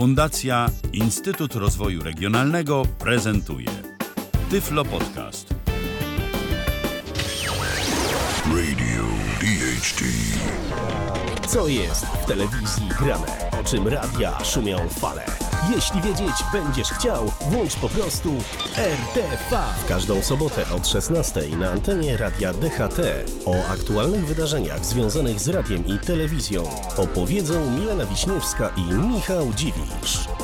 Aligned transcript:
Fundacja 0.00 0.66
Instytut 0.92 1.54
Rozwoju 1.54 2.02
Regionalnego 2.02 2.82
prezentuje 2.98 3.68
Tyflo 4.50 4.84
Podcast. 4.84 5.54
Radio 8.46 9.04
DHT. 9.40 10.04
Co 11.48 11.68
jest 11.68 12.06
w 12.06 12.26
telewizji 12.26 12.88
grane? 13.00 13.50
O 13.60 13.64
czym 13.64 13.88
radia 13.88 14.44
szumią 14.44 14.88
fale? 14.88 15.49
Jeśli 15.68 16.02
wiedzieć 16.02 16.44
będziesz 16.52 16.88
chciał, 16.88 17.32
włącz 17.50 17.76
po 17.76 17.88
prostu 17.88 18.34
RTV. 18.76 19.62
W 19.84 19.88
każdą 19.88 20.22
sobotę 20.22 20.64
od 20.76 20.88
16 20.88 21.42
na 21.58 21.70
antenie 21.70 22.16
radia 22.16 22.52
DHT 22.52 23.00
o 23.46 23.66
aktualnych 23.72 24.26
wydarzeniach 24.26 24.84
związanych 24.84 25.40
z 25.40 25.48
radiem 25.48 25.86
i 25.86 25.98
telewizją 25.98 26.70
opowiedzą 26.96 27.70
Milena 27.70 28.06
Wiśniewska 28.06 28.70
i 28.76 28.82
Michał 28.82 29.52
Dziwisz. 29.54 30.39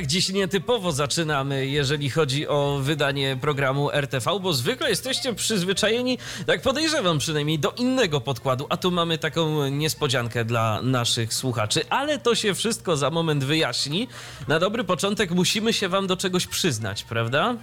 Tak 0.00 0.06
dziś 0.06 0.28
nietypowo 0.28 0.92
zaczynamy, 0.92 1.66
jeżeli 1.66 2.10
chodzi 2.10 2.48
o 2.48 2.78
wydanie 2.82 3.38
programu 3.40 3.90
RTV, 3.90 4.40
bo 4.40 4.52
zwykle 4.52 4.90
jesteście 4.90 5.34
przyzwyczajeni, 5.34 6.18
tak 6.46 6.62
podejrzewam 6.62 7.18
przynajmniej, 7.18 7.58
do 7.58 7.72
innego 7.72 8.20
podkładu, 8.20 8.66
a 8.68 8.76
tu 8.76 8.90
mamy 8.90 9.18
taką 9.18 9.68
niespodziankę 9.68 10.44
dla 10.44 10.82
naszych 10.82 11.34
słuchaczy, 11.34 11.80
ale 11.90 12.18
to 12.18 12.34
się 12.34 12.54
wszystko 12.54 12.96
za 12.96 13.10
moment 13.10 13.44
wyjaśni. 13.44 14.08
Na 14.48 14.58
dobry 14.58 14.84
początek 14.84 15.30
musimy 15.30 15.72
się 15.72 15.88
wam 15.88 16.06
do 16.06 16.16
czegoś 16.16 16.46
przyznać, 16.46 17.02
prawda? 17.02 17.56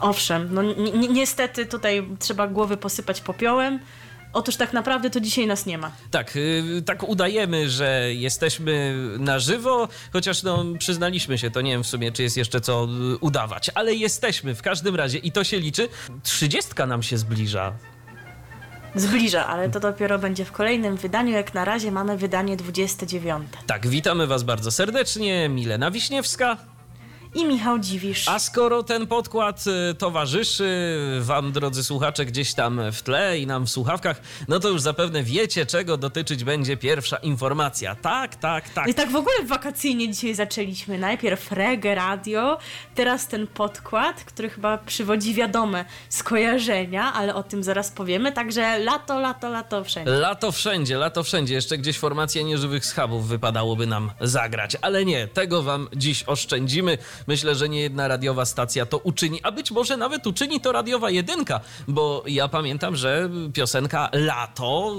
Owszem, 0.00 0.48
no 0.52 0.62
ni 0.62 0.92
ni 0.92 1.08
niestety 1.08 1.66
tutaj 1.66 2.08
trzeba 2.18 2.48
głowy 2.48 2.76
posypać 2.76 3.20
popiołem. 3.20 3.80
Otóż 4.34 4.56
tak 4.56 4.72
naprawdę 4.72 5.10
to 5.10 5.20
dzisiaj 5.20 5.46
nas 5.46 5.66
nie 5.66 5.78
ma. 5.78 5.92
Tak, 6.10 6.34
yy, 6.34 6.82
tak 6.82 7.02
udajemy, 7.02 7.70
że 7.70 8.14
jesteśmy 8.14 8.94
na 9.18 9.38
żywo, 9.38 9.88
chociaż 10.12 10.42
no, 10.42 10.64
przyznaliśmy 10.78 11.38
się, 11.38 11.50
to 11.50 11.60
nie 11.60 11.70
wiem 11.70 11.84
w 11.84 11.86
sumie, 11.86 12.12
czy 12.12 12.22
jest 12.22 12.36
jeszcze 12.36 12.60
co 12.60 12.88
yy, 13.10 13.18
udawać, 13.18 13.70
ale 13.74 13.94
jesteśmy 13.94 14.54
w 14.54 14.62
każdym 14.62 14.96
razie 14.96 15.18
i 15.18 15.32
to 15.32 15.44
się 15.44 15.58
liczy. 15.58 15.88
Trzydziestka 16.22 16.86
nam 16.86 17.02
się 17.02 17.18
zbliża. 17.18 17.72
Zbliża, 18.94 19.46
ale 19.46 19.68
to 19.68 19.80
dopiero 19.80 20.18
będzie 20.18 20.44
w 20.44 20.52
kolejnym 20.52 20.96
wydaniu. 20.96 21.32
Jak 21.32 21.54
na 21.54 21.64
razie 21.64 21.92
mamy 21.92 22.16
wydanie 22.16 22.56
29. 22.56 23.48
Tak, 23.66 23.86
witamy 23.86 24.26
Was 24.26 24.42
bardzo 24.42 24.70
serdecznie, 24.70 25.48
Milena 25.48 25.90
Wiśniewska. 25.90 26.73
I 27.34 27.44
Michał 27.44 27.78
Dziwisz. 27.78 28.28
A 28.28 28.38
skoro 28.38 28.82
ten 28.82 29.06
podkład 29.06 29.64
y, 29.90 29.94
towarzyszy 29.94 30.98
Wam, 31.20 31.52
drodzy 31.52 31.84
słuchacze, 31.84 32.24
gdzieś 32.24 32.54
tam 32.54 32.80
w 32.92 33.02
tle 33.02 33.38
i 33.38 33.46
nam 33.46 33.66
w 33.66 33.70
słuchawkach, 33.70 34.20
no 34.48 34.60
to 34.60 34.68
już 34.68 34.80
zapewne 34.80 35.22
wiecie, 35.22 35.66
czego 35.66 35.96
dotyczyć 35.96 36.44
będzie 36.44 36.76
pierwsza 36.76 37.16
informacja. 37.16 37.94
Tak, 37.94 38.36
tak, 38.36 38.68
tak. 38.68 38.88
I 38.88 38.94
tak 38.94 39.10
w 39.10 39.16
ogóle 39.16 39.34
wakacyjnie 39.44 40.12
dzisiaj 40.12 40.34
zaczęliśmy. 40.34 40.98
Najpierw 40.98 41.52
reggae, 41.52 41.94
radio, 41.94 42.58
teraz 42.94 43.28
ten 43.28 43.46
podkład, 43.46 44.24
który 44.24 44.50
chyba 44.50 44.78
przywodzi 44.78 45.34
wiadome 45.34 45.84
skojarzenia, 46.08 47.12
ale 47.12 47.34
o 47.34 47.42
tym 47.42 47.62
zaraz 47.62 47.90
powiemy. 47.90 48.32
Także 48.32 48.78
lato, 48.78 49.20
lato, 49.20 49.48
lato 49.48 49.84
wszędzie. 49.84 50.10
Lato 50.10 50.52
wszędzie, 50.52 50.96
lato 50.96 51.22
wszędzie. 51.22 51.54
Jeszcze 51.54 51.78
gdzieś 51.78 51.98
formacja 51.98 52.42
nieżywych 52.42 52.86
schabów 52.86 53.28
wypadałoby 53.28 53.86
nam 53.86 54.10
zagrać. 54.20 54.76
Ale 54.82 55.04
nie, 55.04 55.28
tego 55.28 55.62
Wam 55.62 55.88
dziś 55.96 56.24
oszczędzimy. 56.26 56.98
Myślę, 57.26 57.54
że 57.54 57.68
nie 57.68 57.80
jedna 57.80 58.08
radiowa 58.08 58.44
stacja 58.44 58.86
to 58.86 58.98
uczyni, 58.98 59.40
a 59.42 59.52
być 59.52 59.70
może 59.70 59.96
nawet 59.96 60.26
uczyni 60.26 60.60
to 60.60 60.72
radiowa 60.72 61.10
jedynka, 61.10 61.60
bo 61.88 62.22
ja 62.26 62.48
pamiętam, 62.48 62.96
że 62.96 63.30
piosenka 63.52 64.08
Lato 64.12 64.96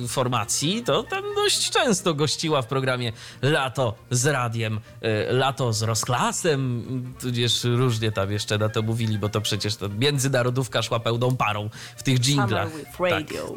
yy, 0.00 0.08
formacji 0.08 0.82
to 0.82 1.02
tam 1.02 1.24
dość 1.34 1.70
często 1.70 2.14
gościła 2.14 2.62
w 2.62 2.66
programie 2.66 3.12
Lato 3.42 3.94
z 4.10 4.26
radiem, 4.26 4.80
yy, 5.02 5.08
Lato 5.30 5.72
z 5.72 5.82
rozklasem, 5.82 6.84
tudzież 7.20 7.64
różnie 7.64 8.12
tam 8.12 8.32
jeszcze 8.32 8.58
na 8.58 8.68
to 8.68 8.82
mówili, 8.82 9.18
bo 9.18 9.28
to 9.28 9.40
przecież 9.40 9.76
to 9.76 9.88
międzynarodówka 9.88 10.82
szła 10.82 11.00
pełną 11.00 11.36
parą 11.36 11.70
w 11.96 12.02
tych 12.02 12.18
dżinglach. 12.18 12.68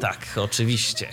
tak, 0.00 0.44
oczywiście. 0.44 1.08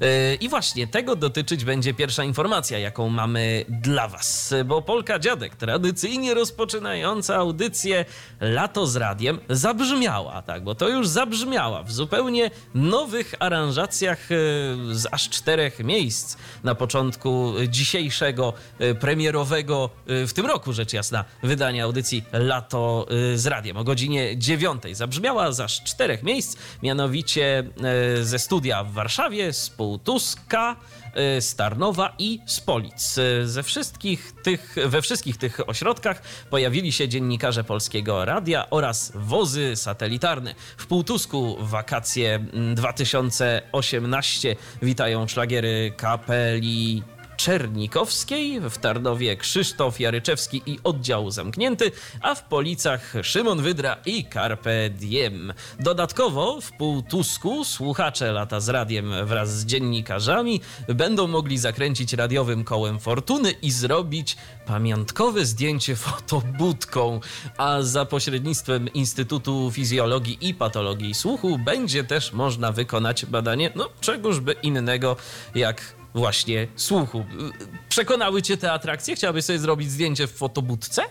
Yy, 0.00 0.34
I 0.34 0.48
właśnie 0.48 0.86
tego 0.86 1.16
dotyczyć 1.16 1.64
będzie 1.64 1.94
pierwsza 1.94 2.24
informacja, 2.24 2.78
jaką 2.78 3.08
mamy 3.08 3.64
dla 3.68 4.08
Was, 4.08 4.54
bo 4.64 4.82
Polka 4.82 5.18
Dziadek 5.18 5.56
tradycyjnie 5.56 6.21
rozpoczynająca 6.30 7.36
audycję 7.36 8.04
Lato 8.40 8.86
z 8.86 8.96
Radiem 8.96 9.38
zabrzmiała, 9.48 10.42
tak, 10.42 10.64
bo 10.64 10.74
to 10.74 10.88
już 10.88 11.08
zabrzmiała 11.08 11.82
w 11.82 11.92
zupełnie 11.92 12.50
nowych 12.74 13.34
aranżacjach 13.38 14.18
e, 14.32 14.34
z 14.94 15.06
aż 15.10 15.28
czterech 15.28 15.78
miejsc 15.78 16.36
na 16.64 16.74
początku 16.74 17.52
dzisiejszego 17.68 18.52
e, 18.78 18.94
premierowego 18.94 19.90
e, 20.06 20.26
w 20.26 20.32
tym 20.32 20.46
roku, 20.46 20.72
rzecz 20.72 20.92
jasna, 20.92 21.24
wydania 21.42 21.84
audycji 21.84 22.24
Lato 22.32 23.06
z 23.34 23.46
Radiem 23.46 23.76
o 23.76 23.84
godzinie 23.84 24.38
dziewiątej. 24.38 24.94
Zabrzmiała 24.94 25.52
z 25.52 25.60
aż 25.60 25.84
czterech 25.84 26.22
miejsc, 26.22 26.56
mianowicie 26.82 27.64
ze 28.22 28.38
studia 28.38 28.84
w 28.84 28.92
Warszawie, 28.92 29.52
z 29.52 29.70
Półtuska, 29.70 30.76
z 31.40 31.54
Tarnowa 31.56 32.14
i 32.18 32.40
z 32.46 32.60
Polic. 32.60 33.14
Ze 33.44 33.62
wszystkich 33.62 34.32
tych, 34.42 34.76
we 34.86 35.02
wszystkich 35.02 35.36
tych 35.36 35.68
ośrodkach 35.68 36.22
pojawili 36.50 36.92
się 36.92 37.08
dziennikarze 37.08 37.64
Polskiego 37.64 38.24
Radia 38.24 38.70
oraz 38.70 39.12
wozy 39.14 39.76
satelitarne. 39.76 40.54
W 40.76 40.86
Półtusku 40.86 41.56
wakacje 41.60 42.44
2018 42.74 44.56
witają 44.82 45.28
szlagiery 45.28 45.92
kapeli 45.96 47.02
Czernikowskiej, 47.36 48.60
w 48.60 48.78
Tarnowie 48.78 49.36
Krzysztof 49.36 50.00
Jaryczewski 50.00 50.62
i 50.66 50.78
oddział 50.84 51.30
zamknięty, 51.30 51.90
a 52.20 52.34
w 52.34 52.44
Policach 52.44 53.14
Szymon 53.22 53.62
Wydra 53.62 53.96
i 54.06 54.24
Carpe 54.32 54.90
Diem. 54.90 55.52
Dodatkowo 55.80 56.60
w 56.60 56.72
Półtusku 56.72 57.64
słuchacze 57.64 58.32
lata 58.32 58.60
z 58.60 58.68
radiem 58.68 59.12
wraz 59.26 59.58
z 59.58 59.66
dziennikarzami 59.66 60.60
będą 60.88 61.26
mogli 61.26 61.58
zakręcić 61.58 62.12
radiowym 62.12 62.64
kołem 62.64 62.98
fortuny 62.98 63.50
i 63.50 63.70
zrobić 63.70 64.36
pamiątkowe 64.66 65.46
zdjęcie 65.46 65.96
fotobudką, 65.96 67.20
a 67.56 67.82
za 67.82 68.04
pośrednictwem 68.04 68.88
Instytutu 68.92 69.70
Fizjologii 69.70 70.38
i 70.40 70.54
Patologii 70.54 71.14
Słuchu 71.14 71.58
będzie 71.58 72.04
też 72.04 72.32
można 72.32 72.72
wykonać 72.72 73.26
badanie, 73.26 73.72
no 73.74 73.88
czegożby 74.00 74.52
innego 74.62 75.16
jak 75.54 76.01
właśnie 76.14 76.66
słuchu. 76.76 77.24
Przekonały 77.88 78.42
cię 78.42 78.56
te 78.56 78.72
atrakcje? 78.72 79.16
Chciałabyś 79.16 79.44
sobie 79.44 79.58
zrobić 79.58 79.90
zdjęcie 79.90 80.26
w 80.26 80.32
fotobudce? 80.32 81.02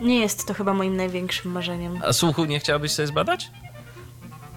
Nie 0.00 0.20
jest 0.20 0.46
to 0.46 0.54
chyba 0.54 0.74
moim 0.74 0.96
największym 0.96 1.52
marzeniem. 1.52 2.00
A 2.04 2.12
słuchu 2.12 2.44
nie 2.44 2.60
chciałabyś 2.60 2.92
sobie 2.92 3.06
zbadać? 3.08 3.50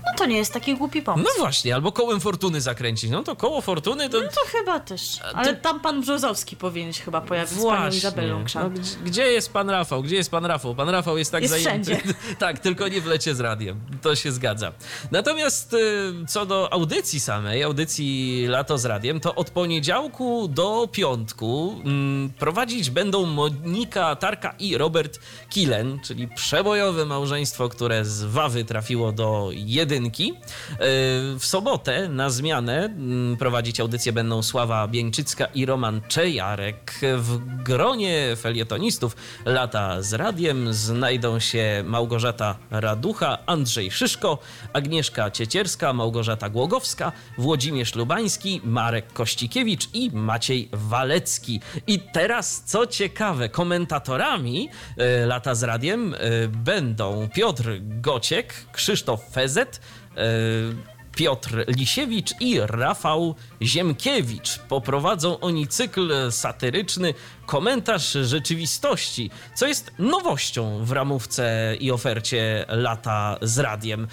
No 0.05 0.17
to 0.17 0.25
nie 0.25 0.37
jest 0.37 0.53
taki 0.53 0.75
głupi 0.75 1.01
pomysł. 1.01 1.29
No 1.37 1.43
właśnie, 1.43 1.75
albo 1.75 1.91
kołem 1.91 2.19
fortuny 2.19 2.61
zakręcić. 2.61 3.11
No 3.11 3.23
to 3.23 3.35
koło 3.35 3.61
fortuny 3.61 4.09
to... 4.09 4.21
No 4.21 4.27
to 4.27 4.41
chyba 4.57 4.79
też. 4.79 5.19
Ale 5.33 5.55
tam 5.55 5.79
pan 5.79 6.01
Brzozowski 6.01 6.55
powinien 6.55 6.93
się 6.93 7.03
chyba 7.03 7.21
pojawić 7.21 7.53
z 7.53 7.65
panią 7.65 7.89
Izabelą 7.89 8.39
no, 8.39 8.45
Krzan. 8.45 8.73
gdzie, 8.73 8.95
gdzie 9.05 9.31
jest 9.31 9.53
pan 9.53 9.69
Rafał? 9.69 10.03
Gdzie 10.03 10.15
jest 10.15 10.31
pan 10.31 10.45
Rafał? 10.45 10.75
Pan 10.75 10.89
Rafał 10.89 11.17
jest 11.17 11.31
tak 11.31 11.41
Jest 11.41 11.53
zajęty. 11.53 11.95
wszędzie. 11.95 12.13
tak, 12.39 12.59
tylko 12.59 12.87
nie 12.87 13.01
w 13.01 13.05
lecie 13.05 13.35
z 13.35 13.39
radiem. 13.39 13.79
To 14.01 14.15
się 14.15 14.31
zgadza. 14.31 14.71
Natomiast 15.11 15.73
y, 15.73 15.77
co 16.27 16.45
do 16.45 16.73
audycji 16.73 17.19
samej, 17.19 17.63
audycji 17.63 18.45
Lato 18.47 18.77
z 18.77 18.85
radiem, 18.85 19.19
to 19.19 19.35
od 19.35 19.49
poniedziałku 19.49 20.47
do 20.47 20.89
piątku 20.91 21.81
mm, 21.85 22.29
prowadzić 22.39 22.89
będą 22.89 23.25
Monika 23.25 24.15
Tarka 24.15 24.55
i 24.59 24.77
Robert 24.77 25.19
Kilen, 25.49 25.99
czyli 25.99 26.27
przebojowe 26.27 27.05
małżeństwo, 27.05 27.69
które 27.69 28.05
z 28.05 28.23
Wawy 28.23 28.65
trafiło 28.65 29.11
do 29.11 29.49
jedynki. 29.91 30.33
Y, 30.33 30.77
W 31.39 31.45
sobotę 31.45 32.09
na 32.09 32.29
zmianę 32.29 32.85
mm, 32.85 33.37
prowadzić 33.37 33.79
audycję 33.79 34.13
będą 34.13 34.43
Sława 34.43 34.87
Bieńczycka 34.87 35.45
i 35.45 35.65
Roman 35.65 36.01
Czejarek. 36.07 36.99
W 37.17 37.39
gronie 37.63 38.35
felietonistów 38.37 39.15
lata 39.45 40.01
z 40.01 40.13
radiem 40.13 40.73
znajdą 40.73 41.39
się 41.39 41.83
Małgorzata 41.85 42.57
Raducha, 42.71 43.37
Andrzej 43.45 43.91
Szyszko, 43.91 44.37
Agnieszka 44.73 45.31
Ciecierska, 45.31 45.93
Małgorzata 45.93 46.49
Głogowska, 46.49 47.11
Włodzimierz 47.37 47.95
Lubański, 47.95 48.61
Marek 48.63 49.13
Kościkiewicz 49.13 49.89
i 49.93 50.11
Maciej 50.13 50.69
Walecki. 50.71 51.61
I 51.87 51.99
teraz, 51.99 52.63
co 52.65 52.87
ciekawe, 52.87 53.49
komentatorami 53.49 54.69
e, 54.97 55.25
lata 55.25 55.55
z 55.55 55.63
radiem 55.63 56.13
e, 56.13 56.47
będą 56.47 57.29
Piotr 57.33 57.63
Gociek, 57.81 58.53
Krzysztof 58.73 59.29
Fezet, 59.31 59.77
e, 59.77 59.80
Piotr 61.15 61.63
Lisiewicz 61.67 62.33
i 62.39 62.59
Rafał 62.59 63.35
Ziemkiewicz. 63.61 64.59
Poprowadzą 64.59 65.39
oni 65.39 65.67
cykl 65.67 66.31
satyryczny 66.31 67.13
Komentarz 67.51 68.11
rzeczywistości, 68.11 69.29
co 69.55 69.67
jest 69.67 69.91
nowością 69.99 70.85
w 70.85 70.91
ramówce 70.91 71.75
i 71.79 71.91
ofercie 71.91 72.65
lata 72.69 73.37
z 73.41 73.59
radiem. 73.59 74.07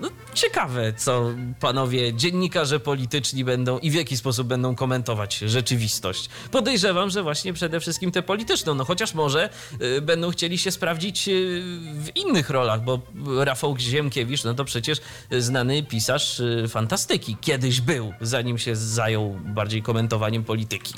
No, 0.00 0.08
ciekawe, 0.34 0.92
co 0.92 1.30
panowie 1.60 2.14
dziennikarze 2.14 2.80
polityczni 2.80 3.44
będą 3.44 3.78
i 3.78 3.90
w 3.90 3.94
jaki 3.94 4.16
sposób 4.16 4.48
będą 4.48 4.74
komentować 4.74 5.38
rzeczywistość. 5.38 6.28
Podejrzewam, 6.50 7.10
że 7.10 7.22
właśnie 7.22 7.52
przede 7.52 7.80
wszystkim 7.80 8.12
tę 8.12 8.22
polityczną, 8.22 8.74
no 8.74 8.84
chociaż 8.84 9.14
może 9.14 9.50
y, 9.82 10.00
będą 10.00 10.30
chcieli 10.30 10.58
się 10.58 10.70
sprawdzić 10.70 11.28
y, 11.28 11.62
w 11.94 12.08
innych 12.14 12.50
rolach, 12.50 12.84
bo 12.84 13.00
Rafał 13.44 13.78
Ziemkiewicz, 13.78 14.44
no 14.44 14.54
to 14.54 14.64
przecież 14.64 14.98
znany 15.30 15.82
pisarz 15.82 16.40
y, 16.40 16.68
fantastyki. 16.68 17.36
Kiedyś 17.40 17.80
był, 17.80 18.12
zanim 18.20 18.58
się 18.58 18.76
zajął 18.76 19.38
bardziej 19.44 19.82
komentowaniem 19.82 20.44
polityki. 20.44 20.94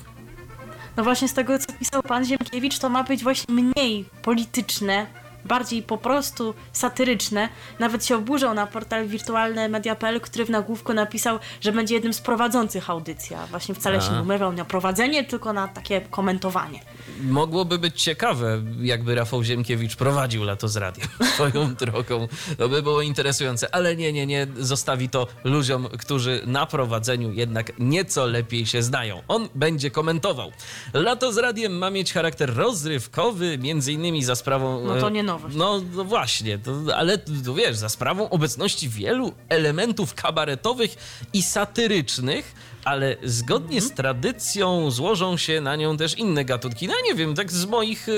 No 1.01 1.05
właśnie 1.05 1.29
z 1.29 1.35
tego, 1.35 1.59
co 1.59 1.73
pisał 1.73 2.03
pan 2.03 2.25
Ziemkiewicz, 2.25 2.79
to 2.79 2.89
ma 2.89 3.05
być 3.05 3.23
właśnie 3.23 3.55
mniej 3.55 4.05
polityczne, 4.23 5.07
bardziej 5.45 5.83
po 5.83 5.99
prostu 5.99 6.55
satyryczne. 6.73 7.49
Nawet 7.79 8.07
się 8.07 8.17
oburzał 8.17 8.55
na 8.55 8.67
portal 8.67 9.07
wirtualnemedia.pl, 9.07 10.21
który 10.21 10.45
w 10.45 10.51
nagłówku 10.51 10.93
napisał, 10.95 11.39
że 11.61 11.73
będzie 11.73 11.95
jednym 11.95 12.13
z 12.13 12.21
prowadzących 12.21 12.91
audycji, 12.91 13.37
a 13.37 13.47
właśnie 13.47 13.75
wcale 13.75 13.99
A. 13.99 14.01
się 14.01 14.13
nie 14.13 14.23
umywał 14.23 14.53
na 14.53 14.65
prowadzenie, 14.65 15.25
tylko 15.25 15.53
na 15.53 15.69
takie 15.69 16.01
komentowanie. 16.01 16.81
Mogłoby 17.23 17.79
być 17.79 18.03
ciekawe, 18.03 18.63
jakby 18.83 19.15
Rafał 19.15 19.43
Ziemkiewicz 19.45 19.97
prowadził 19.97 20.45
lato 20.45 20.69
z 20.69 20.77
radiem 20.77 21.09
swoją 21.35 21.75
drogą. 21.75 22.29
To 22.59 22.69
by 22.69 22.83
było 22.83 23.03
interesujące, 23.03 23.75
ale 23.75 23.97
nie, 23.97 24.13
nie, 24.13 24.27
nie. 24.27 24.47
Zostawi 24.59 25.09
to 25.09 25.27
ludziom, 25.45 25.89
którzy 25.99 26.43
na 26.47 26.67
prowadzeniu 26.67 27.33
jednak 27.33 27.73
nieco 27.79 28.27
lepiej 28.27 28.67
się 28.67 28.83
znają. 28.83 29.23
On 29.29 29.49
będzie 29.55 29.91
komentował. 29.91 30.53
Lato 30.95 31.33
z 31.33 31.39
radiem 31.39 31.79
ma 31.79 31.91
mieć 31.91 32.13
charakter 32.13 32.55
rozrywkowy, 32.57 33.59
między 33.59 33.93
innymi 33.93 34.25
za 34.25 34.35
sprawą... 34.37 34.85
No 34.87 34.97
to 35.01 35.09
e, 35.09 35.11
nie 35.11 35.23
nowość. 35.23 35.57
No, 35.57 35.81
no 35.95 36.05
właśnie, 36.05 36.59
to, 36.59 36.97
ale 36.97 37.19
to 37.19 37.55
wiesz, 37.55 37.77
za 37.77 37.89
sprawą 37.89 38.31
obecności 38.31 38.89
wielu 38.89 39.33
elementów 39.49 40.15
kabaretowych 40.15 40.95
i 41.33 41.43
satyrycznych, 41.43 42.55
ale 42.85 43.17
zgodnie 43.25 43.77
Mhm. 43.77 43.93
z 43.93 43.95
tradycją 43.95 44.91
złożą 44.91 45.37
się 45.37 45.61
na 45.61 45.77
nią 45.77 45.97
też 45.97 46.19
inne 46.19 46.45
gatunki. 46.45 46.87
No 46.89 46.95
ja 46.95 47.01
nie 47.05 47.10
wiem, 47.15 47.35
tak 47.35 47.53
z 47.53 47.65
moich, 47.67 48.09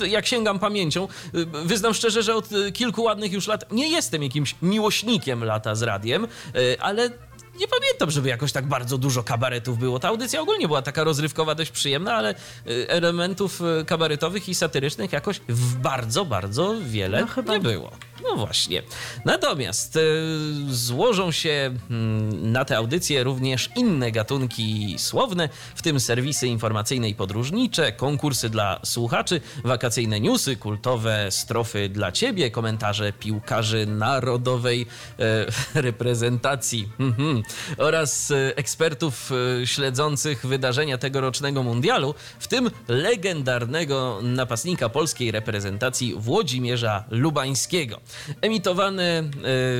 y, 0.00 0.08
jak 0.08 0.26
sięgam 0.26 0.58
pamięcią, 0.58 1.08
y, 1.34 1.46
wyznam 1.64 1.94
szczerze, 1.94 2.22
że 2.22 2.34
od 2.34 2.52
y, 2.52 2.72
kilku 2.72 3.02
ładnych 3.02 3.32
już 3.32 3.46
lat 3.46 3.72
nie 3.72 3.90
jestem 3.90 4.22
jakimś 4.22 4.54
miłośnikiem 4.62 5.44
lata 5.44 5.74
z 5.74 5.82
radiem, 5.82 6.26
ale 6.80 7.10
nie 7.60 7.68
pamiętam, 7.68 8.10
żeby 8.10 8.28
jakoś 8.28 8.52
tak 8.52 8.66
bardzo 8.66 8.98
dużo 8.98 9.22
kabaretów 9.22 9.78
było. 9.78 9.98
Ta 9.98 10.08
audycja 10.08 10.40
ogólnie 10.40 10.66
była 10.66 10.82
taka 10.82 11.04
rozrywkowa, 11.04 11.54
dość 11.54 11.70
przyjemna, 11.70 12.14
ale 12.14 12.34
elementów 12.88 13.60
kabaretowych 13.86 14.48
i 14.48 14.54
satyrycznych 14.54 15.12
jakoś 15.12 15.40
w 15.48 15.76
bardzo, 15.76 16.24
bardzo 16.24 16.74
wiele 16.82 17.20
No 17.20 17.26
chyba 17.26 17.52
nie 17.52 17.58
nie. 17.58 17.64
było. 17.64 17.90
No 18.22 18.36
właśnie. 18.36 18.82
Natomiast 19.24 19.96
y, 19.96 20.00
złożą 20.68 21.32
się 21.32 21.74
mm, 21.90 22.52
na 22.52 22.64
tę 22.64 22.76
audycję 22.76 23.24
również 23.24 23.70
inne 23.76 24.12
gatunki 24.12 24.94
słowne, 24.98 25.48
w 25.74 25.82
tym 25.82 26.00
serwisy 26.00 26.48
informacyjne 26.48 27.08
i 27.08 27.14
podróżnicze, 27.14 27.92
konkursy 27.92 28.50
dla 28.50 28.80
słuchaczy, 28.84 29.40
wakacyjne 29.64 30.20
newsy, 30.20 30.56
kultowe 30.56 31.26
strofy 31.30 31.88
dla 31.88 32.12
ciebie, 32.12 32.50
komentarze 32.50 33.12
piłkarzy 33.12 33.86
narodowej 33.86 34.86
e, 35.18 35.46
reprezentacji 35.82 36.88
mhm, 37.00 37.42
oraz 37.78 38.30
e, 38.30 38.56
ekspertów 38.56 39.32
e, 39.62 39.66
śledzących 39.66 40.46
wydarzenia 40.46 40.98
tegorocznego 40.98 41.62
mundialu, 41.62 42.14
w 42.38 42.48
tym 42.48 42.70
legendarnego 42.88 44.18
napastnika 44.22 44.88
polskiej 44.88 45.30
reprezentacji 45.30 46.14
Włodzimierza 46.16 47.04
Lubańskiego. 47.10 48.00
Emitowane 48.40 49.04
e, 49.04 49.24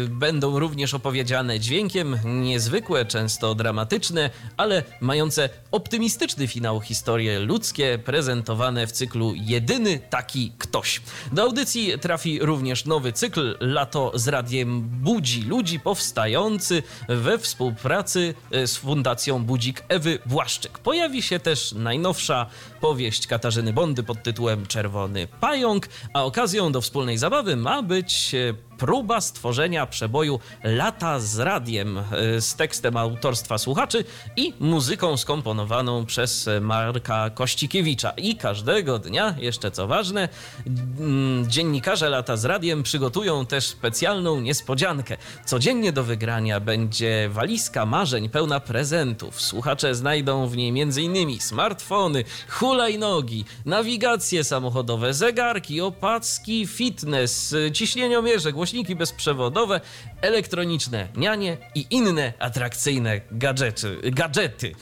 będą 0.08 0.58
również 0.58 0.94
opowiedziane 0.94 1.60
dźwiękiem, 1.60 2.18
niezwykłe, 2.24 3.04
często 3.04 3.54
dramatyczne, 3.54 4.30
ale 4.56 4.82
mające 5.00 5.48
optymistyczny 5.70 6.46
finał 6.46 6.80
historie 6.80 7.40
ludzkie, 7.40 7.98
prezentowane 8.04 8.86
w 8.86 8.92
cyklu 8.92 9.32
Jedyny 9.34 10.00
taki 10.10 10.52
ktoś. 10.58 11.00
Do 11.32 11.42
audycji 11.42 11.98
trafi 12.00 12.38
również 12.38 12.84
nowy 12.84 13.12
cykl 13.12 13.56
Lato 13.60 14.12
z 14.14 14.28
Radiem 14.28 14.80
Budzi 14.82 15.42
Ludzi, 15.42 15.80
powstający 15.80 16.82
we 17.08 17.38
współpracy 17.38 18.34
e, 18.50 18.66
z 18.66 18.76
Fundacją 18.76 19.44
Budzik 19.44 19.84
Ewy 19.88 20.18
Błaszczyk. 20.26 20.78
Pojawi 20.78 21.22
się 21.22 21.38
też 21.38 21.72
najnowsza 21.72 22.46
powieść 22.80 23.26
Katarzyny 23.26 23.72
Bondy 23.72 24.02
pod 24.02 24.22
tytułem 24.22 24.66
Czerwony 24.66 25.26
Pająk, 25.40 25.88
a 26.12 26.24
okazją 26.24 26.72
do 26.72 26.80
wspólnej 26.80 27.18
zabawy 27.18 27.56
ma 27.56 27.82
być 27.82 28.15
e, 28.34 28.54
próba 28.78 29.20
stworzenia 29.20 29.86
przeboju 29.86 30.40
Lata 30.64 31.20
z 31.20 31.38
radiem 31.38 31.98
e, 31.98 32.40
z 32.40 32.54
tekstem 32.54 32.96
autorstwa 32.96 33.58
słuchaczy 33.58 34.04
i 34.36 34.54
muzyką 34.60 35.16
skomponowaną 35.16 36.06
przez 36.06 36.48
Marka 36.60 37.30
Kościkiewicza. 37.30 38.10
I 38.10 38.36
każdego 38.36 38.98
dnia, 38.98 39.34
jeszcze 39.38 39.70
co 39.70 39.86
ważne, 39.86 40.28
mm, 40.66 41.50
dziennikarze 41.50 42.08
Lata 42.08 42.36
z 42.36 42.44
radiem 42.44 42.82
przygotują 42.82 43.46
też 43.46 43.66
specjalną 43.66 44.40
niespodziankę. 44.40 45.16
Codziennie 45.44 45.92
do 45.92 46.04
wygrania 46.04 46.60
będzie 46.60 47.28
walizka 47.32 47.86
marzeń 47.86 48.28
pełna 48.28 48.60
prezentów. 48.60 49.40
Słuchacze 49.40 49.94
znajdą 49.94 50.48
w 50.48 50.56
niej 50.56 50.82
m.in. 50.82 51.40
smartfony, 51.40 52.24
hulajnogi, 52.48 53.44
nawigacje 53.64 54.44
samochodowe, 54.44 55.14
zegarki, 55.14 55.80
opacki, 55.80 56.66
fitness, 56.66 57.54
ciśnieniomierze, 57.72 58.52
głośniki 58.52 58.65
bezprzewodowe, 58.96 59.80
elektroniczne 60.20 61.08
nianie 61.16 61.56
i 61.74 61.86
inne 61.90 62.32
atrakcyjne 62.38 63.20
gadżety. 63.30 64.00
gadżety. 64.02 64.66
Y, 64.66 64.72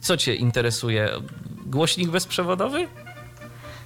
Co 0.00 0.16
cię 0.16 0.34
interesuje? 0.34 1.08
Głośnik 1.66 2.08
bezprzewodowy? 2.10 2.88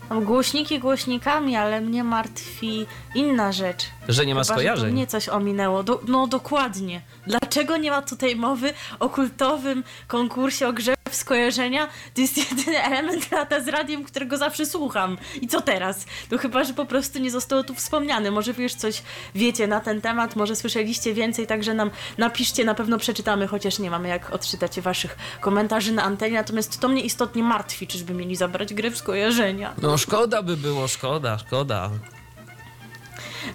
Tam 0.08 0.24
głośniki 0.24 0.78
głośnikami, 0.78 1.56
ale 1.56 1.80
mnie 1.80 2.04
martwi 2.04 2.86
inna 3.14 3.52
rzecz. 3.52 3.84
Że 4.08 4.26
nie 4.26 4.34
ma 4.34 4.42
Chyba, 4.42 4.54
skojarzeń. 4.54 4.92
mnie 4.92 5.06
coś 5.06 5.28
ominęło. 5.28 5.82
Do, 5.82 6.00
no 6.08 6.26
dokładnie. 6.26 7.00
Dlaczego 7.26 7.76
nie 7.76 7.90
ma 7.90 8.02
tutaj 8.02 8.36
mowy 8.36 8.72
o 9.00 9.08
kultowym 9.08 9.84
konkursie 10.06 10.68
o 10.68 10.72
grze 10.72 10.94
w 11.10 11.14
skojarzenia? 11.14 11.88
To 12.14 12.20
jest 12.20 12.50
jedyny 12.50 12.82
element 12.82 13.32
lata 13.32 13.60
z 13.60 13.68
radiem, 13.68 14.04
którego 14.04 14.36
zawsze 14.36 14.66
słucham. 14.66 15.18
I 15.40 15.48
co 15.48 15.60
teraz? 15.60 16.06
No 16.30 16.38
chyba, 16.38 16.64
że 16.64 16.74
po 16.74 16.84
prostu 16.86 17.18
nie 17.18 17.30
zostało 17.30 17.62
tu 17.64 17.74
wspomniane. 17.74 18.30
Może 18.30 18.52
wy 18.52 18.62
już 18.62 18.74
coś 18.74 19.02
wiecie 19.34 19.66
na 19.66 19.80
ten 19.80 20.00
temat, 20.00 20.36
może 20.36 20.56
słyszeliście 20.56 21.14
więcej, 21.14 21.46
także 21.46 21.74
nam 21.74 21.90
napiszcie, 22.18 22.64
na 22.64 22.74
pewno 22.74 22.98
przeczytamy, 22.98 23.46
chociaż 23.46 23.78
nie 23.78 23.90
mamy 23.90 24.08
jak 24.08 24.30
odczytać 24.34 24.80
waszych 24.80 25.16
komentarzy 25.40 25.92
na 25.92 26.02
antenie. 26.02 26.34
Natomiast 26.36 26.80
to 26.80 26.88
mnie 26.88 27.02
istotnie 27.02 27.42
martwi, 27.42 27.86
czyżby 27.86 28.14
mieli 28.14 28.36
zabrać 28.36 28.74
grę 28.74 28.90
w 28.90 28.96
skojarzenia. 28.98 29.74
No 29.82 29.97
szkoda 29.98 30.42
by 30.42 30.56
było, 30.56 30.88
szkoda, 30.88 31.38
szkoda. 31.38 31.90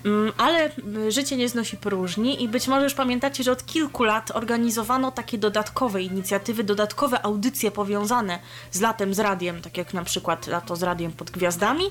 Mm, 0.06 0.32
Ale 0.38 0.72
życie 1.10 1.38
nie 1.38 1.50
znosi 1.50 1.78
próżni 1.78 2.44
i 2.44 2.48
być 2.48 2.68
może 2.68 2.84
już 2.84 2.94
pamiętacie, 2.94 3.44
że 3.44 3.52
od 3.52 3.66
kilku 3.66 4.04
lat 4.04 4.32
organizowano 4.32 5.12
takie 5.12 5.38
dodatkowe 5.38 6.02
inicjatywy, 6.02 6.64
dodatkowe 6.64 7.26
audycje 7.26 7.72
powiązane 7.72 8.40
z 8.72 8.82
latem 8.82 9.14
z 9.14 9.20
radiem, 9.20 9.62
tak 9.62 9.78
jak 9.78 9.94
na 9.94 10.04
przykład 10.04 10.48
lato 10.48 10.76
z 10.76 10.84
radiem 10.84 11.12
pod 11.12 11.32
gwiazdami 11.32 11.84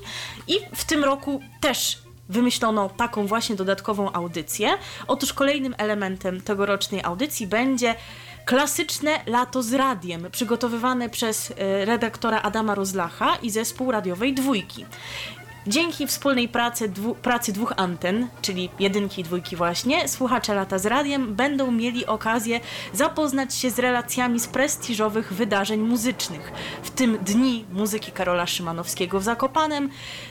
i 0.49 0.55
w 0.75 0.85
tym 0.85 1.05
roku 1.05 1.41
też 1.61 2.03
wymyślono 2.29 2.89
taką 2.89 3.27
właśnie 3.27 3.57
dodatkową 3.57 4.13
audycję. 4.13 4.69
Otóż 5.07 5.33
kolejnym 5.33 5.75
elementem 5.79 6.41
tegorocznej 6.41 7.03
audycji 7.05 7.47
będzie 7.47 7.95
klasyczne 8.45 9.21
lato 9.27 9.63
z 9.63 9.73
radiem, 9.73 10.31
przygotowywane 10.31 11.09
przez 11.09 11.51
e, 11.51 11.85
redaktora 11.85 12.43
Adama 12.43 12.75
Rozlacha 12.75 13.37
i 13.43 13.51
zespół 13.51 13.91
radiowej 13.91 14.35
Dwójki. 14.35 14.87
Dzięki 15.67 16.07
wspólnej 16.07 16.49
pracy, 16.49 16.89
dwu, 16.89 17.15
pracy 17.15 17.53
dwóch 17.53 17.73
anten, 17.77 18.29
czyli 18.41 18.71
jedynki 18.79 19.21
i 19.21 19.25
dwójki 19.25 19.57
właśnie, 19.57 20.09
słuchacze 20.09 20.55
lata 20.55 20.79
z 20.79 20.87
radiem 20.87 21.35
będą 21.35 21.71
mieli 21.71 22.07
okazję 22.07 22.61
zapoznać 22.93 23.55
się 23.55 23.71
z 23.71 23.79
relacjami 23.79 24.41
z 24.41 24.47
prestiżowych 24.47 25.33
wydarzeń 25.33 25.81
muzycznych, 25.81 26.53
w 26.83 26.91
tym 26.91 27.19
Dni 27.19 27.65
Muzyki 27.73 28.13
Karola 28.13 28.47
Szymanowskiego 28.47 29.21
w 29.21 29.23
Zakopanem, 29.23 29.91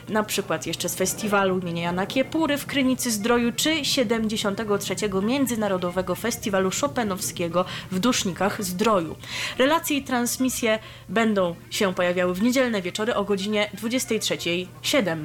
na 0.09 0.23
przykład 0.23 0.67
jeszcze 0.67 0.89
z 0.89 0.95
festiwalu 0.95 1.59
imienia 1.59 1.83
Jana 1.83 2.05
Kiepury 2.05 2.57
w 2.57 2.65
Krynicy 2.65 3.11
Zdroju, 3.11 3.51
czy 3.51 3.85
73. 3.85 4.95
Międzynarodowego 5.23 6.15
Festiwalu 6.15 6.69
Chopinowskiego 6.81 7.65
w 7.91 7.99
Dusznikach 7.99 8.63
Zdroju. 8.63 9.15
Relacje 9.57 9.97
i 9.97 10.03
transmisje 10.03 10.79
będą 11.09 11.55
się 11.69 11.93
pojawiały 11.93 12.33
w 12.33 12.41
niedzielne 12.41 12.81
wieczory 12.81 13.15
o 13.15 13.23
godzinie 13.23 13.69
23.07. 13.75 15.20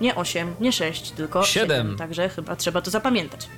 Nie 0.00 0.14
8, 0.14 0.54
nie 0.60 0.72
6, 0.72 1.10
tylko 1.10 1.42
Siedem. 1.44 1.86
7. 1.86 1.98
Także 1.98 2.28
chyba 2.28 2.56
trzeba 2.56 2.80
to 2.80 2.90
zapamiętać. 2.90 3.48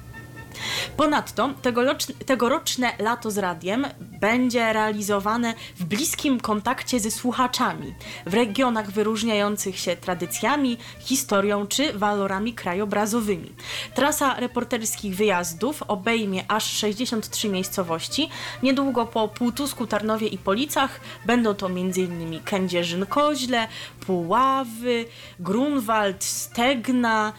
Ponadto 0.97 1.50
tegoroczne, 1.62 2.14
tegoroczne 2.14 2.92
lato 2.99 3.30
z 3.30 3.38
radiem 3.38 3.87
będzie 4.20 4.72
realizowane 4.72 5.54
w 5.76 5.84
bliskim 5.84 6.40
kontakcie 6.40 7.00
ze 7.00 7.10
słuchaczami 7.10 7.94
w 8.26 8.34
regionach 8.34 8.90
wyróżniających 8.90 9.78
się 9.78 9.96
tradycjami, 9.96 10.78
historią 10.98 11.66
czy 11.66 11.92
walorami 11.92 12.54
krajobrazowymi. 12.54 13.52
Trasa 13.94 14.34
reporterskich 14.40 15.16
wyjazdów 15.16 15.82
obejmie 15.82 16.44
aż 16.48 16.64
63 16.64 17.48
miejscowości. 17.48 18.28
Niedługo 18.62 19.06
po 19.06 19.28
Półtusku, 19.28 19.86
Tarnowie 19.86 20.26
i 20.26 20.38
Policach 20.38 21.00
będą 21.26 21.54
to 21.54 21.66
m.in. 21.66 22.40
Kędzierzyn-Koźle, 22.44 23.66
Puławy, 24.06 25.04
Grunwald, 25.40 26.24
Stegna, 26.24 27.32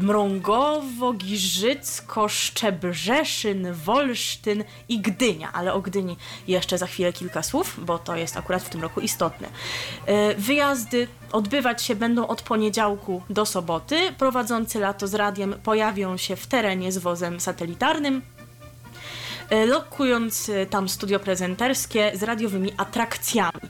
Mrągowo, 0.00 1.12
Giżycko, 1.12 2.28
Szczebrzeszyn, 2.28 3.72
Wolsztyn 3.72 4.64
i 4.88 5.00
Gdynia, 5.00 5.52
ale 5.52 5.74
o 5.74 5.80
Gdyni 5.80 6.16
jeszcze 6.48 6.78
za 6.78 6.86
chwilę 6.86 7.12
kilka 7.12 7.42
słów, 7.42 7.80
bo 7.84 7.98
to 7.98 8.16
jest 8.16 8.36
akurat 8.36 8.62
w 8.62 8.68
tym 8.68 8.82
roku 8.82 9.00
istotne. 9.00 9.48
E, 10.06 10.34
Wyjazdy 10.34 11.08
odbywać 11.32 11.82
się 11.82 11.94
będą 11.94 12.26
od 12.26 12.42
poniedziałku 12.42 13.22
do 13.30 13.46
soboty. 13.46 14.12
Prowadzący 14.18 14.80
lato 14.80 15.06
z 15.06 15.14
radiem 15.14 15.54
pojawią 15.62 16.16
się 16.16 16.36
w 16.36 16.46
terenie 16.46 16.92
z 16.92 16.98
wozem 16.98 17.40
satelitarnym, 17.40 18.22
e, 19.50 19.66
lokując 19.66 20.50
tam 20.70 20.88
studio 20.88 21.20
prezenterskie 21.20 22.12
z 22.14 22.22
radiowymi 22.22 22.72
atrakcjami. 22.76 23.60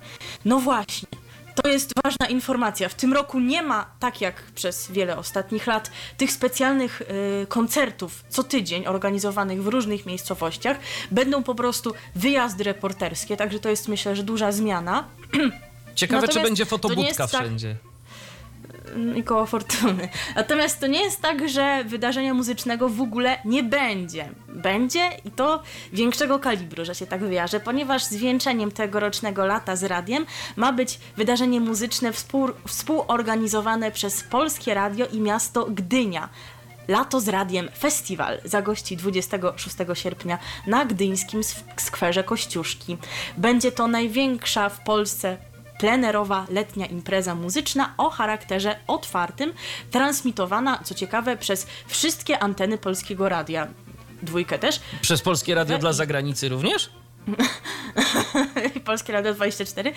No 0.45 0.59
właśnie. 0.59 1.26
To 1.63 1.69
jest 1.69 1.93
ważna 2.05 2.27
informacja. 2.27 2.89
W 2.89 2.95
tym 2.95 3.13
roku 3.13 3.41
nie 3.41 3.63
ma, 3.63 3.87
tak 4.01 4.21
jak 4.21 4.43
przez 4.55 4.91
wiele 4.91 5.17
ostatnich 5.17 5.67
lat, 5.67 5.91
tych 6.17 6.33
specjalnych 6.33 7.03
y, 7.43 7.47
koncertów 7.47 8.25
co 8.29 8.43
tydzień 8.43 8.87
organizowanych 8.87 9.63
w 9.63 9.67
różnych 9.67 10.07
miejscowościach. 10.07 10.79
Będą 11.11 11.43
po 11.43 11.55
prostu 11.55 11.95
wyjazdy 12.15 12.65
reporterskie, 12.65 13.37
także 13.37 13.59
to 13.59 13.69
jest 13.69 13.89
myślę, 13.89 14.17
że 14.17 14.23
duża 14.23 14.53
zmiana. 14.53 15.05
Ciekawe, 15.95 16.23
czy 16.23 16.27
Natomiast 16.27 16.51
będzie 16.51 16.67
to 16.67 16.77
nie 16.77 16.81
fotobudka 16.81 17.29
tak- 17.29 17.41
wszędzie. 17.43 17.77
I 19.17 19.23
koło 19.25 19.47
fortuny. 19.47 20.09
Natomiast 20.37 20.81
to 20.81 20.87
nie 20.87 21.03
jest 21.03 21.23
tak, 21.23 21.49
że 21.49 21.85
wydarzenia 21.85 22.35
muzycznego 22.35 22.89
w 22.89 23.01
ogóle 23.01 23.39
nie 23.45 23.63
będzie. 23.63 24.29
Będzie 24.49 25.11
i 25.25 25.31
to 25.31 25.63
większego 25.93 26.39
kalibru, 26.39 26.85
że 26.85 26.95
się 26.95 27.07
tak 27.07 27.21
wyjarzę, 27.21 27.61
ponieważ 27.61 28.05
zwieńczeniem 28.05 28.73
tegorocznego 28.73 29.47
lata 29.47 29.77
z 29.77 29.85
radiem 29.85 30.27
ma 30.57 30.73
być 30.73 30.99
wydarzenie 31.17 31.61
muzyczne 31.61 32.13
współ, 32.13 32.49
współorganizowane 32.67 33.91
przez 33.91 34.23
Polskie 34.23 34.75
Radio 34.75 35.07
i 35.07 35.21
miasto 35.21 35.67
Gdynia. 35.71 36.29
Lato 36.89 37.21
z 37.21 37.29
Radiem 37.29 37.69
Festiwal 37.79 38.41
zagości 38.45 38.97
26 38.97 39.77
sierpnia 39.95 40.39
na 40.67 40.85
gdyńskim 40.85 41.41
sk- 41.41 41.63
skwerze 41.77 42.25
Kościuszki. 42.25 42.97
Będzie 43.37 43.73
to 43.73 43.87
największa 43.87 44.69
w 44.69 44.81
Polsce 44.81 45.37
plenerowa 45.79 46.47
letnia 46.51 46.87
impreza 46.87 47.35
muzyczna 47.35 47.95
o 47.97 48.11
charakterze 48.11 48.77
otwartym, 48.87 49.53
transmitowana, 49.91 50.81
co 50.85 50.95
ciekawe, 50.95 51.37
przez 51.37 51.67
wszystkie 51.87 52.39
anteny 52.39 52.79
Polskiego 52.79 53.29
Radia. 53.29 53.69
Dwójkę 54.23 54.59
też. 54.59 54.81
Przez 55.01 55.23
Polskie 55.23 55.55
Radio 55.55 55.79
dla 55.79 55.93
zagranicy 55.93 56.49
również? 56.49 56.91
Polskie 58.85 59.13
Radio 59.13 59.35
24 59.35 59.93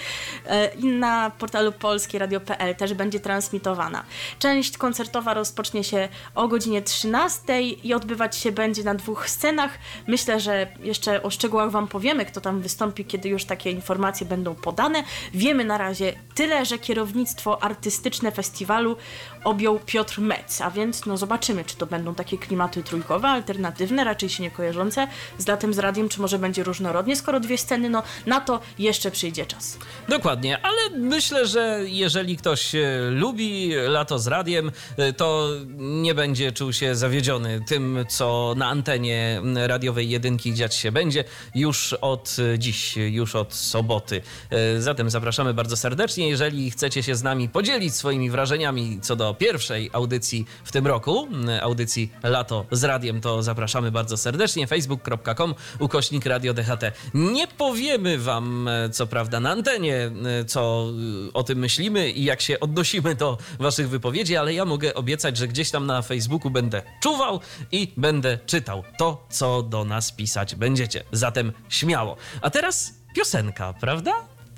e, 0.46 0.74
i 0.76 0.86
na 0.86 1.32
portalu 1.40 1.72
polskieradio.pl 1.72 2.76
też 2.76 2.94
będzie 2.94 3.20
transmitowana. 3.20 4.04
Część 4.40 4.78
koncertowa 4.78 5.34
rozpocznie 5.34 5.84
się 5.84 6.10
o 6.36 6.48
godzinie 6.48 6.82
13 6.82 7.62
i 7.62 7.94
odbywać 7.94 8.38
się 8.38 8.52
będzie 8.52 8.84
na 8.84 8.96
dwóch 8.96 9.30
scenach. 9.30 9.72
Myślę, 10.08 10.40
że 10.40 10.68
jeszcze 10.80 11.24
o 11.24 11.30
szczegółach 11.30 11.72
Wam 11.72 11.88
powiemy, 11.88 12.26
kto 12.26 12.42
tam 12.42 12.62
wystąpi, 12.62 13.06
kiedy 13.06 13.30
już 13.30 13.46
takie 13.46 13.72
informacje 13.72 14.26
będą 14.28 14.56
podane. 14.56 15.04
Wiemy 15.34 15.66
na 15.66 15.78
razie 15.78 16.14
tyle, 16.36 16.66
że 16.66 16.80
kierownictwo 16.80 17.64
artystyczne 17.64 18.32
festiwalu 18.32 18.98
objął 19.44 19.80
Piotr 19.86 20.22
Metz, 20.22 20.62
a 20.62 20.72
więc 20.72 21.06
no 21.06 21.18
zobaczymy, 21.18 21.66
czy 21.66 21.76
to 21.76 21.86
będą 21.86 22.16
takie 22.16 22.38
klimaty 22.38 22.84
trójkowe, 22.84 23.28
alternatywne, 23.28 24.04
raczej 24.04 24.30
się 24.30 24.44
nie 24.44 24.52
kojarzące 24.52 25.08
z 25.38 25.48
latem 25.48 25.74
z 25.74 25.80
radiem, 25.80 26.10
czy 26.10 26.22
może 26.22 26.40
będzie 26.40 26.64
różnorodnie, 26.64 27.16
skoro 27.20 27.40
dwie 27.40 27.58
sceny, 27.58 27.90
no 27.90 28.04
na 28.26 28.42
to 28.42 28.60
jeszcze 28.80 29.12
przyjdzie 29.12 29.46
czas. 29.46 29.78
Dokładnie, 30.10 30.60
ale 30.62 31.00
myślę, 31.00 31.48
że 31.48 31.80
jeżeli 31.86 32.38
ktoś 32.38 32.76
e, 32.76 33.10
lubi 33.12 33.72
lato 33.88 34.20
z 34.20 34.28
radiem, 34.28 34.72
e, 34.98 35.14
to 35.14 35.50
nie 35.78 36.16
będzie 36.16 36.52
czuł 36.52 36.74
się 36.74 36.96
zawiedziony 36.96 37.62
tym, 37.68 38.06
co 38.10 38.54
na 38.58 38.68
antenie 38.68 39.42
radiowej 39.68 40.10
jedynki 40.10 40.54
dziać 40.54 40.76
się 40.76 40.92
będzie 40.92 41.24
już 41.56 41.94
od 41.94 42.36
dziś, 42.58 42.98
już 42.98 43.36
od 43.36 43.54
soboty. 43.54 44.22
E, 44.50 44.82
Zatem 44.82 45.10
zapraszamy 45.10 45.54
bardzo 45.54 45.78
serdecznie. 45.78 46.30
Jeżeli 46.30 46.72
chcecie 46.72 47.04
się 47.04 47.16
z 47.16 47.24
nami 47.24 47.50
podzielić 47.50 47.96
swoimi 47.96 48.30
wrażeniami 48.30 49.00
co 49.02 49.16
do 49.16 49.34
pierwszej 49.34 49.90
audycji 49.94 50.46
w 50.64 50.72
tym 50.72 50.88
roku, 50.88 51.28
audycji 51.62 52.12
Lato 52.24 52.66
z 52.72 52.84
radiem, 52.84 53.22
to 53.22 53.44
zapraszamy 53.44 53.92
bardzo 53.92 54.18
serdecznie. 54.18 54.68
facebook.com 54.68 55.56
ukośnik 55.80 56.26
Radio 56.26 56.54
DHT. 56.54 56.84
Nie 57.14 57.48
powiemy 57.48 58.18
wam, 58.18 58.68
e, 58.68 58.90
co 58.90 59.08
prawda, 59.08 59.40
na 59.40 59.52
antenie, 59.52 60.12
e, 60.42 60.46
co 60.46 60.90
e, 61.30 61.34
o 61.34 61.44
tym 61.44 61.60
myślimy 61.60 62.10
i 62.10 62.24
jak 62.24 62.42
się 62.42 62.60
odnosimy 62.60 63.16
do 63.16 63.38
waszych 63.60 63.90
wypowiedzi, 63.90 64.38
ale 64.38 64.54
ja 64.54 64.66
mogę 64.66 64.94
obiecać, 64.94 65.38
że 65.38 65.48
gdzieś 65.48 65.72
tam 65.72 65.86
na 65.86 66.02
Facebooku 66.02 66.52
będę 66.52 66.82
czuwał 67.02 67.40
i 67.72 67.94
będę 67.98 68.40
czytał 68.46 68.84
to, 68.98 69.26
co 69.30 69.64
do 69.64 69.86
nas 69.86 70.12
pisać 70.12 70.56
będziecie. 70.56 71.04
Zatem 71.12 71.52
śmiało. 71.70 72.16
A 72.42 72.50
teraz 72.50 72.94
piosenka, 73.16 73.74
prawda? 73.74 74.14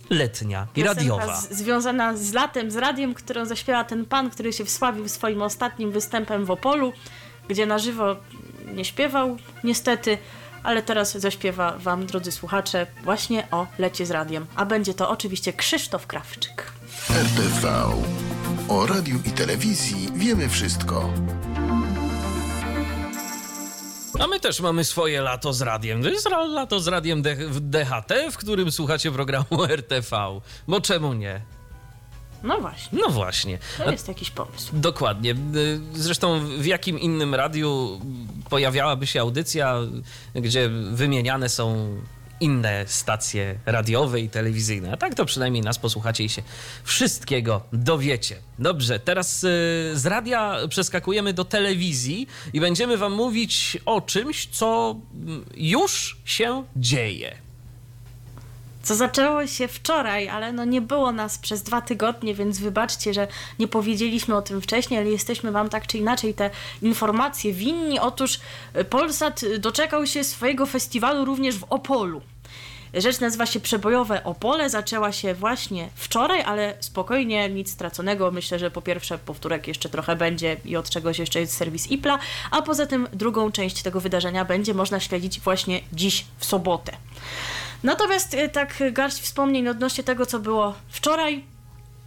Letnia 0.09 0.67
i 0.75 0.83
radiowa. 0.83 1.41
Z, 1.41 1.51
związana 1.51 2.17
z 2.17 2.33
latem, 2.33 2.71
z 2.71 2.75
radiem, 2.75 3.13
którą 3.13 3.45
zaśpiewa 3.45 3.83
ten 3.83 4.05
pan, 4.05 4.29
który 4.29 4.53
się 4.53 4.65
wsławił 4.65 5.09
swoim 5.09 5.41
ostatnim 5.41 5.91
występem 5.91 6.45
w 6.45 6.51
Opolu, 6.51 6.93
gdzie 7.47 7.65
na 7.65 7.79
żywo 7.79 8.15
nie 8.73 8.85
śpiewał, 8.85 9.37
niestety, 9.63 10.17
ale 10.63 10.81
teraz 10.81 11.17
zaśpiewa 11.17 11.77
wam, 11.77 12.05
drodzy 12.05 12.31
słuchacze, 12.31 12.87
właśnie 13.03 13.47
o 13.51 13.67
lecie 13.79 14.05
z 14.05 14.11
radiem. 14.11 14.45
A 14.55 14.65
będzie 14.65 14.93
to 14.93 15.09
oczywiście 15.09 15.53
Krzysztof 15.53 16.07
Krawczyk. 16.07 16.71
RTV. 17.09 17.89
O 18.69 18.87
radiu 18.87 19.19
i 19.25 19.31
telewizji 19.31 20.09
wiemy 20.15 20.49
wszystko. 20.49 21.13
A 24.19 24.27
my 24.27 24.39
też 24.39 24.59
mamy 24.59 24.83
swoje 24.83 25.21
lato 25.21 25.53
z 25.53 25.61
radiem. 25.61 26.03
To 26.03 26.09
jest 26.09 26.29
lato 26.29 26.79
z 26.79 26.87
radiem 26.87 27.21
DHT, 27.61 28.13
w 28.31 28.37
którym 28.37 28.71
słuchacie 28.71 29.11
programu 29.11 29.63
RTV. 29.77 30.39
Bo 30.67 30.81
czemu 30.81 31.13
nie? 31.13 31.41
No 32.43 32.59
właśnie, 32.59 32.99
No 33.01 33.09
właśnie. 33.09 33.57
to 33.77 33.91
jest 33.91 34.07
jakiś 34.07 34.31
pomysł. 34.31 34.69
Dokładnie. 34.73 35.31
Y, 35.31 35.79
Zresztą 35.93 36.39
w 36.57 36.65
jakim 36.65 36.99
innym 36.99 37.35
radiu 37.35 37.99
pojawiałaby 38.49 39.07
się 39.07 39.21
audycja, 39.21 39.77
gdzie 40.35 40.69
wymieniane 40.91 41.49
są 41.49 41.95
inne 42.39 42.83
stacje 42.87 43.55
radiowe 43.65 44.19
i 44.19 44.29
telewizyjne. 44.29 44.91
A 44.93 44.97
tak 44.97 45.15
to 45.15 45.25
przynajmniej 45.25 45.63
nas 45.63 45.79
posłuchacie 45.79 46.23
i 46.23 46.29
się 46.29 46.41
wszystkiego 46.83 47.61
dowiecie. 47.73 48.35
Dobrze, 48.59 48.99
teraz 48.99 49.43
y, 49.43 49.47
z 49.93 50.05
radia 50.05 50.55
przeskakujemy 50.69 51.33
do 51.33 51.45
telewizji 51.45 52.27
i 52.53 52.59
będziemy 52.59 52.97
wam 52.97 53.13
mówić 53.13 53.77
o 53.85 54.01
czymś, 54.01 54.47
co 54.51 54.95
mm, 55.13 55.45
już 55.57 56.17
się 56.25 56.63
dzieje. 56.75 57.35
Co 58.83 58.95
zaczęło 58.95 59.47
się 59.47 59.67
wczoraj, 59.67 60.29
ale 60.29 60.53
no 60.53 60.65
nie 60.65 60.81
było 60.81 61.11
nas 61.11 61.37
przez 61.37 61.63
dwa 61.63 61.81
tygodnie, 61.81 62.35
więc 62.35 62.59
wybaczcie, 62.59 63.13
że 63.13 63.27
nie 63.59 63.67
powiedzieliśmy 63.67 64.35
o 64.35 64.41
tym 64.41 64.61
wcześniej, 64.61 64.99
ale 64.99 65.09
jesteśmy 65.09 65.51
Wam 65.51 65.69
tak 65.69 65.87
czy 65.87 65.97
inaczej 65.97 66.33
te 66.33 66.49
informacje 66.81 67.53
winni. 67.53 67.99
Otóż 67.99 68.39
y, 68.79 68.83
Polsat 68.83 69.43
y, 69.43 69.59
doczekał 69.59 70.07
się 70.07 70.23
swojego 70.23 70.65
festiwalu 70.65 71.25
również 71.25 71.57
w 71.57 71.63
Opolu. 71.69 72.21
Rzecz 72.93 73.19
nazywa 73.19 73.45
się 73.45 73.59
Przebojowe 73.59 74.23
Opole. 74.23 74.69
Zaczęła 74.69 75.11
się 75.11 75.33
właśnie 75.33 75.89
wczoraj, 75.95 76.41
ale 76.41 76.77
spokojnie, 76.79 77.49
nic 77.49 77.71
straconego. 77.71 78.31
Myślę, 78.31 78.59
że 78.59 78.71
po 78.71 78.81
pierwsze 78.81 79.17
powtórek 79.17 79.67
jeszcze 79.67 79.89
trochę 79.89 80.15
będzie 80.15 80.57
i 80.65 80.75
od 80.75 80.89
czegoś 80.89 81.19
jeszcze 81.19 81.39
jest 81.39 81.57
serwis 81.57 81.91
IPLA, 81.91 82.19
a 82.51 82.61
poza 82.61 82.85
tym 82.85 83.07
drugą 83.13 83.51
część 83.51 83.81
tego 83.81 83.99
wydarzenia 83.99 84.45
będzie 84.45 84.73
można 84.73 84.99
śledzić 84.99 85.39
właśnie 85.39 85.81
dziś 85.93 86.25
w 86.37 86.45
sobotę. 86.45 86.91
Natomiast 87.83 88.33
e, 88.33 88.49
tak 88.49 88.83
garść 88.91 89.17
wspomnień 89.17 89.67
odnośnie 89.67 90.03
tego, 90.03 90.25
co 90.25 90.39
było 90.39 90.73
wczoraj. 90.89 91.43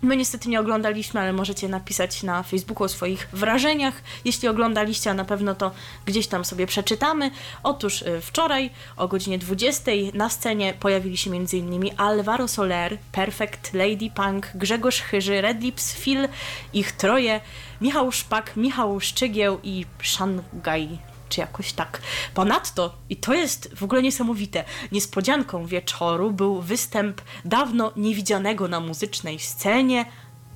My 0.03 0.17
niestety 0.17 0.49
nie 0.49 0.61
oglądaliśmy, 0.61 1.21
ale 1.21 1.33
możecie 1.33 1.69
napisać 1.69 2.23
na 2.23 2.43
Facebooku 2.43 2.85
o 2.85 2.89
swoich 2.89 3.29
wrażeniach. 3.33 3.95
Jeśli 4.25 4.49
oglądaliście, 4.49 5.11
a 5.11 5.15
na 5.15 5.25
pewno 5.25 5.55
to 5.55 5.71
gdzieś 6.07 6.27
tam 6.27 6.45
sobie 6.45 6.67
przeczytamy. 6.67 7.31
Otóż 7.63 8.03
e, 8.03 8.21
wczoraj 8.21 8.71
o 8.97 9.09
godzinie 9.09 9.39
20 9.39 9.93
na 10.15 10.29
scenie 10.29 10.75
pojawili 10.81 11.17
się 11.17 11.31
m.in. 11.31 11.91
Alvaro 11.97 12.49
Soler, 12.49 12.99
Perfect, 13.13 13.75
Lady 13.75 14.11
Punk, 14.15 14.51
Grzegorz 14.55 15.01
Chyży, 15.01 15.41
Red 15.41 15.63
Lips, 15.63 15.95
Phil, 15.95 16.29
ich 16.73 16.93
troje, 16.93 17.41
Michał 17.81 18.13
Szpak, 18.13 18.57
Michał 18.57 19.01
Szczygieł 19.01 19.59
i 19.63 19.87
Szangaj 20.03 21.14
czy 21.35 21.41
jakoś 21.41 21.73
tak. 21.73 22.01
Ponadto, 22.35 22.95
i 23.09 23.17
to 23.17 23.35
jest 23.35 23.75
w 23.77 23.83
ogóle 23.83 24.03
niesamowite, 24.03 24.65
niespodzianką 24.93 25.67
wieczoru 25.67 26.31
był 26.31 26.61
występ 26.61 27.21
dawno 27.45 27.93
niewidzianego 27.97 28.69
na 28.69 28.81
muzycznej 28.81 29.39
scenie 29.39 30.07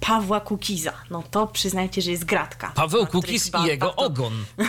Pawła 0.01 0.41
Kukiza. 0.41 0.93
No 1.11 1.23
to 1.31 1.47
przyznajcie, 1.47 2.03
że 2.03 2.11
jest 2.11 2.25
gratka. 2.25 2.73
Paweł 2.75 3.07
Kukiz 3.07 3.51
i 3.65 3.67
jego 3.67 3.97
ogon. 3.97 4.45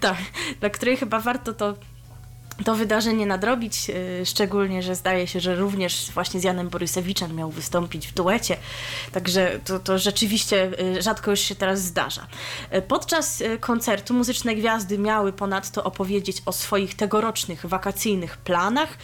Tak, 0.00 0.16
na 0.60 0.70
której 0.70 0.96
chyba 0.96 1.20
warto 1.20 1.52
to 1.52 1.74
to 2.64 2.74
wydarzenie 2.74 3.26
nadrobić, 3.26 3.88
yy, 3.88 4.26
szczególnie, 4.26 4.82
że 4.82 4.94
zdaje 4.94 5.26
się, 5.26 5.40
że 5.40 5.54
również 5.54 6.10
właśnie 6.14 6.40
z 6.40 6.44
Janem 6.44 6.68
Borysewiczem 6.68 7.36
miał 7.36 7.50
wystąpić 7.50 8.08
w 8.08 8.14
duecie, 8.14 8.56
także 9.12 9.60
to, 9.64 9.78
to 9.78 9.98
rzeczywiście 9.98 10.70
yy, 10.94 11.02
rzadko 11.02 11.30
już 11.30 11.40
się 11.40 11.54
teraz 11.54 11.82
zdarza. 11.82 12.26
Yy, 12.72 12.82
Podczas 12.82 13.42
koncertu 13.60 14.14
muzyczne 14.14 14.54
gwiazdy 14.54 14.98
miały 14.98 15.32
ponadto 15.32 15.84
opowiedzieć 15.84 16.42
o 16.46 16.52
swoich 16.52 16.94
tegorocznych 16.94 17.66
wakacyjnych 17.66 18.36
planach. 18.36 18.98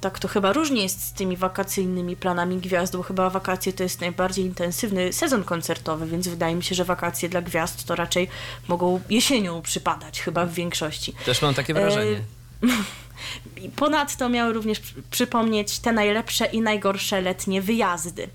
Tak 0.00 0.18
to 0.18 0.28
chyba 0.28 0.52
różnie 0.52 0.82
jest 0.82 1.02
z 1.02 1.12
tymi 1.12 1.36
wakacyjnymi 1.36 2.16
planami 2.16 2.56
gwiazd, 2.56 2.96
bo 2.96 3.02
chyba 3.02 3.30
wakacje 3.30 3.72
to 3.72 3.82
jest 3.82 4.00
najbardziej 4.00 4.44
intensywny 4.44 5.12
sezon 5.12 5.44
koncertowy, 5.44 6.06
więc 6.06 6.28
wydaje 6.28 6.54
mi 6.54 6.62
się, 6.62 6.74
że 6.74 6.84
wakacje 6.84 7.28
dla 7.28 7.42
gwiazd 7.42 7.86
to 7.86 7.94
raczej 7.94 8.28
mogą 8.68 9.00
jesienią 9.10 9.62
przypadać, 9.62 10.20
chyba 10.20 10.46
w 10.46 10.52
większości. 10.52 11.14
Też 11.24 11.42
mam 11.42 11.54
takie 11.54 11.74
wrażenie. 11.74 12.12
I 12.12 12.39
Ponadto 13.76 14.28
miały 14.28 14.52
również 14.52 14.80
przy- 14.80 15.02
przypomnieć 15.10 15.78
te 15.78 15.92
najlepsze 15.92 16.46
i 16.46 16.60
najgorsze 16.60 17.20
letnie 17.20 17.62
wyjazdy. 17.62 18.28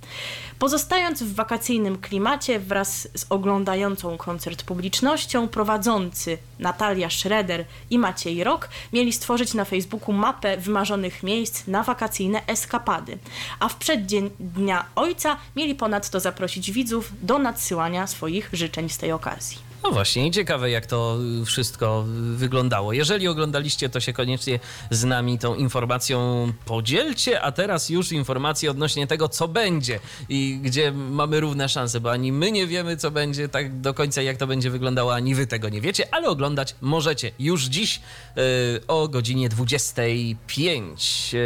Pozostając 0.60 1.24
w 1.24 1.36
wakacyjnym 1.36 1.98
klimacie 1.98 2.60
wraz 2.60 3.08
z 3.16 3.26
oglądającą 3.30 4.18
koncert 4.18 4.64
publicznością, 4.64 5.48
prowadzący 5.48 6.38
Natalia 6.60 7.10
Schroeder 7.10 7.66
i 7.90 8.00
Maciej 8.00 8.44
Rok 8.44 8.70
mieli 8.94 9.14
stworzyć 9.14 9.54
na 9.54 9.66
Facebooku 9.66 10.14
mapę 10.14 10.58
wymarzonych 10.58 11.24
miejsc 11.24 11.68
na 11.68 11.84
wakacyjne 11.84 12.42
eskapady. 12.48 13.18
A 13.60 13.70
w 13.70 13.76
przeddzień 13.76 14.30
Dnia 14.40 14.86
Ojca 14.96 15.38
mieli 15.56 15.76
ponadto 15.76 16.20
zaprosić 16.20 16.72
widzów 16.72 17.12
do 17.22 17.40
nadsyłania 17.40 18.08
swoich 18.08 18.50
życzeń 18.54 18.90
z 18.90 18.98
tej 18.98 19.12
okazji. 19.12 19.65
No 19.84 19.92
właśnie, 19.92 20.32
ciekawe 20.32 20.72
jak 20.72 20.86
to 20.86 21.18
wszystko 21.46 22.06
wyglądało. 22.36 22.94
Jeżeli 22.94 23.28
oglądaliście, 23.28 23.90
to 23.90 24.00
się 24.00 24.14
koniecznie 24.14 24.60
z 24.90 25.04
nami 25.04 25.40
tą 25.40 25.56
informacją 25.56 26.52
podzielcie, 26.66 27.42
a 27.42 27.52
teraz 27.52 27.90
już 27.90 28.12
informacje 28.12 28.72
odnośnie 28.72 29.08
tego, 29.08 29.30
co 29.30 29.48
będzie 29.48 30.00
i 30.30 30.60
gdzie 30.64 30.92
mamy 30.92 31.40
równe 31.40 31.70
szanse, 31.70 32.00
bo 32.00 32.12
ani 32.12 32.32
my 32.32 32.52
nie 32.52 32.68
wiemy, 32.68 32.98
co 32.98 33.12
będzie 33.12 33.50
tak 33.50 33.82
do 33.82 33.94
końca, 33.94 34.22
jak 34.22 34.38
to 34.38 34.48
będzie 34.48 34.70
wyglądało, 34.70 35.16
ani 35.16 35.36
wy 35.36 35.48
tego 35.48 35.70
nie 35.70 35.82
wiecie, 35.82 36.08
ale 36.12 36.28
oglądać 36.28 36.76
możecie 36.82 37.32
już 37.40 37.64
dziś 37.64 38.02
yy, 38.36 38.44
o 38.88 39.08
godzinie 39.08 39.50
25. 39.50 41.34
Yy, 41.34 41.40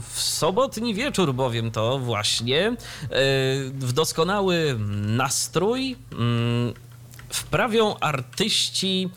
w 0.00 0.20
sobotni 0.20 0.94
wieczór 0.94 1.34
bowiem 1.34 1.70
to 1.70 1.98
właśnie 1.98 2.56
yy, 2.56 2.76
w 3.70 3.92
doskonały 3.92 4.76
nastrój 5.06 5.96
mm, 6.12 6.85
wprawią 7.36 7.98
artyści 7.98 9.10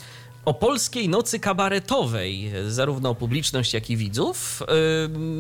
Opolskiej 0.50 1.10
Nocy 1.10 1.40
Kabaretowej, 1.40 2.52
zarówno 2.68 3.16
publiczność, 3.16 3.74
jak 3.74 3.90
i 3.90 3.98
widzów. 3.98 4.64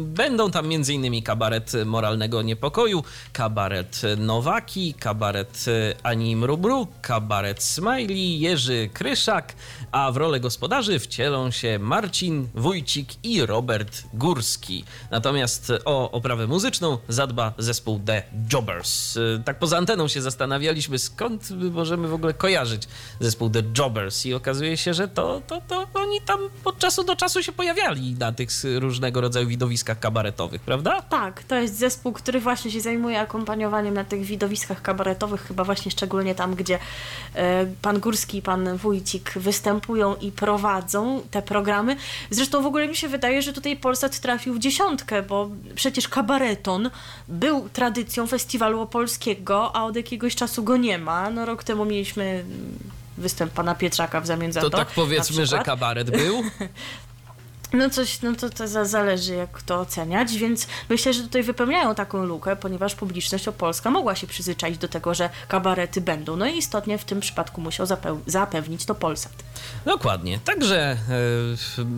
Będą 0.03 0.51
tam 0.51 0.65
m.in. 0.65 1.23
kabaret 1.23 1.71
Moralnego 1.85 2.41
Niepokoju, 2.41 3.03
kabaret 3.33 4.01
Nowaki, 4.17 4.93
kabaret 4.93 5.65
Ani 6.03 6.35
Mrubru, 6.35 6.87
kabaret 7.01 7.63
Smiley, 7.63 8.39
Jerzy 8.39 8.89
Kryszak, 8.93 9.55
a 9.91 10.11
w 10.11 10.17
rolę 10.17 10.39
gospodarzy 10.39 10.99
wcielą 10.99 11.51
się 11.51 11.79
Marcin 11.79 12.47
Wójcik 12.55 13.09
i 13.23 13.45
Robert 13.45 14.03
Górski. 14.13 14.83
Natomiast 15.11 15.71
o 15.85 16.11
oprawę 16.11 16.47
muzyczną 16.47 16.97
zadba 17.07 17.53
zespół 17.57 17.99
The 18.05 18.23
Jobbers. 18.53 19.15
Yy, 19.15 19.41
Tak 19.45 19.59
poza 19.59 19.77
anteną 19.77 20.07
się 20.07 20.21
zastanawialiśmy, 20.21 20.99
skąd 20.99 21.51
my 21.51 21.69
możemy 21.71 22.07
w 22.07 22.13
ogóle 22.13 22.33
kojarzyć 22.33 22.83
zespół 23.19 23.49
The 23.49 23.63
Jobbers 23.77 24.25
i 24.25 24.33
okazuje 24.33 24.77
się, 24.77 24.93
że 24.93 24.98
to, 25.07 25.41
to, 25.47 25.61
to 25.67 25.87
oni 25.93 26.21
tam 26.21 26.39
od 26.65 26.77
czasu 26.77 27.03
do 27.03 27.15
czasu 27.15 27.43
się 27.43 27.51
pojawiali 27.51 28.15
na 28.19 28.31
tych 28.31 28.49
różnego 28.79 29.21
rodzaju 29.21 29.47
widowiskach 29.47 29.99
kabaretowych, 29.99 30.61
prawda? 30.61 31.01
Tak, 31.01 31.43
to 31.43 31.55
jest 31.55 31.77
zespół, 31.77 32.13
który 32.13 32.39
właśnie 32.39 32.71
się 32.71 32.81
zajmuje 32.81 33.19
akompaniowaniem 33.19 33.93
na 33.93 34.03
tych 34.03 34.23
widowiskach 34.23 34.81
kabaretowych, 34.81 35.41
chyba 35.41 35.63
właśnie 35.63 35.91
szczególnie 35.91 36.35
tam, 36.35 36.55
gdzie 36.55 36.79
e, 37.35 37.65
pan 37.81 37.99
Górski 37.99 38.37
i 38.37 38.41
pan 38.41 38.77
Wójcik 38.77 39.33
występują 39.35 40.15
i 40.15 40.31
prowadzą 40.31 41.21
te 41.31 41.41
programy. 41.41 41.95
Zresztą 42.29 42.61
w 42.61 42.65
ogóle 42.65 42.87
mi 42.87 42.95
się 42.95 43.07
wydaje, 43.07 43.41
że 43.41 43.53
tutaj 43.53 43.77
Polsat 43.77 44.19
trafił 44.19 44.53
w 44.53 44.59
dziesiątkę, 44.59 45.23
bo 45.23 45.49
przecież 45.75 46.07
kabareton 46.07 46.89
był 47.27 47.69
tradycją 47.69 48.27
festiwalu 48.27 48.81
opolskiego, 48.81 49.75
a 49.75 49.85
od 49.85 49.95
jakiegoś 49.95 50.35
czasu 50.35 50.63
go 50.63 50.77
nie 50.77 50.97
ma. 50.97 51.29
No 51.29 51.45
rok 51.45 51.63
temu 51.63 51.85
mieliśmy 51.85 52.23
mm, 52.23 52.79
występ 53.19 53.53
pana 53.53 53.75
Pietrzaka 53.75 54.21
w 54.21 54.27
zamian 54.27 54.51
za 54.51 54.61
To 54.61 54.69
to. 54.69 54.77
tak 54.77 54.87
powiedzmy, 54.87 55.45
że 55.45 55.59
kabaret 55.59 56.11
był. 56.11 56.43
No 57.73 57.89
coś, 57.89 58.21
no 58.21 58.35
to, 58.35 58.49
to 58.49 58.67
za- 58.67 58.85
zależy 58.85 59.33
jak 59.35 59.61
to 59.61 59.79
oceniać, 59.79 60.37
więc 60.37 60.67
myślę, 60.89 61.13
że 61.13 61.21
tutaj 61.23 61.43
wypełniają 61.43 61.95
taką 61.95 62.23
lukę, 62.25 62.55
ponieważ 62.55 62.95
publiczność 62.95 63.47
opolska 63.47 63.91
mogła 63.91 64.15
się 64.15 64.27
przyzwyczaić 64.27 64.77
do 64.77 64.87
tego, 64.87 65.13
że 65.13 65.29
kabarety 65.47 66.01
będą. 66.01 66.35
No 66.35 66.47
i 66.47 66.57
istotnie 66.57 66.97
w 66.97 67.03
tym 67.05 67.19
przypadku 67.19 67.61
musiał 67.61 67.85
zapewnić 68.27 68.85
to 68.85 68.95
Polsat. 68.95 69.31
Dokładnie. 69.85 70.39
Także 70.45 70.77
e, 70.91 70.97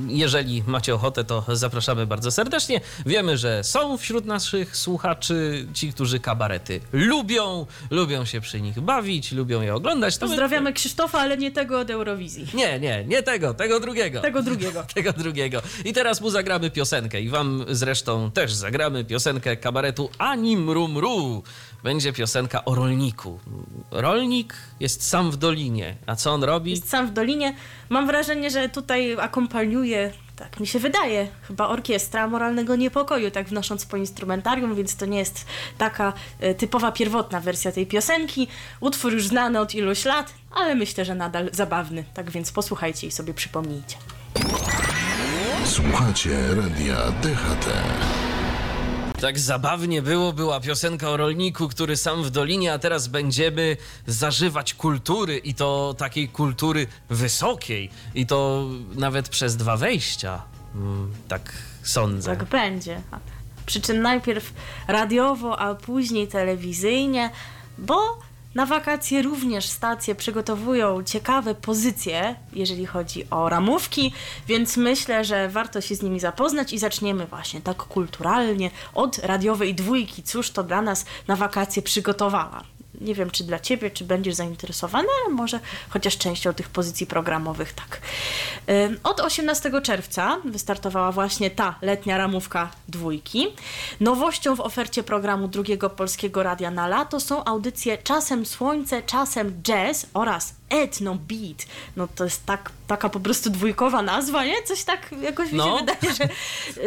jeżeli 0.08 0.63
macie 0.67 0.95
ochotę, 0.95 1.24
to 1.24 1.45
zapraszamy 1.54 2.06
bardzo 2.06 2.32
serdecznie. 2.32 2.82
Wiemy, 3.06 3.38
że 3.38 3.63
są 3.63 3.97
wśród 3.97 4.26
naszych 4.26 4.78
słuchaczy 4.78 5.67
ci, 5.74 5.93
którzy 5.93 6.19
kabarety 6.19 6.82
lubią, 6.93 7.65
lubią 7.91 8.26
się 8.26 8.41
przy 8.41 8.62
nich 8.62 8.80
bawić, 8.80 9.32
lubią 9.32 9.62
je 9.62 9.76
oglądać. 9.76 10.17
To 10.17 10.26
my- 10.26 10.30
Pozdrawiamy 10.30 10.74
Krzysztofa, 10.74 11.19
ale 11.19 11.38
nie 11.38 11.52
tego 11.52 11.80
od 11.80 11.89
Eurowizji. 11.89 12.47
Nie, 12.54 12.80
nie, 12.80 13.06
nie 13.08 13.24
tego, 13.24 13.54
tego 13.54 13.80
drugiego. 13.80 14.21
Tego 14.21 14.43
drugiego. 14.43 14.84
Tego 14.95 15.13
drugiego. 15.13 15.62
I 15.86 15.93
teraz 15.93 16.21
mu 16.21 16.30
zagramy 16.30 16.71
piosenkę 16.71 17.21
i 17.21 17.30
wam 17.30 17.65
zresztą 17.69 18.32
też 18.32 18.54
zagramy 18.54 19.06
piosenkę 19.06 19.58
kabaretu 19.58 20.10
Ani 20.17 20.58
Mru 20.58 20.88
Mru. 20.88 21.43
Będzie 21.84 22.13
piosenka 22.13 22.65
o 22.65 22.76
rolniku. 22.76 23.39
Rolnik 23.91 24.54
jest 24.80 25.10
sam 25.10 25.32
w 25.32 25.38
dolinie, 25.38 25.96
a 26.06 26.15
co 26.15 26.32
on 26.32 26.44
robi? 26.44 26.72
Jest 26.72 26.89
sam 26.89 27.08
w 27.08 27.12
Dolinie. 27.12 27.56
Mam 27.89 28.08
wrażenie, 28.08 28.50
że 28.52 28.70
tutaj 28.70 29.17
akompaniuje, 29.20 30.13
tak 30.36 30.60
mi 30.60 30.67
się 30.67 30.80
wydaje, 30.80 31.28
chyba 31.48 31.67
orkiestra 31.67 32.28
moralnego 32.28 32.76
niepokoju, 32.76 33.32
tak 33.32 33.48
wnosząc 33.48 33.86
po 33.86 33.98
instrumentarium, 33.98 34.76
więc 34.76 34.96
to 34.96 35.06
nie 35.06 35.20
jest 35.20 35.46
taka 35.78 36.13
e, 36.39 36.56
typowa 36.56 36.91
pierwotna 36.91 37.39
wersja 37.39 37.72
tej 37.72 37.88
piosenki. 37.88 38.48
Utwór 38.80 39.13
już 39.13 39.28
znany 39.28 39.60
od 39.60 39.76
iluś 39.76 40.06
lat, 40.06 40.34
ale 40.52 40.76
myślę, 40.76 41.06
że 41.06 41.15
nadal 41.15 41.50
zabawny. 41.54 42.04
Tak 42.13 42.32
więc 42.32 42.52
posłuchajcie 42.52 43.08
i 43.08 43.12
sobie 43.12 43.34
przypomnijcie. 43.34 43.98
Słuchacie 45.65 46.56
radia 46.56 46.96
DHT. 46.96 47.67
Tak 49.22 49.40
zabawnie 49.40 50.02
było, 50.02 50.34
była 50.34 50.60
piosenka 50.60 51.10
o 51.10 51.18
rolniku, 51.18 51.68
który 51.68 51.98
sam 51.98 52.24
w 52.24 52.30
dolinie, 52.30 52.74
a 52.74 52.80
teraz 52.80 53.08
będziemy 53.08 53.78
zażywać 54.08 54.74
kultury 54.74 55.38
i 55.38 55.54
to 55.54 55.96
takiej 55.98 56.30
kultury 56.30 56.88
wysokiej 57.10 57.90
i 58.16 58.26
to 58.26 58.66
nawet 58.96 59.30
przez 59.30 59.58
dwa 59.58 59.78
wejścia. 59.78 60.42
Mm, 60.76 61.12
Tak 61.28 61.54
sądzę. 61.84 62.38
Tak 62.38 62.44
będzie. 62.50 63.02
Przy 63.66 63.82
czym 63.82 64.02
najpierw 64.02 64.54
radiowo, 64.88 65.60
a 65.60 65.76
później 65.76 66.28
telewizyjnie, 66.28 67.30
bo 67.78 68.20
na 68.56 68.66
wakacje 68.66 69.22
również 69.22 69.66
stacje 69.66 70.16
przygotowują 70.16 71.04
ciekawe 71.04 71.56
pozycje, 71.56 72.36
jeżeli 72.54 72.86
chodzi 72.86 73.30
o 73.30 73.50
ramówki, 73.50 74.14
więc 74.48 74.78
myślę, 74.78 75.26
że 75.26 75.50
warto 75.50 75.82
się 75.82 75.96
z 75.96 76.02
nimi 76.02 76.20
zapoznać 76.20 76.74
i 76.74 76.80
zaczniemy 76.80 77.26
właśnie 77.26 77.62
tak 77.62 77.78
kulturalnie 77.78 78.72
od 78.94 79.18
radiowej 79.18 79.76
dwójki. 79.76 80.24
Cóż 80.24 80.52
to 80.52 80.64
dla 80.64 80.82
nas 80.82 81.06
na 81.28 81.36
wakacje 81.36 81.82
przygotowała? 81.82 82.64
Nie 83.02 83.16
wiem, 83.16 83.32
czy 83.32 83.44
dla 83.44 83.60
Ciebie, 83.60 83.92
czy 83.92 84.04
będziesz 84.06 84.36
zainteresowany, 84.36 85.08
ale 85.26 85.34
może 85.36 85.60
chociaż 85.90 86.18
częścią 86.18 86.54
tych 86.54 86.70
pozycji 86.70 87.08
programowych 87.08 87.74
tak. 87.74 88.02
Od 89.04 89.20
18 89.20 89.72
czerwca 89.82 90.38
wystartowała 90.46 91.12
właśnie 91.12 91.52
ta 91.52 91.76
letnia 91.82 92.18
ramówka 92.18 92.72
dwójki. 92.88 93.48
Nowością 94.00 94.56
w 94.56 94.60
ofercie 94.60 95.04
programu 95.04 95.48
drugiego 95.48 95.90
polskiego 95.90 96.44
radia 96.44 96.72
na 96.72 96.88
lato 96.88 97.20
są 97.20 97.44
audycje 97.46 97.98
Czasem 97.98 98.46
Słońce, 98.46 99.02
Czasem 99.04 99.62
Jazz 99.64 100.06
oraz 100.14 100.54
Etno 100.70 101.16
Beat. 101.16 101.66
No 101.96 102.08
to 102.16 102.24
jest 102.24 102.46
tak, 102.46 102.72
taka 102.88 103.10
po 103.10 103.20
prostu 103.20 103.50
dwójkowa 103.50 104.02
nazwa, 104.02 104.46
nie? 104.46 104.64
Coś 104.64 104.84
tak 104.84 105.10
jakoś 105.22 105.52
mi 105.52 105.58
No. 105.58 105.78
się 105.80 105.86
wydaje, 105.86 106.14
że, 106.16 106.30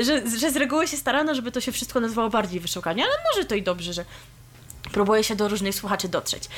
że, 0.05 0.38
że 0.38 0.50
z 0.50 0.57
reguły 0.57 0.88
się 0.88 0.96
starano, 0.96 1.35
żeby 1.35 1.53
to 1.53 1.61
się 1.61 1.72
wszystko 1.72 2.00
nazywało 2.00 2.31
bardziej 2.31 2.61
wyszukanie, 2.61 3.05
ale 3.05 3.12
może 3.33 3.44
to 3.48 3.55
i 3.55 3.62
dobrze, 3.62 3.92
że 3.92 4.05
próbuje 4.94 5.24
się 5.24 5.37
do 5.37 5.48
różnych 5.48 5.74
słuchaczy 5.74 6.09
dotrzeć. 6.09 6.48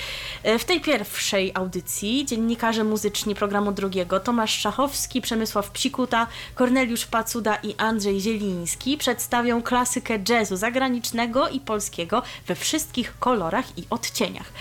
E, 0.42 0.58
W 0.58 0.64
tej 0.64 0.80
pierwszej 0.80 1.52
audycji 1.54 2.24
dziennikarze 2.26 2.84
muzyczni 2.84 3.34
programu 3.34 3.72
drugiego 3.72 4.20
Tomasz 4.20 4.58
Szachowski, 4.58 5.20
Przemysław 5.20 5.70
Psikuta, 5.70 6.26
Korneliusz 6.54 7.06
Pacuda 7.06 7.56
i 7.56 7.74
Andrzej 7.78 8.20
Zieliński 8.20 8.96
przedstawią 8.98 9.62
klasykę 9.62 10.18
jazzu 10.28 10.56
zagranicznego 10.56 11.48
i 11.48 11.60
polskiego 11.60 12.22
we 12.46 12.54
wszystkich 12.54 13.18
kolorach 13.18 13.78
i 13.78 13.84
odcieniach. 13.90 14.52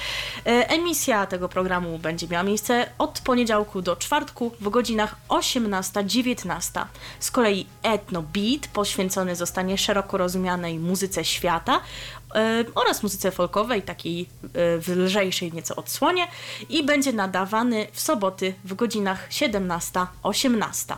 E, 0.45 0.69
Emisja 0.69 1.25
tego 1.25 1.49
programu 1.49 1.99
będzie 1.99 2.27
miała 2.27 2.43
miejsce 2.43 2.89
od 2.97 3.21
poniedziałku 3.21 3.81
do 3.81 3.95
czwartku 3.95 4.51
w 4.59 4.69
godzinach 4.69 5.15
18-19. 5.29 6.85
Z 7.19 7.31
kolei 7.31 7.65
Etno 7.83 8.21
Beat 8.21 8.67
poświęcony 8.73 9.35
zostanie 9.35 9.77
szeroko 9.77 10.17
rozumianej 10.17 10.79
muzyce 10.79 11.25
świata 11.25 11.81
oraz 12.75 13.03
muzyce 13.03 13.31
folkowej, 13.31 13.81
takiej 13.81 14.21
e, 14.21 14.25
w 14.77 14.87
lżejszej 14.87 15.53
nieco 15.53 15.75
odsłonie 15.75 16.27
i 16.69 16.83
będzie 16.83 17.13
nadawany 17.13 17.87
w 17.91 17.99
soboty 17.99 18.53
w 18.63 18.73
godzinach 18.73 19.29
17-18. 19.29 20.95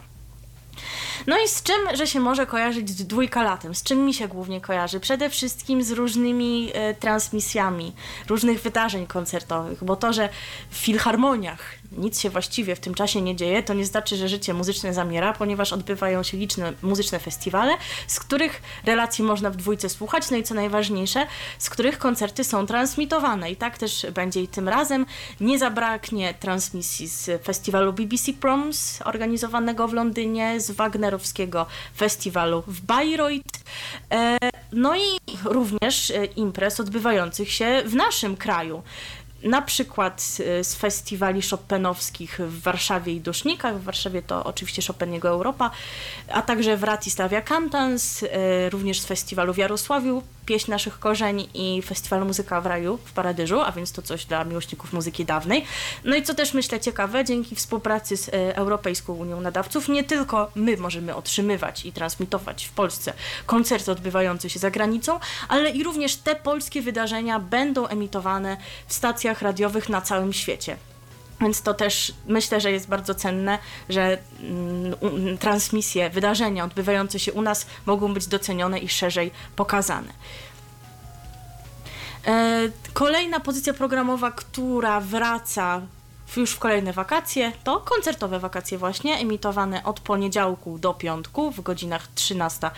No 1.28 1.38
i 1.46 1.48
z 1.48 1.64
czym, 1.64 1.76
że 1.94 2.08
się 2.08 2.20
może 2.20 2.46
kojarzyć 2.46 2.90
z 2.90 3.08
dwójka 3.08 3.44
latem? 3.44 3.76
Z 3.76 3.84
czym 3.84 4.06
mi 4.06 4.14
się 4.14 4.28
głównie 4.28 4.62
kojarzy? 4.62 5.00
Przede 5.00 5.30
wszystkim 5.30 5.84
z 5.84 5.92
różnymi 5.92 6.72
e, 6.74 6.94
transmisjami 6.94 7.94
różnych 8.28 8.62
wydarzeń 8.62 9.08
koncertowych, 9.08 9.84
bo 9.84 9.96
to, 9.96 10.14
że 10.14 10.30
w 10.70 10.78
filharmoniach 10.78 11.78
nic 11.92 12.20
się 12.20 12.30
właściwie 12.30 12.76
w 12.76 12.80
tym 12.80 12.94
czasie 12.94 13.22
nie 13.22 13.36
dzieje, 13.36 13.64
to 13.64 13.74
nie 13.74 13.86
znaczy, 13.86 14.16
że 14.16 14.30
życie 14.30 14.54
muzyczne 14.54 14.94
zamiera, 14.94 15.34
ponieważ 15.34 15.74
odbywają 15.74 16.24
się 16.24 16.38
liczne 16.38 16.74
muzyczne 16.82 17.20
festiwale, 17.20 17.78
z 18.08 18.20
których 18.20 18.62
relacji 18.86 19.24
można 19.24 19.50
w 19.50 19.56
dwójce 19.56 19.90
słuchać, 19.90 20.32
no 20.32 20.38
i 20.38 20.44
co 20.44 20.56
najważniejsze, 20.56 21.28
z 21.58 21.70
których 21.70 21.98
koncerty 21.98 22.44
są 22.44 22.66
transmitowane. 22.66 23.52
I 23.52 23.56
tak 23.56 23.78
też 23.78 24.06
będzie 24.14 24.42
i 24.42 24.48
tym 24.48 24.70
razem. 24.70 25.06
Nie 25.42 25.60
zabraknie 25.60 26.34
transmisji 26.34 27.08
z 27.08 27.44
festiwalu 27.44 27.94
BBC 27.94 28.34
Proms 28.34 29.00
organizowanego 29.06 29.88
w 29.88 29.94
Londynie, 29.94 30.62
z 30.62 30.72
Festiwalu 31.98 32.64
w 32.68 32.82
Bayreuth, 32.82 33.60
e, 34.12 34.38
no 34.72 34.96
i 34.96 35.20
również 35.46 36.12
e, 36.12 36.26
imprez 36.26 36.80
odbywających 36.80 37.52
się 37.52 37.84
w 37.86 37.96
naszym 37.96 38.38
kraju. 38.38 38.84
Na 39.44 39.62
przykład 39.62 40.38
e, 40.60 40.64
z 40.64 40.76
festiwali 40.76 41.42
chopinowskich 41.42 42.40
w 42.40 42.62
Warszawie 42.62 43.14
i 43.14 43.22
Dusznikach. 43.22 43.80
W 43.80 43.84
Warszawie 43.84 44.22
to 44.22 44.44
oczywiście 44.44 44.82
Chopin 44.88 45.14
jego 45.14 45.30
Europa, 45.30 45.72
a 46.32 46.42
także 46.42 46.78
w 46.78 46.84
Ratislavia 46.84 47.42
Cantans, 47.42 48.24
e, 48.24 48.70
również 48.70 49.00
z 49.00 49.06
festiwalu 49.06 49.54
w 49.54 49.58
Jarosławiu, 49.58 50.24
Pieśń 50.46 50.72
naszych 50.72 51.00
korzeni 51.00 51.50
i 51.54 51.82
festiwalu 51.82 52.26
Muzyka 52.26 52.62
w 52.62 52.66
Raju 52.66 53.00
w 53.06 53.12
Paradyżu, 53.12 53.62
a 53.62 53.72
więc 53.72 53.92
to 53.92 54.02
coś 54.02 54.26
dla 54.26 54.44
miłośników 54.44 54.94
muzyki 54.94 55.26
dawnej. 55.26 55.66
No 56.04 56.16
i 56.16 56.24
co 56.24 56.34
też 56.34 56.54
myślę 56.54 56.80
ciekawe, 56.80 57.26
dzięki 57.26 57.56
współpracy 57.56 58.18
z 58.18 58.30
e, 58.30 58.56
Europejską 58.56 59.14
Unią 59.14 59.42
Nadawców 59.42 59.90
nie 59.90 60.04
tylko 60.04 60.52
my 60.56 60.78
możemy 60.78 61.16
otrzymywać 61.16 61.86
i 61.86 61.92
transmitować 61.92 62.66
w 62.66 62.72
Polsce 62.72 63.14
koncerty 63.46 63.92
odbywające 63.92 64.50
się 64.50 64.60
za 64.60 64.72
granicą, 64.72 65.20
ale 65.48 65.70
i 65.70 65.84
również 65.84 66.16
te 66.16 66.36
polskie 66.36 66.82
wydarzenia 66.82 67.40
będą 67.40 67.88
emitowane 67.88 68.58
w 68.88 68.94
stacjach 68.94 69.27
radiowych 69.34 69.90
na 69.90 70.02
całym 70.02 70.34
świecie. 70.34 70.78
Więc 71.42 71.62
to 71.62 71.74
też 71.74 72.14
myślę, 72.28 72.62
że 72.62 72.72
jest 72.72 72.88
bardzo 72.88 73.16
cenne, 73.16 73.60
że 73.90 74.18
mm, 74.42 75.38
transmisje, 75.38 76.10
wydarzenia 76.10 76.64
odbywające 76.64 77.20
się 77.20 77.34
u 77.34 77.42
nas 77.42 77.66
mogą 77.86 78.14
być 78.14 78.28
docenione 78.28 78.80
i 78.80 78.90
szerzej 78.90 79.32
pokazane. 79.56 80.14
E, 82.28 82.70
Kolejna 82.94 83.40
pozycja 83.40 83.74
programowa, 83.74 84.32
która 84.32 85.02
wraca 85.02 85.82
już 86.36 86.52
w 86.52 86.60
kolejne 86.60 86.94
wakacje, 86.94 87.52
to 87.64 87.80
koncertowe 87.80 88.40
wakacje 88.40 88.78
właśnie, 88.78 89.18
emitowane 89.18 89.84
od 89.84 90.00
poniedziałku 90.00 90.80
do 90.80 90.94
piątku 90.94 91.52
w 91.52 91.62
godzinach 91.62 92.08
13-15 92.16 92.70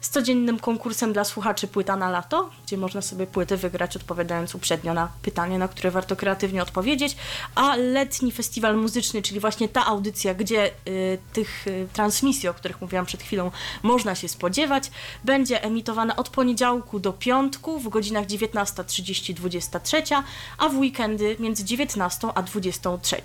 z 0.00 0.10
codziennym 0.10 0.58
konkursem 0.58 1.12
dla 1.12 1.24
słuchaczy 1.24 1.68
Płyta 1.68 1.96
na 1.96 2.10
lato, 2.10 2.50
gdzie 2.66 2.76
można 2.76 3.02
sobie 3.02 3.26
płyty 3.26 3.56
wygrać 3.56 3.96
odpowiadając 3.96 4.54
uprzednio 4.54 4.94
na 4.94 5.08
pytanie, 5.22 5.58
na 5.58 5.68
które 5.68 5.90
warto 5.90 6.16
kreatywnie 6.16 6.62
odpowiedzieć, 6.62 7.16
a 7.54 7.76
letni 7.76 8.32
festiwal 8.32 8.76
muzyczny, 8.76 9.22
czyli 9.22 9.40
właśnie 9.40 9.68
ta 9.68 9.86
audycja, 9.86 10.34
gdzie 10.34 10.70
y, 10.88 11.18
tych 11.32 11.66
y, 11.66 11.88
transmisji, 11.92 12.48
o 12.48 12.54
których 12.54 12.80
mówiłam 12.80 13.06
przed 13.06 13.22
chwilą, 13.22 13.50
można 13.82 14.14
się 14.14 14.28
spodziewać, 14.28 14.90
będzie 15.24 15.62
emitowana 15.62 16.16
od 16.16 16.28
poniedziałku 16.28 17.00
do 17.00 17.12
piątku 17.12 17.78
w 17.78 17.88
godzinach 17.88 18.26
19.30-23, 18.26 20.22
a 20.58 20.68
w 20.68 20.78
weekendy 20.78 21.36
między 21.40 21.64
19 21.64 21.99
a 22.34 22.42
23. 22.42 23.16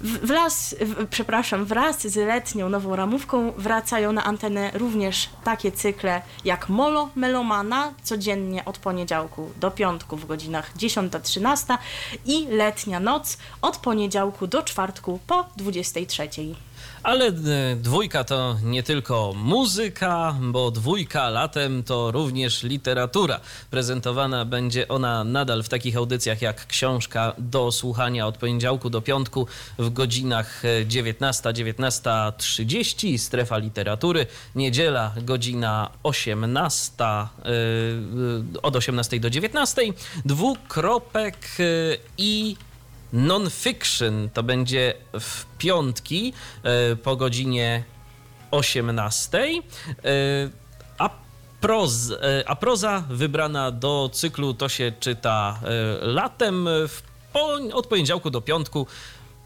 W- 0.00 0.26
Wraz, 0.26 0.74
przepraszam, 1.10 1.64
wraz 1.64 2.02
z 2.02 2.16
letnią 2.16 2.68
nową 2.68 2.96
ramówką 2.96 3.52
wracają 3.52 4.12
na 4.12 4.24
antenę 4.24 4.70
również 4.74 5.28
takie 5.44 5.72
cykle 5.72 6.22
jak 6.44 6.68
Molo 6.68 7.08
Melomana 7.14 7.92
codziennie 8.02 8.64
od 8.64 8.78
poniedziałku 8.78 9.50
do 9.60 9.70
piątku 9.70 10.16
w 10.16 10.26
godzinach 10.26 10.76
10-13 10.76 11.78
i 12.26 12.46
Letnia 12.50 13.00
Noc 13.00 13.38
od 13.62 13.76
poniedziałku 13.76 14.46
do 14.46 14.62
czwartku 14.62 15.20
po 15.26 15.44
23. 15.56 16.28
Ale 17.02 17.26
e, 17.26 17.32
dwójka 17.76 18.24
to 18.24 18.56
nie 18.62 18.82
tylko 18.82 19.32
muzyka, 19.36 20.36
bo 20.40 20.70
dwójka 20.70 21.30
latem 21.30 21.82
to 21.82 22.10
również 22.10 22.62
literatura. 22.62 23.40
Prezentowana 23.70 24.44
będzie 24.44 24.88
ona 24.88 25.24
nadal 25.24 25.62
w 25.62 25.68
takich 25.68 25.96
audycjach 25.96 26.42
jak 26.42 26.66
książka 26.66 27.34
do 27.38 27.72
słuchania 27.72 28.26
od 28.26 28.36
poniedziałku 28.36 28.90
do 28.90 29.00
piątku 29.02 29.46
w 29.78 29.90
godzinach 29.90 30.64
e, 30.64 30.86
19, 30.86 31.48
19.30, 31.48 33.18
strefa 33.18 33.58
literatury, 33.58 34.26
niedziela 34.54 35.14
godzina 35.22 35.90
18, 36.02 37.04
e, 37.04 37.28
od 38.62 38.76
18 38.76 39.20
do 39.20 39.30
19, 39.30 39.82
dwukropek 40.24 41.36
e, 41.60 41.62
i 42.18 42.56
Non-fiction 43.12 44.28
to 44.34 44.42
będzie 44.42 44.94
w 45.20 45.46
piątki 45.58 46.32
e, 46.62 46.96
po 46.96 47.16
godzinie 47.16 47.84
18. 48.50 49.38
e, 49.38 49.52
A, 50.98 51.10
proz, 51.60 52.10
e, 52.10 52.44
a 52.46 52.56
proza 52.56 53.04
wybrana 53.10 53.70
do 53.70 54.10
cyklu 54.12 54.54
to 54.54 54.68
się 54.68 54.92
czyta 55.00 55.60
latem 56.00 56.68
w, 56.88 57.02
od 57.72 57.86
poniedziałku 57.86 58.30
do 58.30 58.40
piątku 58.40 58.86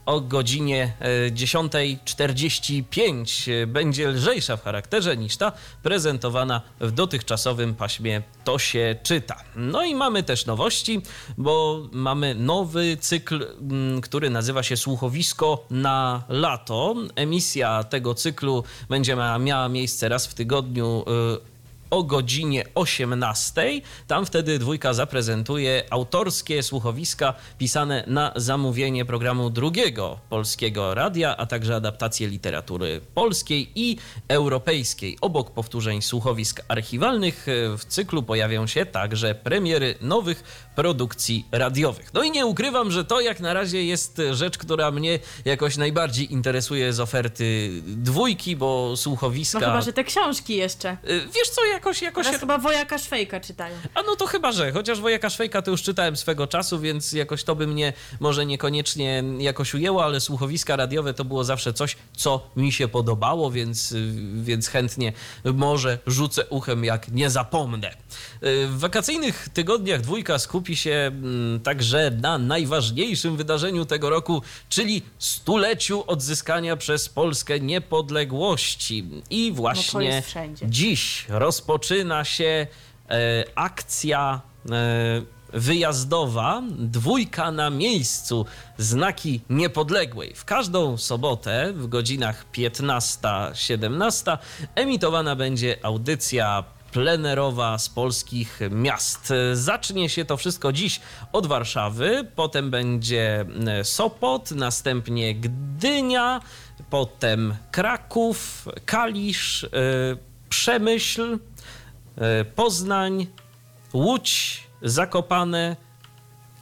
o 0.06 0.20
godzinie 0.20 0.92
e, 1.00 1.30
10.45 1.30 3.52
e, 3.52 3.66
będzie 3.66 4.08
lżejsza 4.08 4.56
w 4.56 4.62
charakterze 4.62 5.16
niż 5.16 5.36
ta 5.36 5.52
prezentowana 5.82 6.60
w 6.80 6.92
dotychczasowym 6.92 7.74
paśmie 7.74 8.22
To 8.44 8.58
się 8.58 8.96
czyta. 9.02 9.36
No 9.56 9.84
i 9.84 9.94
mamy 9.94 10.22
też 10.22 10.46
nowości, 10.46 11.00
bo 11.38 11.82
mamy 11.92 12.34
nowy 12.34 12.96
cykl, 12.96 13.46
mm, 13.60 14.00
który 14.00 14.30
nazywa 14.30 14.62
się 14.62 14.76
Słuchowisko 14.76 15.64
na 15.70 16.24
lato. 16.28 16.94
Emisja 17.16 17.84
tego 17.84 18.14
cyklu 18.14 18.64
będzie 18.88 19.16
miała, 19.40 19.68
miejsce 19.68 20.08
raz 20.08 20.26
w 20.26 20.34
tygodniu 20.34 21.04
y, 21.40 21.53
o 21.90 22.02
godzinie 22.02 22.64
18. 22.74 23.80
Tam 24.06 24.26
wtedy 24.26 24.58
dwójka 24.58 24.94
zaprezentuje 24.94 25.82
autorskie 25.90 26.62
słuchowiska 26.62 27.34
pisane 27.58 28.04
na 28.06 28.32
zamówienie 28.36 29.04
programu 29.04 29.50
drugiego 29.50 30.18
polskiego 30.28 30.94
radia, 30.94 31.36
a 31.36 31.46
także 31.46 31.76
adaptacje 31.76 32.28
literatury 32.28 33.00
polskiej 33.14 33.70
i 33.74 33.96
europejskiej. 34.28 35.18
Obok 35.20 35.50
powtórzeń 35.50 36.02
słuchowisk 36.02 36.60
archiwalnych 36.68 37.46
e, 37.48 37.78
w 37.78 37.84
cyklu 37.84 38.22
pojawią 38.22 38.66
się 38.66 38.86
także 38.86 39.34
premiery 39.34 39.94
nowych 40.00 40.70
produkcji 40.74 41.46
radiowych. 41.52 42.14
No 42.14 42.22
i 42.22 42.30
nie 42.30 42.46
ukrywam, 42.46 42.90
że 42.90 43.04
to 43.04 43.20
jak 43.20 43.40
na 43.40 43.54
razie 43.54 43.84
jest 43.84 44.22
rzecz, 44.32 44.58
która 44.58 44.90
mnie 44.90 45.18
jakoś 45.44 45.76
najbardziej 45.76 46.32
interesuje 46.32 46.92
z 46.92 47.00
oferty 47.00 47.70
dwójki, 47.86 48.56
bo 48.56 48.96
słuchowiska... 48.96 49.60
No 49.60 49.66
chyba, 49.66 49.80
że 49.80 49.92
te 49.92 50.04
książki 50.04 50.56
jeszcze. 50.56 50.96
Y, 51.08 51.20
Wiesz 51.34 51.48
co, 51.48 51.64
jakoś, 51.84 52.02
jakoś... 52.02 52.26
Teraz 52.26 52.40
chyba 52.40 52.58
Wojaka 52.58 52.98
Szwejka 52.98 53.40
czytają. 53.40 53.76
A 53.94 54.02
no 54.02 54.16
to 54.16 54.26
chyba, 54.26 54.52
że. 54.52 54.72
Chociaż 54.72 55.00
Wojaka 55.00 55.30
Szwejka 55.30 55.62
to 55.62 55.70
już 55.70 55.82
czytałem 55.82 56.16
swego 56.16 56.46
czasu, 56.46 56.80
więc 56.80 57.12
jakoś 57.12 57.44
to 57.44 57.56
by 57.56 57.66
mnie 57.66 57.92
może 58.20 58.46
niekoniecznie 58.46 59.24
jakoś 59.38 59.74
ujęło, 59.74 60.04
ale 60.04 60.20
słuchowiska 60.20 60.76
radiowe 60.76 61.14
to 61.14 61.24
było 61.24 61.44
zawsze 61.44 61.72
coś, 61.72 61.96
co 62.16 62.50
mi 62.56 62.72
się 62.72 62.88
podobało, 62.88 63.50
więc, 63.50 63.94
więc 64.34 64.68
chętnie 64.68 65.12
może 65.54 65.98
rzucę 66.06 66.46
uchem, 66.46 66.84
jak 66.84 67.08
nie 67.08 67.30
zapomnę. 67.30 67.94
W 68.42 68.76
wakacyjnych 68.78 69.48
tygodniach 69.48 70.00
dwójka 70.00 70.38
skupi 70.38 70.76
się 70.76 70.90
mm, 70.90 71.60
także 71.60 72.10
na 72.20 72.38
najważniejszym 72.38 73.36
wydarzeniu 73.36 73.84
tego 73.84 74.10
roku, 74.10 74.42
czyli 74.68 75.02
stuleciu 75.18 76.04
odzyskania 76.06 76.76
przez 76.76 77.08
Polskę 77.08 77.60
niepodległości. 77.60 79.04
I 79.30 79.52
właśnie 79.52 80.06
jest 80.06 80.28
wszędzie. 80.28 80.66
dziś 80.68 81.26
rozpoczyna 81.64 82.24
się 82.24 82.66
e, 83.10 83.44
akcja 83.54 84.40
e, 84.70 85.22
wyjazdowa, 85.52 86.62
dwójka 86.70 87.50
na 87.50 87.70
miejscu, 87.70 88.46
znaki 88.78 89.40
niepodległej. 89.50 90.34
W 90.34 90.44
każdą 90.44 90.96
sobotę 90.96 91.72
w 91.72 91.86
godzinach 91.86 92.46
15-17 92.52 94.38
emitowana 94.74 95.36
będzie 95.36 95.76
audycja 95.82 96.64
plenerowa 96.92 97.78
z 97.78 97.88
polskich 97.88 98.60
miast. 98.70 99.32
Zacznie 99.52 100.08
się 100.08 100.24
to 100.24 100.36
wszystko 100.36 100.72
dziś 100.72 101.00
od 101.32 101.46
Warszawy, 101.46 102.28
potem 102.36 102.70
będzie 102.70 103.46
e, 103.66 103.84
Sopot, 103.84 104.50
następnie 104.50 105.34
Gdynia, 105.34 106.40
potem 106.90 107.54
Kraków, 107.70 108.68
Kalisz, 108.84 109.62
yy, 109.62 110.34
Przemyśl, 110.54 111.38
Poznań, 112.54 113.26
Łódź, 113.92 114.62
Zakopane, 114.82 115.76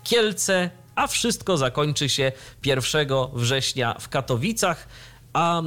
Kielce, 0.04 0.70
a 0.94 1.06
wszystko 1.06 1.56
zakończy 1.56 2.08
się 2.08 2.32
1 2.64 3.08
września 3.34 3.96
w 4.00 4.08
Katowicach 4.08 4.88
a 5.32 5.62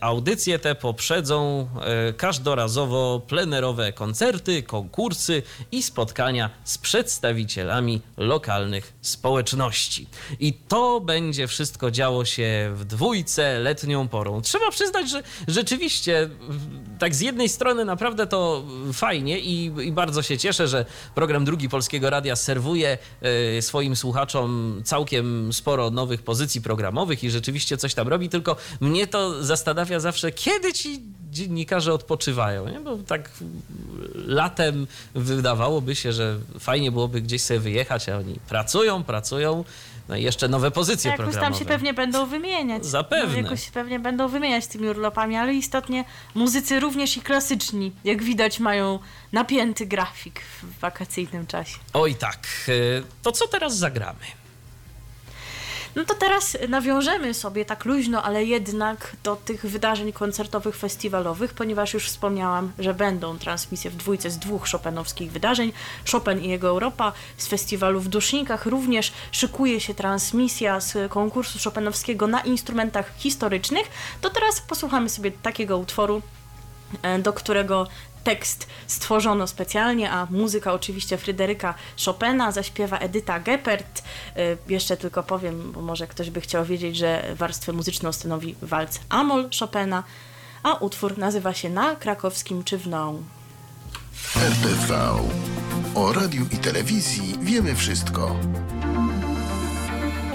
audycje 0.00 0.58
te 0.58 0.74
poprzedzą 0.74 1.68
e, 2.08 2.12
każdorazowo 2.12 3.22
plenerowe 3.26 3.92
koncerty, 3.92 4.62
konkursy 4.62 5.42
i 5.72 5.82
spotkania 5.82 6.50
z 6.64 6.78
przedstawicielami 6.78 8.00
lokalnych 8.16 8.92
społeczności. 9.00 10.06
I 10.40 10.52
to 10.52 11.00
będzie 11.00 11.46
wszystko 11.46 11.90
działo 11.90 12.24
się 12.24 12.72
w 12.74 12.84
dwójce 12.84 13.58
letnią 13.58 14.08
porą. 14.08 14.42
Trzeba 14.42 14.70
przyznać, 14.70 15.10
że 15.10 15.22
rzeczywiście 15.48 16.30
tak 16.98 17.14
z 17.14 17.20
jednej 17.20 17.48
strony 17.48 17.84
naprawdę 17.84 18.26
to 18.26 18.64
fajnie 18.92 19.40
i, 19.40 19.64
i 19.64 19.92
bardzo 19.92 20.22
się 20.22 20.38
cieszę, 20.38 20.68
że 20.68 20.84
program 21.14 21.44
Drugi 21.44 21.68
Polskiego 21.68 22.10
Radia 22.10 22.36
serwuje 22.36 22.98
e, 23.56 23.62
swoim 23.62 23.96
słuchaczom 23.96 24.80
całkiem 24.84 25.52
sporo 25.52 25.90
nowych 25.90 26.22
pozycji 26.22 26.62
programowych 26.62 27.24
i 27.24 27.30
rzeczywiście 27.30 27.76
coś 27.76 27.94
tam 27.94 28.08
robi, 28.08 28.28
tylko 28.28 28.56
mnie 28.80 29.06
to 29.06 29.44
zastanawia 29.44 30.00
zawsze, 30.00 30.32
kiedy 30.32 30.72
ci 30.72 31.02
dziennikarze 31.30 31.94
odpoczywają, 31.94 32.68
nie? 32.68 32.80
bo 32.80 32.96
tak 32.96 33.30
latem 34.14 34.86
wydawałoby 35.14 35.96
się, 35.96 36.12
że 36.12 36.38
fajnie 36.58 36.92
byłoby 36.92 37.20
gdzieś 37.20 37.42
sobie 37.42 37.60
wyjechać, 37.60 38.08
a 38.08 38.18
oni 38.18 38.38
pracują, 38.48 39.04
pracują, 39.04 39.64
no 40.08 40.16
i 40.16 40.22
jeszcze 40.22 40.48
nowe 40.48 40.70
pozycje 40.70 41.10
jakoś 41.10 41.24
programowe. 41.24 41.50
tam 41.50 41.58
się 41.58 41.64
pewnie 41.64 41.94
będą 41.94 42.26
wymieniać. 42.26 42.86
Zapewne. 42.86 43.36
No, 43.36 43.42
jakoś 43.42 43.66
się 43.66 43.72
pewnie 43.72 43.98
będą 43.98 44.28
wymieniać 44.28 44.66
tymi 44.66 44.88
urlopami, 44.88 45.36
ale 45.36 45.54
istotnie 45.54 46.04
muzycy 46.34 46.80
również 46.80 47.16
i 47.16 47.20
klasyczni, 47.20 47.92
jak 48.04 48.22
widać, 48.22 48.60
mają 48.60 48.98
napięty 49.32 49.86
grafik 49.86 50.40
w 50.40 50.80
wakacyjnym 50.80 51.46
czasie. 51.46 51.78
Oj 51.92 52.14
tak, 52.14 52.46
y, 52.68 53.02
to 53.22 53.32
co 53.32 53.48
teraz 53.48 53.76
zagramy? 53.76 54.18
No 55.98 56.04
to 56.04 56.14
teraz 56.14 56.56
nawiążemy 56.68 57.34
sobie 57.34 57.64
tak 57.64 57.84
luźno, 57.84 58.22
ale 58.22 58.44
jednak 58.44 59.16
do 59.24 59.36
tych 59.36 59.66
wydarzeń 59.66 60.12
koncertowych, 60.12 60.76
festiwalowych, 60.76 61.54
ponieważ 61.54 61.94
już 61.94 62.06
wspomniałam, 62.06 62.72
że 62.78 62.94
będą 62.94 63.38
transmisje 63.38 63.90
w 63.90 63.96
dwójce 63.96 64.30
z 64.30 64.38
dwóch 64.38 64.68
szopenowskich 64.68 65.32
wydarzeń, 65.32 65.72
Chopin 66.12 66.40
i 66.40 66.48
jego 66.48 66.68
Europa, 66.68 67.12
z 67.36 67.46
festiwalu 67.46 68.00
w 68.00 68.08
Dusznikach. 68.08 68.66
Również 68.66 69.12
szykuje 69.32 69.80
się 69.80 69.94
transmisja 69.94 70.80
z 70.80 71.12
konkursu 71.12 71.58
szopenowskiego 71.58 72.26
na 72.26 72.40
instrumentach 72.40 73.12
historycznych. 73.16 73.90
To 74.20 74.30
teraz 74.30 74.60
posłuchamy 74.60 75.08
sobie 75.08 75.30
takiego 75.30 75.78
utworu, 75.78 76.22
e, 77.02 77.18
do 77.18 77.32
którego 77.32 77.86
tekst 78.28 78.66
stworzono 78.86 79.46
specjalnie, 79.46 80.10
a 80.10 80.26
muzyka 80.30 80.72
oczywiście 80.72 81.18
Fryderyka 81.18 81.74
Chopina, 82.04 82.52
zaśpiewa 82.52 82.98
Edyta 82.98 83.40
Geppert. 83.40 84.02
Y, 84.36 84.58
jeszcze 84.68 84.96
tylko 84.96 85.22
powiem, 85.22 85.72
bo 85.72 85.82
może 85.82 86.06
ktoś 86.06 86.30
by 86.30 86.40
chciał 86.40 86.64
wiedzieć, 86.64 86.96
że 86.96 87.34
warstwę 87.34 87.72
muzyczną 87.72 88.12
stanowi 88.12 88.54
walc 88.62 89.00
Amol 89.08 89.48
Chopina, 89.60 90.02
a 90.62 90.74
utwór 90.74 91.18
nazywa 91.18 91.54
się 91.54 91.68
Na 91.70 91.96
krakowskim 91.96 92.64
Czywną. 92.64 93.22
RTV. 94.36 95.16
O 95.94 96.12
radiu 96.12 96.46
i 96.52 96.56
telewizji 96.56 97.34
wiemy 97.40 97.74
wszystko. 97.74 98.36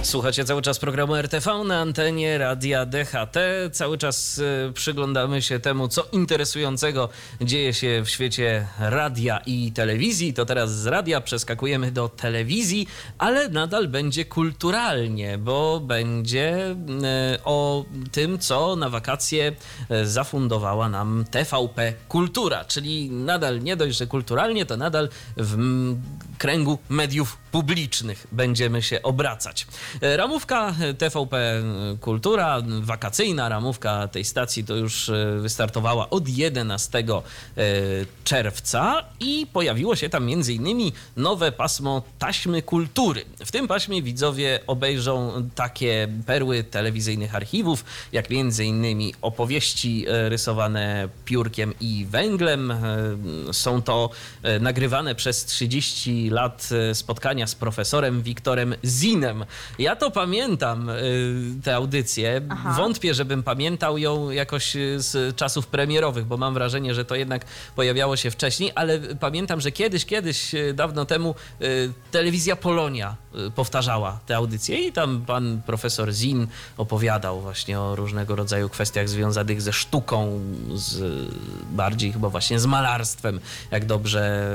Słuchacie 0.04 0.44
cały 0.44 0.62
czas 0.62 0.78
programu 0.78 1.16
RTV 1.16 1.64
na 1.64 1.80
antenie 1.80 2.38
Radia 2.38 2.86
DHT. 2.86 3.36
Cały 3.72 3.98
czas 3.98 4.38
y, 4.38 4.72
przyglądamy 4.74 5.42
się 5.42 5.60
temu, 5.60 5.88
co 5.88 6.06
interesującego 6.12 7.08
dzieje 7.40 7.74
się 7.74 8.02
w 8.04 8.10
świecie 8.10 8.66
radia 8.78 9.40
i 9.46 9.72
telewizji. 9.72 10.34
To 10.34 10.46
teraz 10.46 10.74
z 10.74 10.86
radia 10.86 11.20
przeskakujemy 11.20 11.92
do 11.92 12.08
telewizji, 12.08 12.86
ale 13.18 13.48
nadal 13.48 13.88
będzie 13.88 14.24
kulturalnie, 14.24 15.38
bo 15.38 15.80
będzie 15.80 16.70
y, 16.70 17.44
o 17.44 17.84
tym, 18.12 18.38
co 18.38 18.76
na 18.76 18.88
wakacje 18.88 19.52
y, 19.90 20.06
zafundowała 20.06 20.88
nam 20.88 21.24
TVP 21.30 21.92
Kultura, 22.08 22.64
czyli 22.64 23.10
nadal 23.10 23.62
nie 23.62 23.76
dość, 23.76 23.98
że 23.98 24.06
kulturalnie, 24.06 24.66
to 24.66 24.76
nadal 24.76 25.08
w 25.36 25.56
kręgu 26.38 26.78
mediów 26.88 27.38
publicznych 27.54 28.26
będziemy 28.32 28.82
się 28.82 29.02
obracać. 29.02 29.66
E, 30.00 30.16
ramówka 30.16 30.74
TVP 30.98 31.62
Kultura, 32.00 32.62
wakacyjna 32.80 33.48
ramówka 33.48 34.08
tej 34.08 34.24
stacji 34.24 34.64
to 34.64 34.76
już 34.76 35.08
e, 35.08 35.38
wystartowała 35.40 36.10
od 36.10 36.28
11 36.28 36.98
e, 36.98 37.04
czerwca 38.24 39.04
i 39.20 39.46
pojawiło 39.52 39.96
się 39.96 40.08
tam 40.08 40.22
m.in. 40.22 40.92
nowe 41.16 41.52
pasmo 41.52 42.02
taśmy 42.18 42.62
kultury. 42.62 43.24
W 43.44 43.52
tym 43.52 43.68
paśmie 43.68 44.02
widzowie 44.02 44.60
obejrzą 44.66 45.48
takie 45.54 46.08
perły 46.26 46.64
telewizyjnych 46.64 47.34
archiwów, 47.34 47.84
jak 48.12 48.26
m.in. 48.30 49.12
opowieści 49.22 50.04
rysowane 50.08 51.08
piórkiem 51.24 51.74
i 51.80 52.06
węglem. 52.10 52.72
Są 53.52 53.82
to 53.82 54.10
nagrywane 54.60 55.14
przez 55.14 55.44
30 55.44 56.23
lat 56.30 56.68
spotkania 56.92 57.46
z 57.46 57.54
profesorem 57.54 58.22
Wiktorem 58.22 58.74
Zinem. 58.84 59.44
Ja 59.78 59.96
to 59.96 60.10
pamiętam, 60.10 60.90
tę 61.64 61.76
audycję. 61.76 62.40
Aha. 62.48 62.74
Wątpię, 62.76 63.14
żebym 63.14 63.42
pamiętał 63.42 63.98
ją 63.98 64.30
jakoś 64.30 64.76
z 64.96 65.36
czasów 65.36 65.66
premierowych, 65.66 66.24
bo 66.24 66.36
mam 66.36 66.54
wrażenie, 66.54 66.94
że 66.94 67.04
to 67.04 67.14
jednak 67.14 67.44
pojawiało 67.76 68.16
się 68.16 68.30
wcześniej, 68.30 68.72
ale 68.74 68.98
pamiętam, 68.98 69.60
że 69.60 69.72
kiedyś, 69.72 70.04
kiedyś, 70.06 70.52
dawno 70.74 71.04
temu 71.04 71.34
telewizja 72.10 72.56
Polonia 72.56 73.16
powtarzała 73.54 74.20
tę 74.26 74.36
audycję 74.36 74.86
i 74.88 74.92
tam 74.92 75.24
pan 75.26 75.62
profesor 75.66 76.12
Zin 76.12 76.46
opowiadał 76.76 77.40
właśnie 77.40 77.80
o 77.80 77.96
różnego 77.96 78.36
rodzaju 78.36 78.68
kwestiach 78.68 79.08
związanych 79.08 79.62
ze 79.62 79.72
sztuką, 79.72 80.40
z 80.74 81.02
bardziej 81.70 82.12
chyba 82.12 82.28
właśnie 82.28 82.60
z 82.60 82.66
malarstwem, 82.66 83.40
jak 83.70 83.84
dobrze 83.84 84.54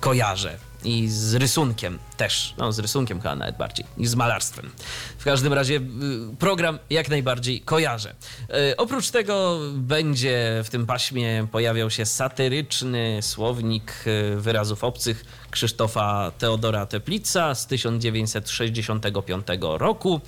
kojarzę 0.00 0.58
i 0.84 1.08
z 1.08 1.34
rysunkiem 1.34 1.98
też. 2.22 2.54
No, 2.58 2.72
z 2.72 2.78
rysunkiem 2.78 3.20
chyba 3.20 3.34
nawet 3.34 3.56
bardziej 3.56 3.86
niż 3.98 4.08
z 4.08 4.14
malarstwem. 4.14 4.70
W 5.18 5.24
każdym 5.24 5.52
razie 5.52 5.76
y, 5.76 5.80
program 6.38 6.78
jak 6.90 7.08
najbardziej 7.08 7.60
kojarzę. 7.60 8.14
Y, 8.70 8.76
oprócz 8.76 9.10
tego 9.10 9.58
będzie 9.74 10.62
w 10.64 10.70
tym 10.70 10.86
paśmie 10.86 11.46
pojawiał 11.52 11.90
się 11.90 12.06
satyryczny 12.06 13.18
słownik 13.22 13.92
y, 14.06 14.36
wyrazów 14.40 14.84
obcych 14.84 15.24
Krzysztofa 15.50 16.32
Teodora 16.38 16.86
Teplica 16.86 17.54
z 17.54 17.66
1965 17.66 19.46
roku. 19.60 20.20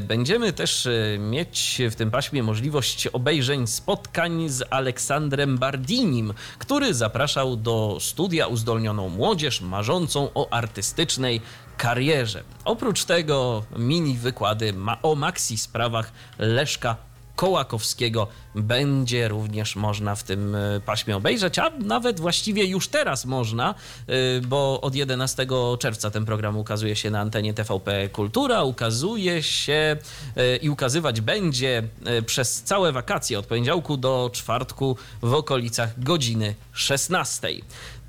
Będziemy 0.00 0.52
też 0.52 0.88
mieć 1.18 1.82
w 1.90 1.94
tym 1.94 2.10
paśmie 2.10 2.42
możliwość 2.42 3.06
obejrzeń 3.06 3.66
spotkań 3.66 4.48
z 4.48 4.62
Aleksandrem 4.70 5.58
Bardinim, 5.58 6.34
który 6.58 6.94
zapraszał 6.94 7.56
do 7.56 7.98
studia 8.00 8.46
uzdolnioną 8.46 9.08
młodzież 9.08 9.60
marzącą 9.60 10.30
o 10.34 10.52
artystycznej 10.52 11.27
karierze. 11.76 12.42
Oprócz 12.64 13.04
tego 13.04 13.64
mini 13.76 14.14
wykłady 14.14 14.72
ma 14.72 15.02
o 15.02 15.14
maxi 15.14 15.58
sprawach 15.58 16.12
Leszka 16.38 16.96
Kołakowskiego 17.38 18.28
będzie 18.54 19.28
również 19.28 19.76
można 19.76 20.14
w 20.14 20.22
tym 20.22 20.54
e, 20.54 20.80
paśmie 20.80 21.16
obejrzeć, 21.16 21.58
a 21.58 21.70
nawet 21.70 22.20
właściwie 22.20 22.64
już 22.64 22.88
teraz 22.88 23.24
można, 23.24 23.74
e, 24.06 24.12
bo 24.40 24.80
od 24.80 24.94
11 24.94 25.46
czerwca 25.78 26.10
ten 26.10 26.24
program 26.24 26.56
ukazuje 26.56 26.96
się 26.96 27.10
na 27.10 27.20
antenie 27.20 27.54
TVP 27.54 28.08
Kultura, 28.08 28.62
ukazuje 28.62 29.42
się 29.42 29.96
e, 30.36 30.56
i 30.56 30.70
ukazywać 30.70 31.20
będzie 31.20 31.82
przez 32.26 32.62
całe 32.62 32.92
wakacje 32.92 33.38
od 33.38 33.46
poniedziałku 33.46 33.96
do 33.96 34.30
czwartku 34.32 34.96
w 35.22 35.34
okolicach 35.34 36.02
godziny 36.02 36.54
16. 36.72 37.48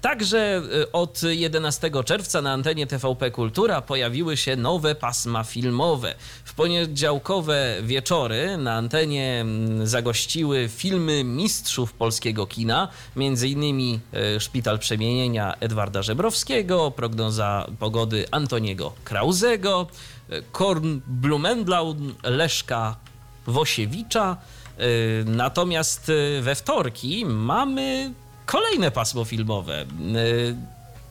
Także 0.02 0.62
y, 0.82 0.92
od 0.92 1.22
11 1.24 1.92
czerwca 2.06 2.42
na 2.42 2.54
antenie 2.54 2.88
TVP 2.88 3.32
Kultura 3.32 3.82
pojawiły 3.82 4.38
się 4.38 4.56
nowe 4.56 4.96
pasma 4.96 5.44
filmowe. 5.44 6.16
W 6.44 6.54
poniedziałkowe 6.54 7.78
wieczory 7.84 8.58
na 8.58 8.74
antenie 8.74 9.42
mm, 9.42 9.88
zagościły 9.88 10.70
filmy 10.70 11.24
mistrzów 11.24 11.94
polskiego 11.94 12.48
kina, 12.48 12.88
innymi 13.44 14.00
y, 14.36 14.40
Szpital 14.40 14.80
Przemienienia 14.80 15.56
Edwarda 15.60 16.02
Żebrowskiego, 16.02 16.92
prognoza 16.92 17.68
pogody 17.80 18.26
Antoniego 18.32 18.94
Krauzego, 19.04 19.88
y, 20.32 20.44
Korn 20.52 21.00
Blumenblaun 21.08 22.14
Leszka 22.24 22.96
Wosiewicza. 23.48 24.38
Natomiast 25.26 26.12
we 26.42 26.56
wtorki 26.56 27.26
mamy 27.26 28.14
kolejne 28.52 28.92
pasmo 28.92 29.26
filmowe. 29.26 29.86
Y, 30.16 30.56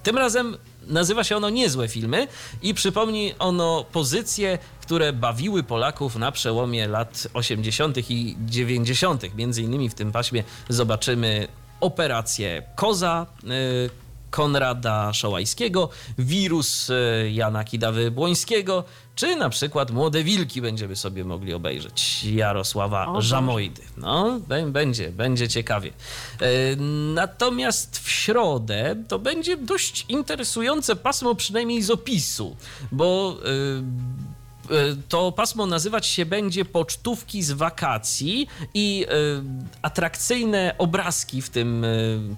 Tym 0.03 0.19
razem 0.19 0.57
nazywa 0.87 1.25
się 1.25 1.37
ono 1.37 1.51
Niezłe 1.51 1.89
Filmy 1.89 2.29
i 2.63 2.75
przypomni 2.75 3.35
ono 3.39 3.85
pozycje, 3.93 4.59
które 4.81 5.13
bawiły 5.13 5.63
Polaków 5.63 6.17
na 6.17 6.33
przełomie 6.33 6.89
lat 6.89 7.29
80. 7.35 8.11
i 8.11 8.37
90. 8.47 9.35
Między 9.35 9.63
innymi 9.63 9.89
w 9.89 9.95
tym 9.95 10.13
paśmie 10.13 10.45
zobaczymy 10.69 11.49
operację 11.81 12.63
Koza. 12.77 13.27
Konrada 14.31 15.13
Szołajskiego, 15.13 15.89
wirus 16.19 16.91
y, 16.91 17.31
Jana 17.33 17.65
Kidawy-Błońskiego, 17.65 18.83
czy 19.15 19.37
na 19.37 19.51
przykład 19.51 19.91
Młode 19.91 20.23
Wilki 20.25 20.63
będziemy 20.63 20.97
sobie 20.97 21.25
mogli 21.25 21.55
obejrzeć 21.55 22.25
Jarosława 22.25 23.07
O. 23.07 23.23
Żamojdy. 23.23 23.83
No, 23.97 24.41
bę- 24.49 24.71
będzie, 24.71 25.11
będzie 25.11 25.49
ciekawie. 25.49 25.91
E, 26.41 26.77
Natomiast 27.15 27.99
w 27.99 28.11
środę 28.11 28.97
to 29.09 29.19
będzie 29.19 29.57
dość 29.57 30.05
interesujące 30.09 30.97
pasmo, 30.97 31.35
przynajmniej 31.35 31.83
z 31.83 31.91
opisu, 31.91 32.57
bo 32.93 33.37
e, 33.45 33.49
e, 33.49 34.28
to 35.09 35.33
pasmo 35.33 35.67
nazywać 35.67 36.07
się 36.07 36.27
będzie 36.27 36.65
Pocztówki 36.65 37.43
z 37.43 37.53
wakacji 37.53 38.49
i 38.75 39.07
e, 39.09 39.13
atrakcyjne 39.83 40.75
obrazki 40.79 41.43
w 41.43 41.51
tym 41.51 41.85
e, 41.85 41.89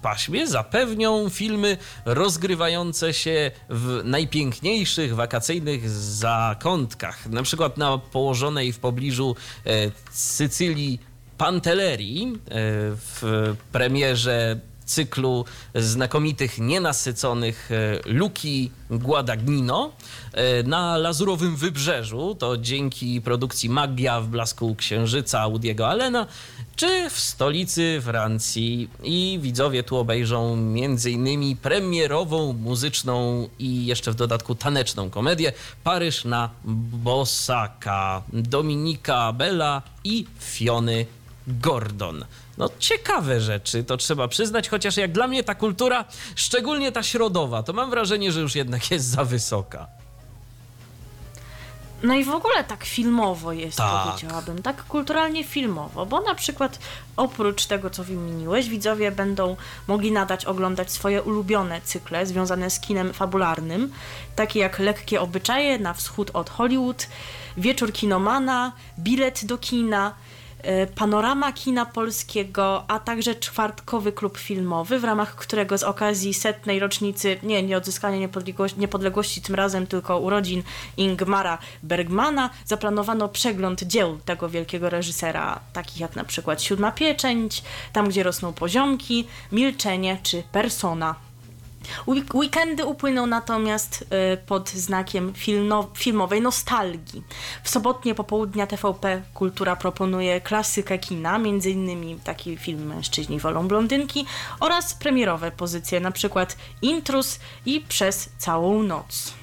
paśmie 0.01 0.47
zapewnią 0.47 1.29
filmy 1.29 1.77
rozgrywające 2.05 3.13
się 3.13 3.51
w 3.69 4.01
najpiękniejszych 4.03 5.15
wakacyjnych 5.15 5.89
zakątkach. 5.89 7.29
Na 7.29 7.43
przykład 7.43 7.77
na 7.77 7.97
położonej 7.97 8.73
w 8.73 8.79
pobliżu 8.79 9.35
e, 9.65 9.91
Sycylii 10.11 10.99
Pantellerii 11.37 12.33
e, 12.33 12.37
w 12.95 13.55
premierze 13.71 14.59
cyklu 14.91 15.45
znakomitych, 15.75 16.59
nienasyconych 16.59 17.69
e, 17.71 17.99
Luki 18.05 18.71
Guadagnino 18.89 19.91
e, 19.91 20.20
na 20.63 20.97
Lazurowym 20.97 21.55
Wybrzeżu, 21.55 22.35
to 22.39 22.57
dzięki 22.57 23.21
produkcji 23.21 23.69
Magia 23.69 24.21
w 24.21 24.27
blasku 24.27 24.75
Księżyca 24.75 25.49
Woody'ego 25.49 25.83
Allena, 25.83 26.27
czy 26.75 27.09
w 27.09 27.19
stolicy 27.19 28.01
Francji. 28.03 28.89
I 29.03 29.39
widzowie 29.41 29.83
tu 29.83 29.97
obejrzą 29.97 30.53
m.in. 30.53 31.57
premierową 31.57 32.53
muzyczną 32.53 33.49
i 33.59 33.85
jeszcze 33.85 34.11
w 34.11 34.15
dodatku 34.15 34.55
taneczną 34.55 35.09
komedię 35.09 35.53
Paryż 35.83 36.25
na 36.25 36.49
Bosaka 36.63 38.23
Dominika 38.33 39.33
Bella 39.33 39.81
i 40.03 40.25
Fiony 40.39 41.05
Gordon. 41.47 42.25
No 42.57 42.69
ciekawe 42.79 43.41
rzeczy, 43.41 43.83
to 43.83 43.97
trzeba 43.97 44.27
przyznać, 44.27 44.69
chociaż 44.69 44.97
jak 44.97 45.11
dla 45.11 45.27
mnie 45.27 45.43
ta 45.43 45.55
kultura, 45.55 46.05
szczególnie 46.35 46.91
ta 46.91 47.03
środowa, 47.03 47.63
to 47.63 47.73
mam 47.73 47.89
wrażenie, 47.89 48.31
że 48.31 48.41
już 48.41 48.55
jednak 48.55 48.91
jest 48.91 49.05
za 49.05 49.25
wysoka. 49.25 50.00
No 52.03 52.15
i 52.15 52.23
w 52.23 52.29
ogóle 52.29 52.63
tak 52.63 52.83
filmowo 52.83 53.51
jest, 53.53 53.77
Tak. 53.77 54.07
powiedziałabym, 54.07 54.61
tak 54.61 54.83
kulturalnie 54.83 55.43
filmowo, 55.43 56.05
bo 56.05 56.21
na 56.21 56.35
przykład 56.35 56.79
oprócz 57.17 57.65
tego, 57.65 57.89
co 57.89 58.03
wymieniłeś, 58.03 58.69
widzowie 58.69 59.11
będą 59.11 59.55
mogli 59.87 60.11
nadać 60.11 60.45
oglądać 60.45 60.91
swoje 60.91 61.21
ulubione 61.23 61.81
cykle 61.81 62.25
związane 62.25 62.69
z 62.69 62.79
kinem 62.79 63.13
fabularnym, 63.13 63.91
takie 64.35 64.59
jak 64.59 64.79
Lekkie 64.79 65.21
obyczaje 65.21 65.79
na 65.79 65.93
wschód 65.93 66.31
od 66.33 66.49
Hollywood, 66.49 67.07
Wieczór 67.57 67.93
kinomana, 67.93 68.71
Bilet 68.99 69.45
do 69.45 69.57
kina, 69.57 70.13
Panorama 70.95 71.51
kina 71.51 71.85
polskiego, 71.85 72.83
a 72.87 72.99
także 72.99 73.35
czwartkowy 73.35 74.11
klub 74.11 74.37
filmowy, 74.37 74.99
w 74.99 75.03
ramach 75.03 75.35
którego 75.35 75.77
z 75.77 75.83
okazji 75.83 76.33
setnej 76.33 76.79
rocznicy, 76.79 77.37
nie, 77.43 77.63
nie 77.63 77.77
odzyskania 77.77 78.17
niepodległości, 78.17 78.79
niepodległości 78.79 79.41
tym 79.41 79.55
razem, 79.55 79.87
tylko 79.87 80.19
urodzin 80.19 80.63
Ingmara 80.97 81.57
Bergmana, 81.83 82.49
zaplanowano 82.65 83.29
przegląd 83.29 83.83
dzieł 83.83 84.19
tego 84.25 84.49
wielkiego 84.49 84.89
reżysera, 84.89 85.59
takich 85.73 85.99
jak 85.99 86.15
na 86.15 86.23
przykład 86.23 86.61
Siódma 86.61 86.91
Pieczęć, 86.91 87.63
Tam, 87.93 88.09
gdzie 88.09 88.23
rosną 88.23 88.53
poziomki, 88.53 89.27
Milczenie 89.51 90.17
czy 90.23 90.43
Persona. 90.51 91.30
Week- 92.07 92.35
Weekendy 92.35 92.85
upłyną 92.85 93.25
natomiast 93.25 94.01
y, 94.33 94.37
pod 94.37 94.69
znakiem 94.69 95.33
filmowej 95.97 96.41
nostalgii. 96.41 97.23
W 97.63 97.69
sobotnie 97.69 98.15
popołudnia 98.15 98.67
TVP 98.67 99.21
Kultura 99.33 99.75
proponuje 99.75 100.41
klasykę 100.41 100.97
kina, 100.97 101.35
m.in. 101.35 102.19
taki 102.19 102.57
film 102.57 102.85
Mężczyźni 102.87 103.39
wolą 103.39 103.67
blondynki 103.67 104.25
oraz 104.59 104.93
premierowe 104.93 105.51
pozycje, 105.51 105.99
przykład 106.11 106.57
Intrus 106.81 107.39
i 107.65 107.79
Przez 107.81 108.29
całą 108.37 108.83
noc. 108.83 109.40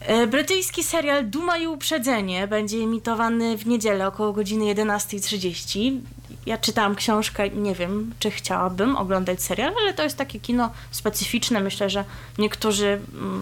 E, 0.00 0.26
Brytyjski 0.26 0.84
serial 0.84 1.30
Duma 1.30 1.58
i 1.58 1.66
Uprzedzenie 1.66 2.48
będzie 2.48 2.78
emitowany 2.78 3.58
w 3.58 3.66
niedzielę 3.66 4.06
około 4.06 4.32
godziny 4.32 4.64
11.30. 4.64 6.00
Ja 6.46 6.58
czytałam 6.58 6.94
książkę, 6.94 7.50
nie 7.50 7.74
wiem, 7.74 8.14
czy 8.18 8.30
chciałabym 8.30 8.96
oglądać 8.96 9.42
serial, 9.42 9.74
ale 9.82 9.94
to 9.94 10.02
jest 10.02 10.16
takie 10.16 10.40
kino 10.40 10.70
specyficzne. 10.90 11.60
Myślę, 11.60 11.90
że 11.90 12.04
niektórzy 12.38 13.00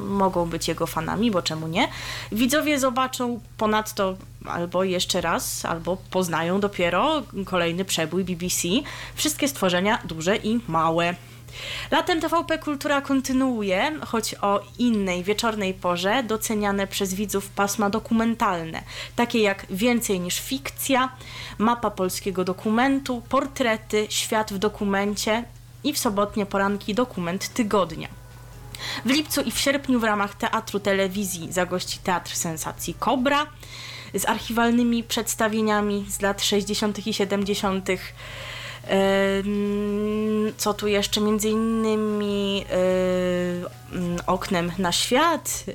mogą 0.08 0.46
być 0.46 0.68
jego 0.68 0.86
fanami, 0.86 1.30
bo 1.30 1.42
czemu 1.42 1.68
nie? 1.68 1.88
Widzowie 2.32 2.78
zobaczą 2.78 3.40
ponadto 3.56 4.16
albo 4.46 4.84
jeszcze 4.84 5.20
raz, 5.20 5.64
albo 5.64 5.96
poznają 6.10 6.60
dopiero 6.60 7.22
kolejny 7.44 7.84
przebój 7.84 8.24
BBC. 8.24 8.68
Wszystkie 9.14 9.48
stworzenia 9.48 9.98
duże 10.04 10.36
i 10.36 10.60
małe. 10.68 11.14
Latem 11.90 12.20
TVP 12.20 12.58
Kultura 12.58 13.00
kontynuuje, 13.00 14.00
choć 14.06 14.34
o 14.34 14.60
innej 14.78 15.24
wieczornej 15.24 15.74
porze, 15.74 16.22
doceniane 16.22 16.86
przez 16.86 17.14
widzów 17.14 17.48
pasma 17.48 17.90
dokumentalne, 17.90 18.82
takie 19.16 19.38
jak 19.42 19.66
Więcej 19.70 20.20
niż 20.20 20.40
fikcja, 20.40 21.12
Mapa 21.58 21.90
polskiego 21.90 22.44
dokumentu, 22.44 23.22
Portrety, 23.28 24.06
Świat 24.08 24.52
w 24.52 24.58
dokumencie 24.58 25.44
i 25.84 25.92
w 25.92 25.98
sobotnie 25.98 26.46
poranki 26.46 26.94
Dokument 26.94 27.48
Tygodnia. 27.48 28.08
W 29.04 29.10
lipcu 29.10 29.40
i 29.40 29.50
w 29.50 29.58
sierpniu 29.58 30.00
w 30.00 30.04
ramach 30.04 30.34
Teatru 30.34 30.80
Telewizji 30.80 31.52
zagości 31.52 31.98
Teatr 31.98 32.36
Sensacji 32.36 32.94
Kobra 32.94 33.46
z 34.14 34.28
archiwalnymi 34.28 35.04
przedstawieniami 35.04 36.06
z 36.08 36.20
lat 36.20 36.42
60. 36.42 37.06
i 37.06 37.14
70. 37.14 37.88
Co 40.56 40.74
tu 40.74 40.86
jeszcze? 40.86 41.20
Między 41.20 41.48
innymi 41.48 42.64
em, 42.68 44.16
Oknem 44.26 44.72
na 44.78 44.92
świat, 44.92 45.64
e, 45.68 45.72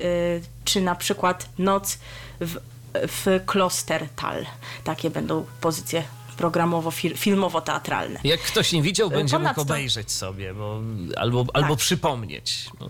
czy 0.64 0.80
na 0.80 0.94
przykład 0.94 1.48
Noc 1.58 1.98
w, 2.40 2.56
w 2.94 3.40
Klostertal. 3.46 4.46
Takie 4.84 5.10
będą 5.10 5.44
pozycje 5.60 6.02
programowo-filmowo-teatralne. 6.34 8.18
Jak 8.24 8.40
ktoś 8.40 8.72
nie 8.72 8.82
widział, 8.82 9.10
będzie 9.10 9.38
mógł 9.38 9.48
ponadto- 9.50 9.62
obejrzeć 9.62 10.12
sobie, 10.12 10.54
bo, 10.54 10.80
albo, 11.16 11.46
albo 11.54 11.68
Tak. 11.68 11.78
przypomnieć. 11.78 12.70
No, 12.80 12.88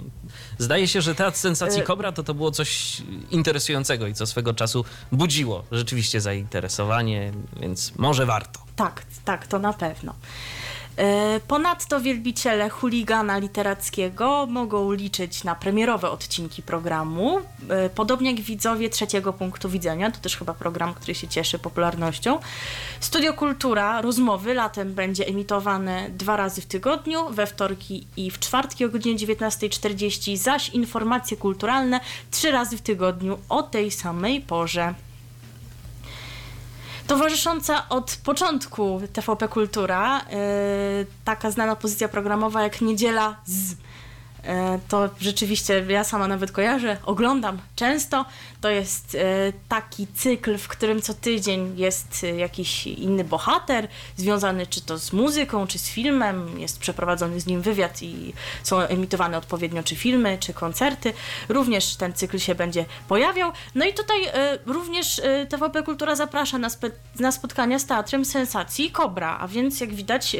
Zdaje 0.58 0.88
się, 0.88 1.02
że 1.02 1.14
Teatr 1.14 1.38
Sensacji 1.38 1.80
Y- 1.80 1.84
Kobra 1.84 2.12
to, 2.12 2.22
to 2.22 2.34
było 2.34 2.50
coś 2.50 2.96
interesującego 3.30 4.06
i 4.06 4.14
co 4.14 4.26
swego 4.26 4.54
czasu 4.54 4.84
budziło 5.12 5.64
rzeczywiście 5.72 6.20
zainteresowanie, 6.20 7.32
więc 7.60 7.92
może 7.96 8.26
warto. 8.26 8.60
Tak, 8.76 9.02
tak, 9.24 9.46
to 9.46 9.58
na 9.58 9.72
pewno. 9.72 10.14
E, 10.96 11.40
Ponadto 11.48 12.00
wielbiciele 12.00 12.70
chuligana 12.70 13.38
literackiego 13.38 14.46
mogą 14.50 14.92
liczyć 14.92 15.44
na 15.44 15.54
premierowe 15.54 16.10
odcinki 16.10 16.62
programu, 16.62 17.40
e, 17.68 17.90
podobnie 17.90 18.30
jak 18.30 18.40
widzowie 18.40 18.90
trzeciego 18.90 19.32
punktu 19.32 19.68
widzenia, 19.68 20.10
to 20.10 20.20
też 20.20 20.36
chyba 20.36 20.54
program, 20.54 20.94
który 20.94 21.14
się 21.14 21.28
cieszy 21.28 21.58
popularnością. 21.58 22.38
Studio 23.00 23.32
Kultura, 23.32 24.00
rozmowy 24.00 24.54
latem 24.54 24.94
będzie 24.94 25.26
emitowane 25.26 26.10
dwa 26.10 26.36
razy 26.36 26.60
w 26.60 26.66
tygodniu, 26.66 27.30
we 27.30 27.46
wtorki 27.46 28.06
i 28.16 28.30
w 28.30 28.38
czwartki 28.38 28.84
o 28.84 28.88
godzinie 28.88 29.18
19.40, 29.18 30.36
zaś 30.36 30.68
informacje 30.68 31.36
kulturalne 31.36 32.00
trzy 32.30 32.50
razy 32.50 32.76
w 32.76 32.82
tygodniu 32.82 33.38
o 33.48 33.62
tej 33.62 33.90
samej 33.90 34.40
porze. 34.40 34.94
Towarzysząca 37.06 37.88
od 37.88 38.16
początku 38.24 39.00
TVP 39.12 39.48
Kultura, 39.48 40.18
yy, 40.18 41.06
taka 41.24 41.50
znana 41.50 41.76
pozycja 41.76 42.08
programowa 42.08 42.62
jak 42.62 42.80
Niedziela 42.80 43.36
z. 43.46 43.74
E, 44.46 44.78
to 44.88 45.10
rzeczywiście 45.20 45.84
ja 45.88 46.04
sama 46.04 46.28
nawet 46.28 46.52
kojarzę, 46.52 46.96
oglądam 47.04 47.58
często. 47.76 48.24
To 48.60 48.70
jest 48.70 49.14
e, 49.14 49.18
taki 49.68 50.06
cykl, 50.06 50.58
w 50.58 50.68
którym 50.68 51.02
co 51.02 51.14
tydzień 51.14 51.78
jest 51.78 52.24
e, 52.24 52.36
jakiś 52.36 52.86
inny 52.86 53.24
bohater, 53.24 53.88
związany 54.16 54.66
czy 54.66 54.80
to 54.80 54.98
z 54.98 55.12
muzyką, 55.12 55.66
czy 55.66 55.78
z 55.78 55.88
filmem. 55.88 56.60
Jest 56.60 56.78
przeprowadzony 56.78 57.40
z 57.40 57.46
nim 57.46 57.62
wywiad 57.62 58.02
i 58.02 58.32
są 58.62 58.80
emitowane 58.80 59.38
odpowiednio 59.38 59.82
czy 59.82 59.96
filmy, 59.96 60.38
czy 60.40 60.54
koncerty. 60.54 61.12
Również 61.48 61.96
ten 61.96 62.12
cykl 62.12 62.38
się 62.38 62.54
będzie 62.54 62.84
pojawiał. 63.08 63.52
No 63.74 63.84
i 63.84 63.94
tutaj 63.94 64.16
również 64.66 65.20
TVP 65.48 65.82
Kultura 65.82 66.16
zaprasza 66.16 66.58
na, 66.58 66.68
na 67.18 67.32
spotkania 67.32 67.78
z 67.78 67.86
Teatrem 67.86 68.24
Sensacji 68.24 68.90
Kobra, 68.90 69.38
a 69.40 69.48
więc 69.48 69.80
jak 69.80 69.94
widać 69.94 70.36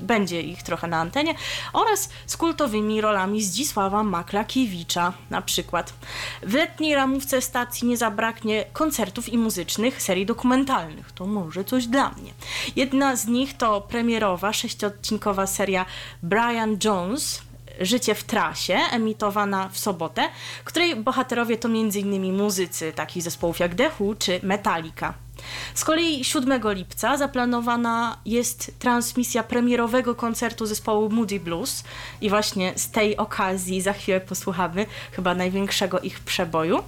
będzie 0.00 0.40
ich 0.40 0.62
trochę 0.62 0.88
na 0.88 0.96
antenie 0.96 1.34
oraz 1.72 2.08
z 2.26 2.36
kultowymi 2.36 3.00
rolami 3.00 3.45
Zdzisława 3.46 4.02
Maklakiewicza 4.02 5.12
na 5.30 5.42
przykład. 5.42 5.94
W 6.42 6.54
letniej 6.54 6.94
ramówce 6.94 7.40
stacji 7.40 7.88
nie 7.88 7.96
zabraknie 7.96 8.64
koncertów 8.72 9.28
i 9.28 9.38
muzycznych 9.38 10.02
serii 10.02 10.26
dokumentalnych. 10.26 11.12
To 11.12 11.26
może 11.26 11.64
coś 11.64 11.86
dla 11.86 12.10
mnie. 12.10 12.32
Jedna 12.76 13.16
z 13.16 13.26
nich 13.26 13.56
to 13.56 13.80
premierowa 13.80 14.52
sześciodcinkowa 14.52 15.46
seria 15.46 15.86
Brian 16.22 16.76
Jones, 16.84 17.42
Życie 17.80 18.14
w 18.14 18.24
trasie, 18.24 18.74
emitowana 18.74 19.68
w 19.68 19.78
sobotę, 19.78 20.28
której 20.64 20.96
bohaterowie 20.96 21.56
to 21.56 21.68
m.in. 21.68 22.36
muzycy 22.36 22.92
takich 22.92 23.22
zespołów 23.22 23.60
jak 23.60 23.74
The 23.74 23.90
Who 24.00 24.14
czy 24.14 24.40
Metallica. 24.42 25.25
Z 25.74 25.84
kolei 25.84 26.24
7 26.24 26.60
lipca 26.64 27.16
zaplanowana 27.16 28.18
jest 28.26 28.72
transmisja 28.78 29.42
premierowego 29.42 30.14
koncertu 30.14 30.66
zespołu 30.66 31.10
Moody 31.10 31.40
Blues 31.40 31.84
i 32.20 32.30
właśnie 32.30 32.72
z 32.76 32.90
tej 32.90 33.16
okazji 33.16 33.80
za 33.80 33.92
chwilę 33.92 34.20
posłuchamy 34.20 34.86
chyba 35.12 35.34
największego 35.34 36.00
ich 36.00 36.20
przeboju. 36.20 36.82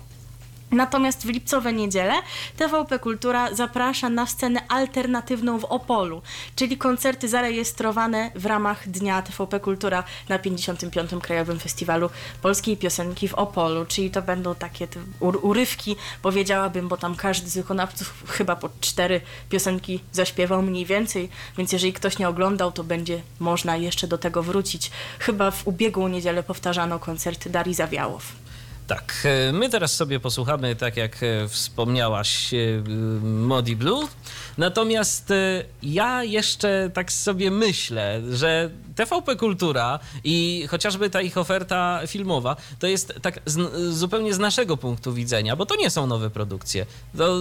Natomiast 0.70 1.26
w 1.26 1.28
lipcowe 1.28 1.72
niedzielę 1.72 2.14
TVP 2.56 2.98
Kultura 2.98 3.54
zaprasza 3.54 4.08
na 4.08 4.26
scenę 4.26 4.68
alternatywną 4.68 5.58
w 5.58 5.64
Opolu, 5.64 6.22
czyli 6.56 6.78
koncerty 6.78 7.28
zarejestrowane 7.28 8.30
w 8.34 8.46
ramach 8.46 8.88
Dnia 8.88 9.22
TVP 9.22 9.60
Kultura 9.60 10.04
na 10.28 10.38
55. 10.38 11.10
Krajowym 11.22 11.58
Festiwalu 11.58 12.10
Polskiej 12.42 12.76
Piosenki 12.76 13.28
w 13.28 13.34
Opolu, 13.34 13.86
czyli 13.86 14.10
to 14.10 14.22
będą 14.22 14.54
takie 14.54 14.88
urywki, 15.20 15.96
powiedziałabym, 16.22 16.88
bo 16.88 16.96
tam 16.96 17.14
każdy 17.14 17.50
z 17.50 17.54
wykonawców 17.54 18.24
chyba 18.26 18.56
po 18.56 18.68
cztery 18.80 19.20
piosenki 19.48 20.00
zaśpiewał 20.12 20.62
mniej 20.62 20.86
więcej, 20.86 21.28
więc 21.58 21.72
jeżeli 21.72 21.92
ktoś 21.92 22.18
nie 22.18 22.28
oglądał, 22.28 22.72
to 22.72 22.84
będzie 22.84 23.20
można 23.40 23.76
jeszcze 23.76 24.08
do 24.08 24.18
tego 24.18 24.42
wrócić. 24.42 24.90
Chyba 25.18 25.50
w 25.50 25.66
ubiegłą 25.66 26.08
niedzielę 26.08 26.42
powtarzano 26.42 26.98
koncert 26.98 27.48
Darii 27.48 27.74
Zawiałow. 27.74 28.47
Tak, 28.88 29.14
e, 29.24 29.52
my 29.52 29.68
teraz 29.68 29.96
sobie 29.96 30.20
posłuchamy, 30.20 30.76
tak 30.76 30.96
jak 30.96 31.22
e, 31.22 31.48
wspomniałaś, 31.48 32.54
e, 32.54 32.56
Modi 33.22 33.76
Blue. 33.76 34.08
Natomiast 34.58 35.32
ja 35.82 36.24
jeszcze 36.24 36.90
tak 36.94 37.12
sobie 37.12 37.50
myślę, 37.50 38.22
że 38.32 38.70
TVP 38.96 39.36
Kultura 39.36 39.98
i 40.24 40.66
chociażby 40.70 41.10
ta 41.10 41.22
ich 41.22 41.38
oferta 41.38 42.00
filmowa 42.06 42.56
to 42.78 42.86
jest 42.86 43.14
tak 43.22 43.40
z, 43.46 43.94
zupełnie 43.94 44.34
z 44.34 44.38
naszego 44.38 44.76
punktu 44.76 45.12
widzenia, 45.12 45.56
bo 45.56 45.66
to 45.66 45.76
nie 45.76 45.90
są 45.90 46.06
nowe 46.06 46.30
produkcje. 46.30 46.86
To 47.16 47.40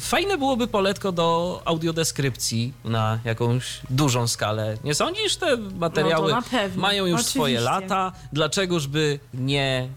Fajne 0.00 0.38
byłoby 0.38 0.66
poletko 0.66 1.12
do 1.12 1.60
audiodeskrypcji 1.64 2.72
na 2.84 3.18
jakąś 3.24 3.80
dużą 3.90 4.28
skalę. 4.28 4.76
Nie 4.84 4.94
sądzisz? 4.94 5.36
Te 5.36 5.56
materiały 5.56 6.32
no 6.32 6.42
mają 6.76 7.06
już 7.06 7.14
Oczywiście. 7.14 7.38
swoje 7.38 7.60
lata. 7.60 8.12
Dlaczegoż 8.32 8.86
by 8.86 9.18
nie 9.34 9.88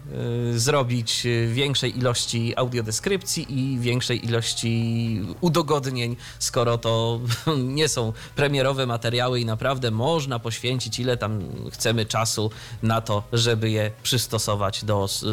y, 0.52 0.60
zrobić 0.60 1.26
y, 1.26 1.48
większej 1.52 1.98
ilości 1.98 2.52
audiodeskrypcji 2.56 3.46
i 3.58 3.78
większej 3.78 4.26
ilości 4.26 5.20
udogodnień, 5.40 6.16
skoro 6.38 6.78
to 6.78 7.20
nie 7.78 7.88
są 7.88 8.12
premierowe 8.36 8.86
materiały 8.86 9.40
i 9.40 9.44
naprawdę 9.44 9.90
można 9.90 10.38
poświęcić 10.38 10.98
ile 10.98 11.16
tam 11.16 11.42
chcemy 11.72 12.06
czasu 12.06 12.50
na 12.82 13.00
to, 13.00 13.22
żeby 13.32 13.70
je 13.70 13.90
przystosować 14.02 14.84
do, 14.84 15.06
y, 15.06 15.26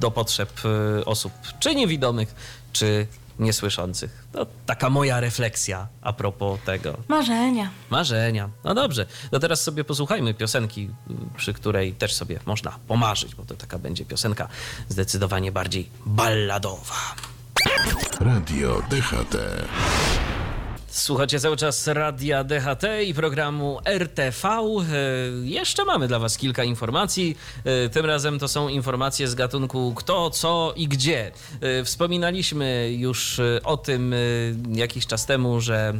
do 0.00 0.10
potrzeb 0.10 0.52
osób 1.04 1.32
czy 1.60 1.74
niewidomych, 1.74 2.34
czy 2.72 3.06
niesłyszących. 3.38 4.24
To 4.32 4.46
taka 4.66 4.90
moja 4.90 5.20
refleksja 5.20 5.86
a 6.02 6.12
propos 6.12 6.60
tego. 6.64 6.96
Marzenia. 7.08 7.70
Marzenia. 7.90 8.48
No 8.64 8.74
dobrze, 8.74 9.06
no 9.32 9.38
teraz 9.38 9.62
sobie 9.62 9.84
posłuchajmy 9.84 10.34
piosenki, 10.34 10.90
przy 11.36 11.54
której 11.54 11.92
też 11.92 12.14
sobie 12.14 12.38
można 12.46 12.78
pomarzyć, 12.88 13.34
bo 13.34 13.44
to 13.44 13.54
taka 13.54 13.78
będzie 13.78 14.04
piosenka 14.04 14.48
zdecydowanie 14.88 15.52
bardziej 15.52 15.88
balladowa. 16.06 17.14
Radio 18.20 18.82
DHT. 18.90 19.36
Słuchacie 20.92 21.40
cały 21.40 21.56
czas 21.56 21.86
radia 21.86 22.44
DHT 22.44 22.84
i 23.06 23.14
programu 23.14 23.78
RTV. 23.84 24.48
E, 24.48 24.62
jeszcze 25.42 25.84
mamy 25.84 26.08
dla 26.08 26.18
Was 26.18 26.38
kilka 26.38 26.64
informacji. 26.64 27.36
E, 27.64 27.88
tym 27.88 28.06
razem 28.06 28.38
to 28.38 28.48
są 28.48 28.68
informacje 28.68 29.28
z 29.28 29.34
gatunku 29.34 29.94
kto, 29.96 30.30
co 30.30 30.72
i 30.76 30.88
gdzie. 30.88 31.32
E, 31.60 31.84
wspominaliśmy 31.84 32.92
już 32.92 33.40
o 33.64 33.76
tym 33.76 34.14
jakiś 34.72 35.06
czas 35.06 35.26
temu, 35.26 35.60
że 35.60 35.94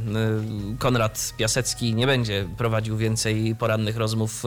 Konrad 0.79 1.35
Piasecki 1.37 1.95
nie 1.95 2.07
będzie 2.07 2.49
prowadził 2.59 2.97
więcej 2.97 3.57
porannych 3.57 3.97
rozmów 3.97 4.43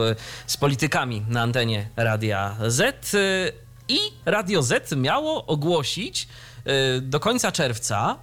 z 0.47 0.57
politykami 0.57 1.25
na 1.29 1.41
antenie 1.41 1.89
Radia 1.95 2.57
Z. 2.67 3.11
I 3.87 3.99
Radio 4.25 4.63
Z 4.63 4.95
miało 4.95 5.45
ogłosić 5.45 6.27
do 7.01 7.19
końca 7.19 7.51
czerwca 7.51 8.17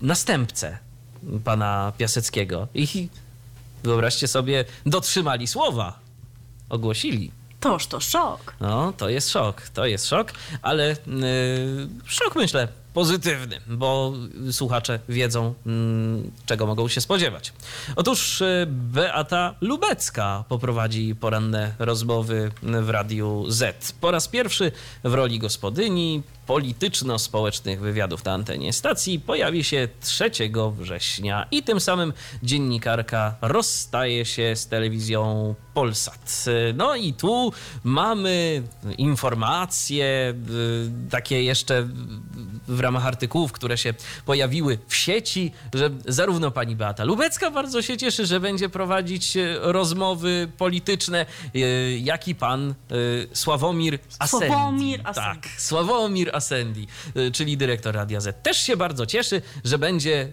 następcę 0.00 0.87
pana 1.44 1.92
Piaseckiego. 1.98 2.68
I 2.74 3.08
wyobraźcie 3.82 4.28
sobie, 4.28 4.64
dotrzymali 4.86 5.46
słowa. 5.46 5.98
Ogłosili. 6.68 7.30
Toż 7.60 7.86
to 7.86 8.00
szok. 8.00 8.54
No, 8.60 8.92
to 8.96 9.08
jest 9.08 9.30
szok, 9.30 9.68
to 9.68 9.86
jest 9.86 10.06
szok, 10.06 10.32
ale 10.62 10.88
yy, 10.88 11.88
szok 12.04 12.36
myślę 12.36 12.68
pozytywny, 12.98 13.60
bo 13.66 14.12
słuchacze 14.52 15.00
wiedzą, 15.08 15.54
mm, 15.66 16.30
czego 16.46 16.66
mogą 16.66 16.88
się 16.88 17.00
spodziewać. 17.00 17.52
Otóż 17.96 18.40
y, 18.40 18.66
Beata 18.68 19.54
Lubecka 19.60 20.44
poprowadzi 20.48 21.14
poranne 21.14 21.74
rozmowy 21.78 22.50
w 22.62 22.88
Radiu 22.88 23.44
Z. 23.48 23.92
Po 23.92 24.10
raz 24.10 24.28
pierwszy 24.28 24.72
w 25.04 25.14
roli 25.14 25.38
gospodyni 25.38 26.22
polityczno-społecznych 26.48 27.80
wywiadów 27.80 28.24
na 28.24 28.32
antenie 28.32 28.72
stacji 28.72 29.20
pojawi 29.20 29.64
się 29.64 29.88
3 30.00 30.30
września 30.78 31.46
i 31.50 31.62
tym 31.62 31.80
samym 31.80 32.12
dziennikarka 32.42 33.34
rozstaje 33.40 34.24
się 34.24 34.56
z 34.56 34.66
telewizją 34.66 35.54
Polsat. 35.74 36.44
No 36.74 36.96
i 36.96 37.12
tu 37.12 37.52
mamy 37.84 38.62
informacje 38.98 40.34
y, 40.50 41.10
takie 41.10 41.42
jeszcze 41.42 41.88
w 42.68 42.80
ramach 42.88 43.06
artykułów, 43.06 43.52
które 43.52 43.78
się 43.78 43.94
pojawiły 44.26 44.78
w 44.88 44.94
sieci, 44.94 45.52
że 45.74 45.90
zarówno 46.06 46.50
pani 46.50 46.76
Beata 46.76 47.04
Lubecka 47.04 47.50
bardzo 47.50 47.82
się 47.82 47.96
cieszy, 47.96 48.26
że 48.26 48.40
będzie 48.40 48.68
prowadzić 48.68 49.36
y, 49.36 49.56
rozmowy 49.60 50.48
polityczne, 50.58 51.26
y, 51.56 51.98
jak 52.02 52.28
i 52.28 52.34
pan 52.34 52.74
Sławomir 53.32 53.98
Asendi. 54.18 54.46
Sławomir 54.46 55.00
Asendi. 55.04 55.40
Tak, 55.40 55.60
Sławomir 55.60 56.30
Asendi, 56.36 56.86
czyli 57.32 57.56
dyrektor 57.56 57.94
Radia 57.94 58.20
Z. 58.20 58.42
Też 58.42 58.56
się 58.62 58.76
bardzo 58.76 59.06
cieszy, 59.06 59.42
że 59.64 59.78
będzie 59.78 60.28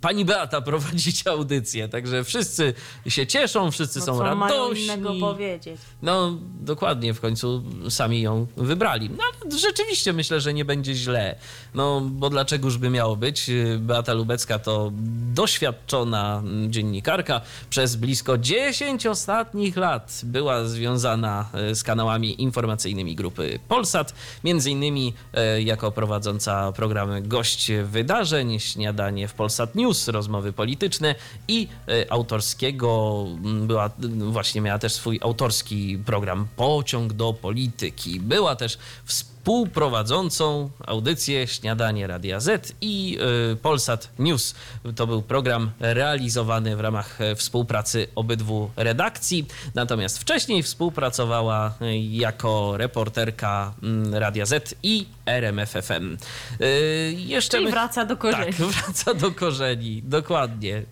pani 0.00 0.24
Beata 0.24 0.60
prowadzić 0.60 1.26
audycję, 1.26 1.88
także 1.88 2.24
wszyscy 2.24 2.74
się 3.08 3.26
cieszą, 3.26 3.70
wszyscy 3.70 3.98
No 3.98 4.04
są 4.06 4.16
co 4.18 4.22
radośni. 4.22 4.40
mają 4.40 4.72
innego 4.72 5.14
powiedzieć. 5.20 5.80
No, 6.02 6.38
dokładnie, 6.60 7.14
w 7.14 7.20
końcu 7.20 7.64
sami 7.90 8.20
ją 8.22 8.46
wybrali. 8.56 9.10
No, 9.10 9.56
rzeczywiście 9.58 10.12
myślę, 10.12 10.40
że 10.40 10.54
nie 10.54 10.64
będzie 10.64 10.94
źle. 10.94 11.36
No, 11.74 11.93
bo 12.00 12.30
dlaczegoż 12.30 12.78
by 12.78 12.90
miało 12.90 13.16
być? 13.16 13.50
Beata 13.78 14.12
Lubecka 14.12 14.58
to 14.58 14.90
doświadczona 15.34 16.42
dziennikarka. 16.68 17.40
Przez 17.70 17.96
blisko 17.96 18.38
10 18.38 19.06
ostatnich 19.06 19.76
lat 19.76 20.20
była 20.24 20.64
związana 20.64 21.48
e, 21.52 21.74
z 21.74 21.82
kanałami 21.82 22.42
informacyjnymi 22.42 23.14
grupy 23.14 23.58
Polsat. 23.68 24.14
Między 24.44 24.70
innymi 24.70 25.14
e, 25.34 25.62
jako 25.62 25.92
prowadząca 25.92 26.72
programy 26.72 27.22
Gość 27.22 27.70
Wydarzeń, 27.84 28.60
Śniadanie 28.60 29.28
w 29.28 29.34
Polsat 29.34 29.74
News, 29.74 30.08
rozmowy 30.08 30.52
polityczne 30.52 31.14
i 31.48 31.68
autorskiego 32.10 33.24
była, 33.42 33.90
właśnie 34.18 34.60
miała 34.60 34.78
też 34.78 34.92
swój 34.92 35.20
autorski 35.22 35.98
program 36.06 36.46
Pociąg 36.56 37.12
do 37.12 37.32
polityki. 37.32 38.20
Była 38.20 38.56
też 38.56 38.78
współpracownikiem 39.04 39.33
współprowadzącą 39.44 40.70
audycję 40.86 41.46
Śniadanie 41.46 42.06
Radia 42.06 42.40
Z 42.40 42.72
i 42.80 43.18
y, 43.52 43.56
Polsat 43.56 44.08
News. 44.18 44.54
To 44.96 45.06
był 45.06 45.22
program 45.22 45.70
realizowany 45.80 46.76
w 46.76 46.80
ramach 46.80 47.20
e, 47.20 47.34
współpracy 47.36 48.08
obydwu 48.14 48.70
redakcji. 48.76 49.46
Natomiast 49.74 50.18
wcześniej 50.18 50.62
współpracowała 50.62 51.74
y, 51.82 51.96
jako 51.98 52.76
reporterka 52.76 53.74
mm, 53.82 54.14
Radia 54.14 54.46
Z 54.46 54.74
i 54.82 55.06
RMFFM. 55.26 56.16
Y, 56.60 57.14
jeszcze 57.18 57.50
Czyli 57.56 57.64
my- 57.64 57.70
wraca 57.70 58.04
do 58.04 58.16
korzeni. 58.16 58.44
Tak, 58.52 58.54
wraca 58.72 59.14
do 59.14 59.30
korzeni, 59.32 60.02
dokładnie. 60.02 60.82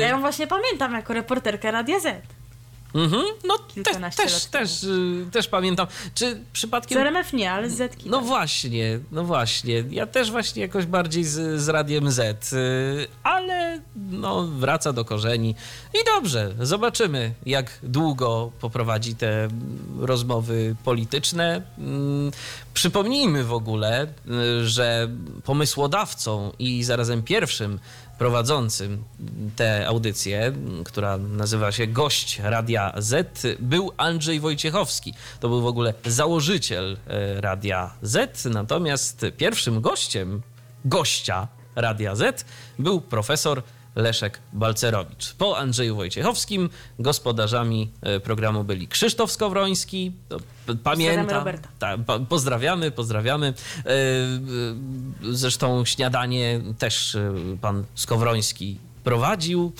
Ja 0.00 0.08
ją 0.08 0.20
właśnie 0.20 0.46
pamiętam 0.46 0.92
jako 0.92 1.14
reporterkę 1.14 1.70
Radia 1.70 2.00
Z. 2.00 2.22
Mhm, 2.94 3.22
no 3.44 3.58
też, 3.58 3.74
Kilkanaście 3.74 4.22
też, 4.22 4.44
też, 4.44 4.84
y, 4.84 5.26
też 5.32 5.48
pamiętam. 5.48 5.86
Czy 6.14 6.34
Z 6.34 6.38
przypadkiem... 6.52 6.98
RMF 6.98 7.32
nie, 7.32 7.52
ale 7.52 7.70
z 7.70 7.76
Zetki. 7.76 8.10
No 8.10 8.18
tak. 8.18 8.26
właśnie, 8.26 8.98
no 9.12 9.24
właśnie. 9.24 9.84
Ja 9.90 10.06
też 10.06 10.30
właśnie 10.30 10.62
jakoś 10.62 10.86
bardziej 10.86 11.24
z, 11.24 11.60
z 11.60 11.68
Radiem 11.68 12.10
Z, 12.10 12.52
y, 12.52 13.06
ale 13.22 13.80
no 14.10 14.46
wraca 14.46 14.92
do 14.92 15.04
korzeni. 15.04 15.54
I 15.94 15.98
dobrze, 16.06 16.54
zobaczymy 16.60 17.34
jak 17.46 17.78
długo 17.82 18.52
poprowadzi 18.60 19.14
te 19.14 19.48
rozmowy 19.98 20.76
polityczne. 20.84 21.62
Mm, 21.78 22.30
Przypomnijmy 22.74 23.44
w 23.44 23.52
ogóle, 23.52 24.02
y, 24.04 24.68
że 24.68 25.08
pomysłodawcą 25.44 26.52
i 26.58 26.84
zarazem 26.84 27.22
pierwszym 27.22 27.78
prowadzącym 28.18 29.04
tę 29.56 29.86
audycję, 29.86 30.52
która 30.84 31.18
nazywa 31.18 31.72
się 31.72 31.86
Gość 31.86 32.38
Radia 32.38 32.92
Z, 32.96 33.42
był 33.60 33.92
Andrzej 33.96 34.40
Wojciechowski. 34.40 35.14
To 35.40 35.48
był 35.48 35.62
w 35.62 35.66
ogóle 35.66 35.94
założyciel 36.06 36.96
e, 37.06 37.40
Radia 37.40 37.94
Z, 38.02 38.44
natomiast 38.44 39.26
pierwszym 39.36 39.80
gościem 39.80 40.42
gościa 40.84 41.48
Radia 41.76 42.14
Z 42.14 42.44
był 42.78 43.00
profesor 43.00 43.62
Leszek 43.96 44.40
Balcerowicz. 44.52 45.34
Po 45.34 45.58
Andrzeju 45.58 45.96
Wojciechowskim 45.96 46.70
gospodarzami 46.98 47.90
e, 48.02 48.20
programu 48.20 48.64
byli 48.64 48.88
Krzysztof 48.88 49.32
Skowroński, 49.32 50.12
pamiętam. 50.82 51.38
Roberta. 51.38 51.68
Pa- 52.06 52.18
pozdrawiamy, 52.18 52.90
pozdrawiamy. 52.90 53.46
E, 53.86 53.90
e, 53.90 53.94
Zresztą 55.32 55.84
śniadanie 55.84 56.60
też 56.78 57.16
pan 57.60 57.84
Skowroński 57.94 58.78
prowadził. 59.04 59.72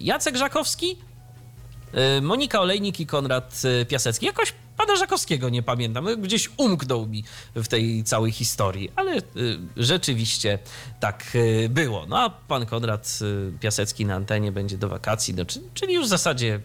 Jacek 0.00 0.36
Żakowski, 0.36 0.96
Monika 2.22 2.60
Olejnik 2.60 3.00
i 3.00 3.06
Konrad 3.06 3.62
Piasecki. 3.88 4.26
Jakoś 4.26 4.52
pana 4.86 4.96
Żakowskiego 4.96 5.48
nie 5.48 5.62
pamiętam. 5.62 6.06
Gdzieś 6.22 6.50
umknął 6.56 7.06
mi 7.06 7.24
w 7.54 7.68
tej 7.68 8.04
całej 8.04 8.32
historii, 8.32 8.90
ale 8.96 9.12
e, 9.16 9.20
rzeczywiście 9.76 10.58
tak 11.00 11.24
e, 11.64 11.68
było. 11.68 12.06
No 12.08 12.18
a 12.18 12.30
pan 12.30 12.66
Konrad 12.66 13.18
e, 13.54 13.58
Piasecki 13.58 14.06
na 14.06 14.14
antenie 14.14 14.52
będzie 14.52 14.78
do 14.78 14.88
wakacji, 14.88 15.34
no, 15.34 15.44
czy- 15.44 15.60
czyli 15.74 15.94
już 15.94 16.04
w 16.06 16.08
zasadzie 16.08 16.60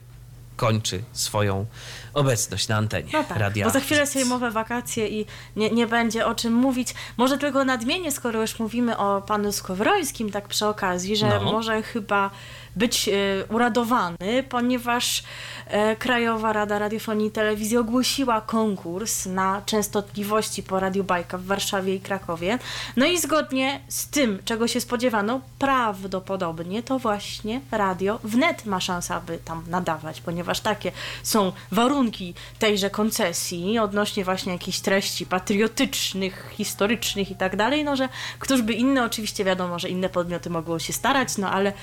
kończy 0.56 1.04
swoją 1.14 1.66
obecność 2.14 2.68
na 2.68 2.78
antenie 2.78 3.10
No 3.14 3.24
tak, 3.24 3.38
radia. 3.38 3.66
bo 3.66 3.72
za 3.72 3.80
chwilę 3.80 4.08
sejmowe 4.08 4.52
wakacje 4.52 5.08
i 5.08 5.26
nie, 5.56 5.70
nie 5.70 5.88
będzie 5.88 6.26
o 6.26 6.36
czym 6.36 6.54
mówić. 6.54 6.94
Może 7.18 7.38
tylko 7.38 7.66
nadmienię, 7.66 8.12
skoro 8.12 8.42
już 8.42 8.60
mówimy 8.60 8.98
o 8.98 9.22
panu 9.22 9.52
Skowrońskim, 9.52 10.32
tak 10.32 10.48
przy 10.48 10.66
okazji, 10.68 11.16
że 11.18 11.28
No. 11.30 11.52
może 11.52 11.82
chyba 11.84 12.32
być 12.76 13.10
e, 13.10 13.12
uradowany, 13.50 14.44
ponieważ 14.50 15.24
e, 15.68 15.96
Krajowa 15.96 16.54
Rada 16.54 16.80
Radiofonii 16.80 17.28
i 17.28 17.32
Telewizji 17.32 17.78
ogłosiła 17.78 18.42
konkurs 18.42 19.26
na 19.26 19.62
częstotliwości 19.66 20.64
po 20.64 20.80
Radiu 20.80 21.04
Bajka 21.04 21.38
w 21.38 21.46
Warszawie 21.46 21.96
i 21.96 22.00
Krakowie. 22.00 22.60
No 22.98 23.06
i 23.06 23.18
zgodnie 23.18 23.80
z 23.88 24.08
tym, 24.08 24.40
czego 24.46 24.68
się 24.68 24.82
spodziewano, 24.82 25.42
prawdopodobnie 25.60 26.84
to 26.84 27.00
właśnie 27.00 27.62
radio 27.72 28.20
wnet 28.24 28.66
ma 28.66 28.80
szansę, 28.80 29.16
aby 29.16 29.38
tam 29.38 29.64
nadawać, 29.68 30.22
ponieważ 30.22 30.60
takie 30.60 30.92
są 31.24 31.52
warunki 31.72 32.34
tejże 32.60 32.90
koncesji 32.90 33.80
odnośnie 33.80 34.26
właśnie 34.26 34.54
jakichś 34.54 34.80
treści 34.80 35.26
patriotycznych, 35.26 36.54
historycznych 36.58 37.32
i 37.32 37.36
tak 37.36 37.56
dalej, 37.56 37.84
no 37.84 37.96
że 37.96 38.10
któż 38.40 38.62
by 38.62 38.74
inny, 38.74 39.04
oczywiście 39.04 39.44
wiadomo, 39.44 39.80
że 39.80 39.90
inne 39.90 40.10
podmioty 40.10 40.50
mogą 40.50 40.80
się 40.80 40.94
starać, 40.94 41.38
no 41.38 41.52
ale 41.52 41.74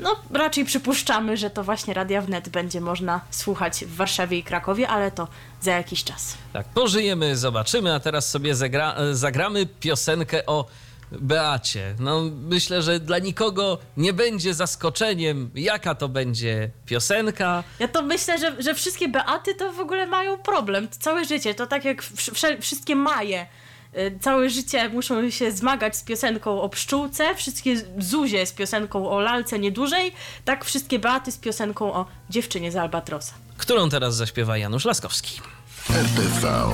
no 0.00 0.16
raczej 0.38 0.64
przypuszczamy, 0.64 1.36
że 1.36 1.50
to 1.50 1.64
właśnie 1.64 1.94
Radia 1.94 2.22
Wnet 2.22 2.48
będzie 2.48 2.80
można 2.80 3.20
słuchać 3.30 3.84
w 3.84 3.96
Warszawie 3.96 4.38
i 4.38 4.42
Krakowie, 4.42 4.88
ale 4.88 5.10
to 5.10 5.28
za 5.60 5.72
jakiś 5.72 6.04
czas. 6.04 6.36
Tak, 6.52 6.66
pożyjemy, 6.66 7.36
zobaczymy, 7.36 7.94
a 7.94 8.00
teraz 8.00 8.30
sobie 8.30 8.54
zagra, 8.54 8.96
zagramy 9.12 9.66
piosenkę 9.66 10.46
o 10.46 10.66
Beacie. 11.12 11.94
No, 11.98 12.22
myślę, 12.40 12.82
że 12.82 13.00
dla 13.00 13.18
nikogo 13.18 13.78
nie 13.96 14.12
będzie 14.12 14.54
zaskoczeniem, 14.54 15.50
jaka 15.54 15.94
to 15.94 16.08
będzie 16.08 16.70
piosenka. 16.86 17.64
Ja 17.78 17.88
to 17.88 18.02
myślę, 18.02 18.38
że, 18.38 18.62
że 18.62 18.74
wszystkie 18.74 19.08
Beaty 19.08 19.54
to 19.54 19.72
w 19.72 19.80
ogóle 19.80 20.06
mają 20.06 20.38
problem. 20.38 20.88
Całe 21.00 21.24
życie, 21.24 21.54
to 21.54 21.66
tak 21.66 21.84
jak 21.84 22.02
wszystkie 22.60 22.96
Maje. 22.96 23.46
Y, 23.98 24.18
Całe 24.20 24.50
życie 24.50 24.88
muszą 24.88 25.30
się 25.30 25.52
zmagać 25.52 25.96
z 25.96 26.02
piosenką 26.02 26.62
o 26.62 26.68
pszczółce, 26.68 27.34
wszystkie 27.34 27.76
Zuzie 27.98 28.46
z 28.46 28.52
piosenką 28.52 29.10
o 29.10 29.20
lalce 29.20 29.58
niedużej, 29.58 30.12
tak 30.44 30.64
wszystkie 30.64 30.98
Beaty 30.98 31.32
z 31.32 31.38
piosenką 31.38 31.92
o 31.92 32.06
dziewczynie 32.30 32.72
z 32.72 32.76
Albatrosa. 32.76 33.34
Którą 33.56 33.88
teraz 33.88 34.16
zaśpiewa 34.16 34.58
Janusz 34.58 34.84
Laskowski. 34.84 35.40
RTV. 35.90 36.64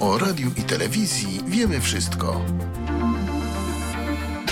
O 0.00 0.18
radiu 0.18 0.50
i 0.56 0.62
telewizji 0.62 1.40
wiemy 1.46 1.80
wszystko. 1.80 2.44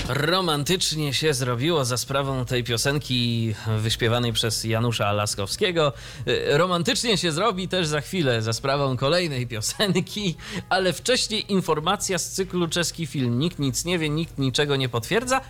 Romantycznie 0.08 1.14
się 1.14 1.34
zrobiło 1.34 1.84
za 1.84 1.96
sprawą 1.96 2.44
tej 2.44 2.64
piosenki 2.64 3.54
wyśpiewanej 3.78 4.32
przez 4.32 4.64
Janusza 4.64 5.12
Laskowskiego. 5.12 5.92
Y, 6.28 6.58
Romantycznie 6.58 7.18
się 7.18 7.32
zrobi 7.32 7.68
też 7.68 7.86
za 7.86 8.00
chwilę 8.00 8.42
za 8.42 8.52
sprawą 8.52 8.96
kolejnej 8.96 9.46
piosenki, 9.46 10.36
ale 10.68 10.92
wcześniej 10.92 11.52
informacja 11.52 12.18
z 12.18 12.30
cyklu 12.30 12.68
Czeski 12.68 13.06
Film. 13.06 13.38
Nikt 13.38 13.58
nic 13.58 13.84
nie 13.84 13.98
wie, 13.98 14.08
nikt 14.08 14.38
niczego 14.38 14.76
nie 14.76 14.88
potwierdza, 14.88 15.40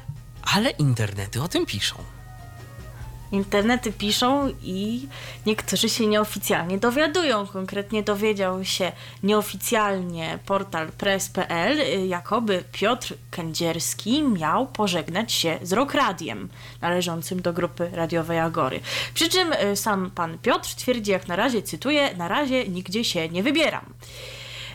ale 0.43 0.71
internety 0.71 1.43
o 1.43 1.49
tym 1.49 1.67
piszą. 1.67 2.18
Internety 3.33 3.93
piszą 3.93 4.49
i 4.63 5.09
niektórzy 5.47 5.89
się 5.89 6.07
nieoficjalnie 6.07 6.79
dowiadują. 6.79 7.47
Konkretnie 7.47 8.03
dowiedział 8.03 8.65
się 8.65 8.93
nieoficjalnie 9.23 10.39
portal 10.47 10.89
press.pl, 10.93 12.09
jakoby 12.09 12.65
Piotr 12.73 13.15
Kędzierski 13.31 14.23
miał 14.23 14.67
pożegnać 14.67 15.33
się 15.33 15.59
z 15.63 15.73
Rock 15.73 15.95
Radiem, 15.95 16.49
należącym 16.81 17.43
do 17.43 17.53
grupy 17.53 17.91
radiowej 17.93 18.39
Agory. 18.39 18.81
Przy 19.15 19.29
czym 19.29 19.53
y, 19.53 19.77
sam 19.77 20.11
pan 20.11 20.39
Piotr 20.39 20.75
twierdzi 20.75 21.11
jak 21.11 21.29
na 21.29 21.37
razie, 21.37 21.63
cytuję, 21.63 22.17
na 22.17 22.29
razie 22.29 22.69
nigdzie 22.69 23.05
się 23.05 23.29
nie 23.29 23.43
wybieram. 23.43 23.85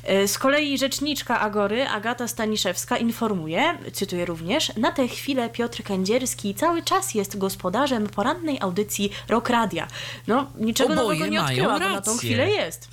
E, 0.03 0.27
Z 0.27 0.37
kolei 0.37 0.77
rzeczniczka 0.77 1.39
Agory, 1.39 1.87
Agata 1.87 2.27
Staniszewska, 2.27 2.97
informuje, 2.97 3.77
cytuję 3.93 4.25
również, 4.25 4.75
na 4.75 4.91
tę 4.91 5.07
chwilę 5.07 5.49
Piotr 5.49 5.83
Kędzierski 5.83 6.55
cały 6.55 6.83
czas 6.83 7.13
jest 7.13 7.37
gospodarzem 7.37 8.07
porannej 8.07 8.57
audycji 8.61 9.11
Rock 9.29 9.49
Radia. 9.49 9.87
No, 10.27 10.51
niczego 10.59 10.93
Oboje 10.93 11.07
nowego 11.07 11.25
nie 11.25 11.39
mają 11.39 11.47
odkryła, 11.47 11.79
bo 11.79 11.95
na 11.95 12.01
tą 12.01 12.17
chwilę 12.17 12.49
jest. 12.49 12.89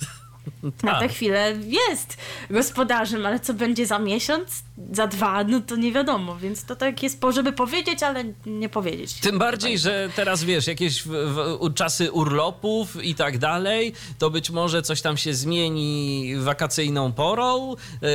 Na 0.63 0.71
tę 0.71 0.99
Tak. 0.99 1.11
chwilę 1.11 1.53
jest 1.67 2.17
gospodarzem, 2.49 3.25
ale 3.25 3.39
co 3.39 3.53
będzie 3.53 3.85
za 3.85 3.99
miesiąc, 3.99 4.63
za 4.91 5.07
dwa, 5.07 5.43
no 5.43 5.61
to 5.61 5.75
nie 5.75 5.91
wiadomo, 5.91 6.35
więc 6.37 6.65
to 6.65 6.75
tak 6.75 7.03
jest, 7.03 7.21
po- 7.21 7.31
żeby 7.31 7.53
powiedzieć, 7.53 8.03
ale 8.03 8.23
nie 8.45 8.69
powiedzieć. 8.69 9.13
Tym 9.13 9.39
bardziej, 9.39 9.77
że 9.79 10.09
teraz 10.15 10.43
wiesz, 10.43 10.67
jakieś 10.67 11.03
w, 11.03 11.07
w, 11.09 11.73
czasy 11.73 12.11
urlopów 12.11 13.03
i 13.03 13.15
tak 13.15 13.37
dalej, 13.37 13.93
to 14.17 14.29
być 14.29 14.49
może 14.49 14.81
coś 14.81 15.01
tam 15.01 15.17
się 15.17 15.33
zmieni 15.33 16.33
wakacyjną 16.39 17.11
porą, 17.13 17.75
yy, 18.01 18.07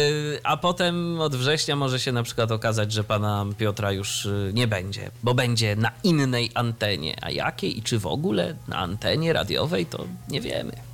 a 0.43 0.57
potem 0.57 1.21
od 1.21 1.37
września 1.37 1.77
może 1.77 2.01
się 2.01 2.13
na 2.13 2.23
przykład 2.23 2.53
okazać, 2.53 2.93
że 2.93 3.05
pana 3.05 3.47
Piotra 3.59 3.93
już 3.93 4.25
yy, 4.25 4.53
nie 4.55 4.67
będzie, 4.67 5.11
bo 5.23 5.35
będzie 5.35 5.77
na 5.77 5.91
innej 6.05 6.51
antenie. 6.55 7.17
A 7.23 7.31
jakiej 7.31 7.79
i 7.79 7.83
czy 7.83 7.99
w 7.99 8.07
ogóle 8.07 8.55
na 8.69 8.77
antenie 8.77 9.33
radiowej, 9.33 9.87
to 9.87 10.05
nie 10.29 10.41
wiemy. 10.41 10.86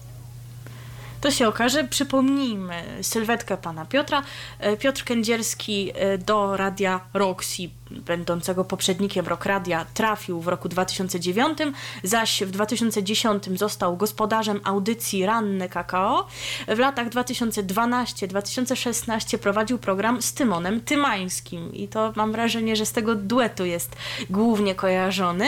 To 1.22 1.30
się 1.30 1.48
okaże. 1.48 1.84
Przypomnijmy 1.84 2.82
sylwetkę 3.02 3.56
pana 3.56 3.86
Piotra. 3.86 4.22
E, 4.58 4.76
Piotr 4.76 5.04
Kędzierski 5.04 5.92
e, 5.94 6.18
do 6.18 6.56
radia 6.56 7.00
Roxy 7.14 7.70
będącego 8.00 8.64
poprzednikiem 8.64 9.26
Rokradia, 9.26 9.86
trafił 9.94 10.40
w 10.40 10.48
roku 10.48 10.68
2009, 10.68 11.58
zaś 12.02 12.42
w 12.42 12.50
2010 12.50 13.44
został 13.54 13.96
gospodarzem 13.96 14.60
audycji 14.64 15.26
Ranne 15.26 15.68
Kakao. 15.68 16.26
W 16.68 16.78
latach 16.78 17.08
2012-2016 17.08 19.38
prowadził 19.38 19.78
program 19.78 20.22
z 20.22 20.34
Tymonem 20.34 20.80
Tymańskim 20.80 21.74
i 21.74 21.88
to 21.88 22.12
mam 22.16 22.32
wrażenie, 22.32 22.76
że 22.76 22.86
z 22.86 22.92
tego 22.92 23.14
duetu 23.14 23.64
jest 23.64 23.96
głównie 24.30 24.74
kojarzony. 24.74 25.46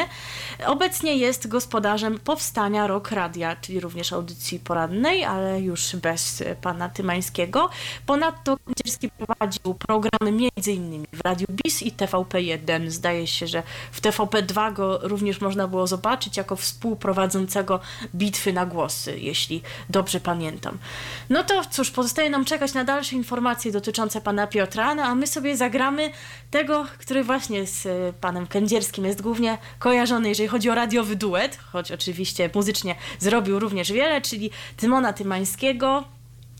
Obecnie 0.66 1.16
jest 1.16 1.48
gospodarzem 1.48 2.18
powstania 2.18 2.86
Rock 2.86 3.10
Radia, 3.10 3.56
czyli 3.56 3.80
również 3.80 4.12
audycji 4.12 4.58
porannej, 4.58 5.24
ale 5.24 5.60
już 5.60 5.96
bez 5.96 6.42
pana 6.62 6.88
Tymańskiego. 6.88 7.70
Ponadto 8.06 8.56
Kędzierski 8.64 9.10
prowadził 9.10 9.74
programy 9.74 10.30
m.in. 10.30 11.04
w 11.12 11.20
Radiu 11.20 11.46
BIS 11.50 11.82
i 11.82 11.92
TVP1. 12.34 12.90
Zdaje 12.90 13.26
się, 13.26 13.46
że 13.46 13.62
w 13.92 14.00
TVP2 14.00 14.72
go 14.72 14.98
również 15.02 15.40
można 15.40 15.68
było 15.68 15.86
zobaczyć 15.86 16.36
jako 16.36 16.56
współprowadzącego 16.56 17.80
bitwy 18.14 18.52
na 18.52 18.66
głosy, 18.66 19.18
jeśli 19.18 19.62
dobrze 19.90 20.20
pamiętam. 20.20 20.78
No 21.30 21.44
to 21.44 21.62
cóż, 21.70 21.90
pozostaje 21.90 22.30
nam 22.30 22.44
czekać 22.44 22.74
na 22.74 22.84
dalsze 22.84 23.16
informacje 23.16 23.72
dotyczące 23.72 24.20
pana 24.20 24.46
Piotra, 24.46 24.94
no 24.94 25.02
a 25.02 25.14
my 25.14 25.26
sobie 25.26 25.56
zagramy 25.56 26.10
tego, 26.50 26.86
który 26.98 27.24
właśnie 27.24 27.66
z 27.66 27.86
y, 27.86 28.12
panem 28.20 28.46
Kędzierskim 28.46 29.04
jest 29.04 29.22
głównie 29.22 29.58
kojarzony, 29.78 30.28
jeżeli 30.28 30.48
chodzi 30.48 30.70
o 30.70 30.74
radiowy 30.74 31.16
duet, 31.16 31.58
choć 31.72 31.92
oczywiście 31.92 32.50
muzycznie 32.54 32.94
zrobił 33.18 33.58
również 33.58 33.92
wiele, 33.92 34.20
czyli 34.20 34.50
Tymona 34.76 35.12
Tymańskiego, 35.12 36.04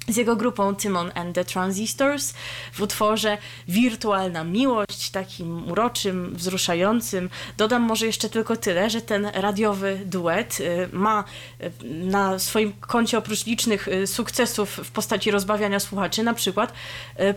z 0.09 0.17
jego 0.17 0.37
grupą 0.37 0.77
Timon 0.77 1.11
and 1.15 1.35
the 1.35 1.45
Transistors 1.45 2.35
w 2.73 2.81
utworze 2.81 3.39
Wirtualna 3.69 4.45
Miłość, 4.45 5.11
takim 5.11 5.71
uroczym, 5.71 6.35
wzruszającym. 6.35 7.31
Dodam 7.57 7.83
może 7.83 8.07
jeszcze 8.07 8.29
tylko 8.29 8.57
tyle, 8.57 8.91
że 8.91 9.01
ten 9.01 9.27
radiowy 9.27 10.01
duet 10.07 10.61
y, 10.61 10.89
ma 10.93 11.25
y, 11.63 11.73
na 11.85 12.39
swoim 12.39 12.73
koncie 12.73 13.19
oprócz 13.19 13.47
licznych 13.47 13.89
y, 13.89 14.07
sukcesów 14.07 14.71
w 14.71 14.91
postaci 14.91 15.31
rozbawiania 15.31 15.81
słuchaczy, 15.81 16.23
na 16.23 16.35
przykład 16.35 16.73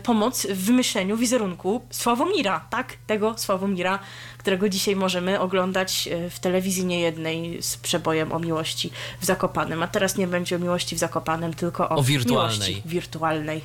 pomoc 0.03 0.47
w 0.47 0.65
wymyśleniu 0.65 1.17
wizerunku 1.17 1.81
Sławomira, 1.89 2.65
tak? 2.69 2.93
Tego 3.07 3.37
Sławomira, 3.37 3.99
którego 4.37 4.69
dzisiaj 4.69 4.95
możemy 4.95 5.39
oglądać 5.39 6.09
w 6.29 6.39
telewizji 6.39 6.85
niejednej 6.85 7.57
z 7.63 7.77
przebojem 7.77 8.31
o 8.31 8.39
miłości 8.39 8.89
w 9.21 9.25
Zakopanem. 9.25 9.83
A 9.83 9.87
teraz 9.87 10.17
nie 10.17 10.27
będzie 10.27 10.55
o 10.55 10.59
miłości 10.59 10.95
w 10.95 10.99
Zakopanem, 10.99 11.53
tylko 11.53 11.89
o, 11.89 11.95
O 11.95 12.03
wirtualnej. 12.03 12.69
miłości 12.69 12.81
wirtualnej. 12.89 13.61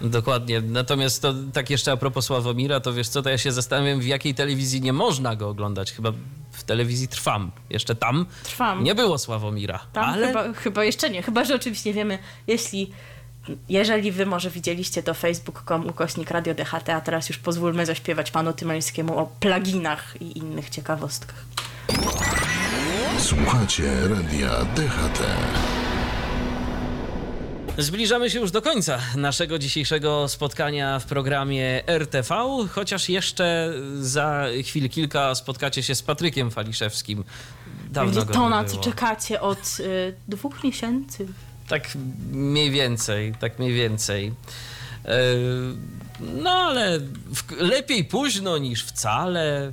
Dokładnie. 0.00 0.60
Natomiast 0.60 1.22
to 1.22 1.34
tak 1.52 1.70
jeszcze 1.70 1.92
a 1.92 1.96
propos 1.96 2.24
Sławomira, 2.26 2.80
to 2.80 2.92
wiesz 2.92 3.08
co, 3.08 3.22
to 3.22 3.30
ja 3.30 3.38
się 3.38 3.52
zastanawiam, 3.52 4.00
w 4.00 4.06
jakiej 4.06 4.34
telewizji 4.34 4.80
nie 4.80 4.92
można 4.92 5.36
go 5.36 5.48
oglądać. 5.48 5.92
Chyba 5.92 6.12
w 6.52 6.62
telewizji 6.64 7.08
Trwam. 7.08 7.50
Jeszcze 7.70 7.94
tam 7.94 8.26
Trwam. 8.42 8.84
nie 8.84 8.94
było 8.94 9.18
Sławomira. 9.18 9.80
Tam 9.92 10.04
ale 10.04 10.26
chyba, 10.26 10.52
chyba 10.52 10.84
jeszcze 10.84 11.10
nie, 11.10 11.22
chyba 11.22 11.44
że 11.44 11.54
oczywiście 11.54 11.92
wiemy, 11.92 12.18
jeśli 12.46 12.90
jeżeli 13.68 14.12
wy 14.12 14.26
może 14.26 14.50
widzieliście 14.50 15.02
to 15.02 15.14
facebook.com 15.14 15.86
ukośnik 15.86 16.30
Radio 16.30 16.54
DHT, 16.54 16.88
a 16.88 17.00
teraz 17.00 17.28
już 17.28 17.38
pozwólmy 17.38 17.86
zaśpiewać 17.86 18.30
panu 18.30 18.52
Tymańskiemu 18.52 19.18
o 19.18 19.26
pluginach 19.40 20.14
i 20.20 20.38
innych 20.38 20.70
ciekawostkach. 20.70 21.44
Słuchacie 23.18 24.08
radia 24.08 24.50
DHT. 24.50 25.22
Zbliżamy 27.78 28.30
się 28.30 28.40
już 28.40 28.50
do 28.50 28.62
końca 28.62 28.98
naszego 29.16 29.58
dzisiejszego 29.58 30.28
spotkania 30.28 30.98
w 30.98 31.04
programie 31.04 31.88
RTV, 31.88 32.34
chociaż 32.70 33.08
jeszcze 33.08 33.72
za 34.00 34.44
chwil 34.64 34.88
kilka 34.88 35.34
spotkacie 35.34 35.82
się 35.82 35.94
z 35.94 36.02
Patrykiem 36.02 36.50
Faliszewskim. 36.50 37.24
Dawno 37.90 38.24
to, 38.24 38.42
nie 38.42 38.50
na 38.50 38.64
co 38.64 38.76
czekacie 38.76 39.40
od 39.40 39.76
y, 39.80 40.14
dwóch 40.28 40.64
miesięcy. 40.64 41.26
Tak 41.68 41.88
mniej 42.32 42.70
więcej, 42.70 43.34
tak 43.40 43.58
mniej 43.58 43.72
więcej. 43.72 44.32
Yy, 45.04 45.76
No 46.20 46.50
ale 46.50 47.00
lepiej 47.58 48.04
późno 48.04 48.58
niż 48.58 48.84
wcale. 48.84 49.72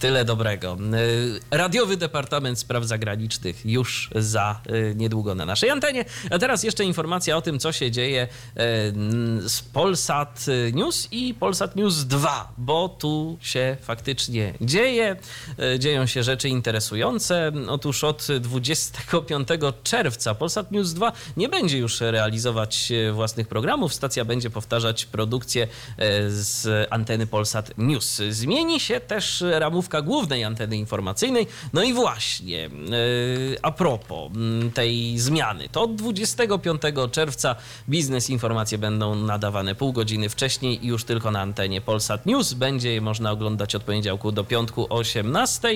Tyle 0.00 0.24
dobrego. 0.24 0.76
Yy, 1.50 1.58
Radiowy 1.58 1.96
Departament 1.96 2.58
Spraw 2.58 2.84
Zagranicznych 2.84 3.66
już 3.66 4.10
za 4.14 4.60
yy, 4.66 4.94
niedługo 4.96 5.34
na 5.34 5.46
naszej 5.46 5.70
antenie. 5.70 6.04
A 6.30 6.38
teraz 6.38 6.62
jeszcze 6.62 6.84
informacja 6.84 7.36
o 7.36 7.42
tym, 7.42 7.58
co 7.58 7.72
się 7.72 7.90
dzieje 7.90 8.28
yy, 8.56 8.62
z 9.48 9.62
Polsat 9.72 10.46
News 10.72 11.08
i 11.10 11.34
Polsat 11.34 11.76
News 11.76 12.04
2, 12.04 12.52
bo 12.58 12.88
tu 12.88 13.38
się 13.40 13.76
faktycznie 13.80 14.54
dzieje. 14.60 15.16
Dzieją 15.78 16.06
się 16.06 16.22
rzeczy 16.22 16.48
interesujące. 16.48 17.52
Otóż 17.68 18.04
od 18.04 18.26
25 18.40 19.48
czerwca 19.82 20.34
Polsat 20.34 20.72
News 20.72 20.92
2 20.92 21.12
nie 21.36 21.48
będzie 21.48 21.78
już 21.78 22.00
realizować 22.00 22.92
własnych 23.12 23.48
programów. 23.48 23.94
Stacja 23.94 24.24
będzie 24.24 24.50
powtarzać 24.50 25.06
produkcję 25.06 25.68
z 26.28 26.86
anteny 26.90 27.26
Polsat 27.26 27.78
News. 27.78 28.22
Zmieni 28.30 28.80
się 28.80 29.00
też 29.00 29.44
ramówka 29.50 29.85
głównej 30.02 30.44
anteny 30.44 30.76
informacyjnej. 30.76 31.46
No 31.72 31.82
i 31.82 31.92
właśnie, 31.92 32.56
yy, 32.56 33.58
a 33.62 33.70
propos 33.70 34.30
mm, 34.34 34.70
tej 34.70 35.18
zmiany, 35.18 35.68
to 35.68 35.82
od 35.82 35.94
25 35.94 36.82
czerwca 37.10 37.56
biznes 37.88 38.30
informacje 38.30 38.78
będą 38.78 39.14
nadawane 39.14 39.74
pół 39.74 39.92
godziny 39.92 40.28
wcześniej 40.28 40.84
i 40.84 40.88
już 40.88 41.04
tylko 41.04 41.30
na 41.30 41.40
antenie 41.40 41.80
Polsat 41.80 42.26
News. 42.26 42.52
Będzie 42.52 42.92
je 42.92 43.00
można 43.00 43.30
oglądać 43.30 43.74
od 43.74 43.82
poniedziałku 43.82 44.32
do 44.32 44.44
piątku 44.44 44.86
o 44.90 44.96
18. 44.96 45.68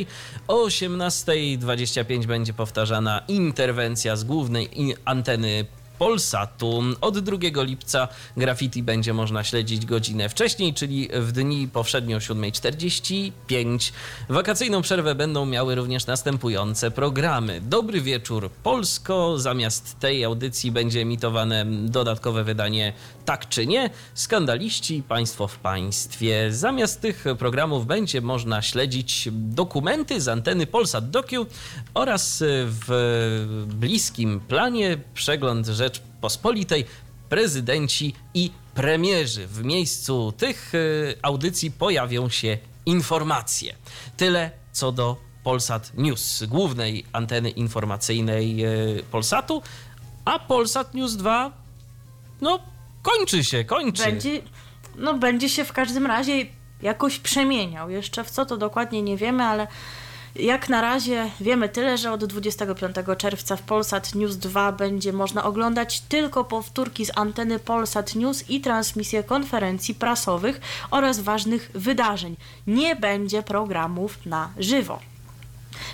O 0.49 0.67
18.25 0.67 2.27
będzie 2.27 2.53
powtarzana 2.53 3.23
interwencja 3.29 4.17
z 4.17 4.25
głównej 4.25 4.69
anteny 5.05 5.65
Polsatu. 6.01 6.83
Od 7.01 7.19
2 7.19 7.63
lipca 7.63 8.09
graffiti 8.37 8.83
będzie 8.83 9.15
można 9.15 9.45
śledzić 9.45 9.87
godzinę 9.87 10.29
wcześniej, 10.29 10.75
czyli 10.75 11.09
w 11.13 11.33
dni 11.33 11.69
powszednio 11.69 12.17
o 12.17 12.21
7.45. 12.21 13.93
Wakacyjną 14.29 14.83
przerwę 14.83 15.15
będą 15.15 15.47
miały 15.47 15.75
również 15.75 16.07
następujące 16.07 16.91
programy. 16.91 17.61
Dobry 17.61 18.01
wieczór 18.01 18.51
Polsko. 18.63 19.39
Zamiast 19.39 19.99
tej 19.99 20.25
audycji 20.25 20.73
będzie 20.73 21.01
emitowane 21.01 21.67
dodatkowe 21.67 22.45
wydanie 22.45 22.93
Tak 23.25 23.49
czy 23.49 23.67
Nie. 23.67 23.91
Skandaliści, 24.15 25.03
Państwo 25.09 25.49
w 25.49 25.59
Państwie. 25.59 26.53
Zamiast 26.53 27.01
tych 27.01 27.25
programów 27.39 27.87
będzie 27.87 28.21
można 28.21 28.63
śledzić 28.63 29.29
dokumenty 29.33 30.21
z 30.21 30.29
anteny 30.29 30.67
Polsat 30.67 31.11
Docu 31.11 31.47
oraz 31.95 32.43
w 32.47 33.67
bliskim 33.67 34.41
planie 34.41 34.99
przegląd 35.15 35.67
Rzeczpospolitej, 35.95 36.85
prezydenci 37.29 38.15
i 38.35 38.51
premierzy. 38.75 39.47
W 39.47 39.65
miejscu 39.65 40.33
tych 40.33 40.75
y, 40.75 41.15
audycji 41.23 41.71
pojawią 41.71 42.29
się 42.29 42.59
informacje. 42.87 43.75
Tyle 44.17 44.51
co 44.73 44.93
do 44.93 45.17
Polsat 45.45 45.93
News, 45.95 46.43
głównej 46.49 47.05
anteny 47.13 47.51
informacyjnej 47.51 48.65
y, 48.65 49.03
Polsatu, 49.11 49.63
a 50.25 50.39
Polsat 50.39 50.95
News 50.95 51.17
2 51.17 51.53
no 52.41 52.59
kończy 53.03 53.45
się, 53.45 53.65
kończy. 53.65 54.03
Będzie, 54.05 54.43
no, 54.97 55.15
będzie 55.15 55.49
się 55.49 55.65
w 55.65 55.73
każdym 55.73 56.07
razie 56.07 56.47
jakoś 56.83 57.19
przemieniał. 57.19 57.91
Jeszcze 57.91 58.25
w 58.25 58.31
co 58.31 58.47
to 58.47 58.57
dokładnie 58.57 59.03
nie 59.03 59.17
wiemy, 59.17 59.45
ale 59.45 59.67
jak 60.37 60.69
na 60.69 60.81
razie 60.81 61.31
wiemy 61.41 61.69
tyle, 61.69 61.99
że 61.99 62.13
od 62.13 62.25
25 62.25 62.97
czerwca 63.19 63.57
w 63.57 63.63
Polsat 63.63 64.15
News 64.15 64.37
2 64.37 64.73
będzie 64.73 65.13
można 65.13 65.45
oglądać 65.45 66.01
tylko 66.01 66.45
powtórki 66.45 67.07
z 67.07 67.19
anteny 67.19 67.59
Polsat 67.59 68.15
News 68.15 68.51
i 68.51 68.61
transmisje 68.61 69.25
konferencji 69.25 69.95
prasowych 69.95 70.61
oraz 70.91 71.21
ważnych 71.21 71.71
wydarzeń. 71.75 72.37
Nie 72.67 72.97
będzie 72.97 73.43
programów 73.43 74.27
na 74.27 74.51
żywo. 74.59 75.10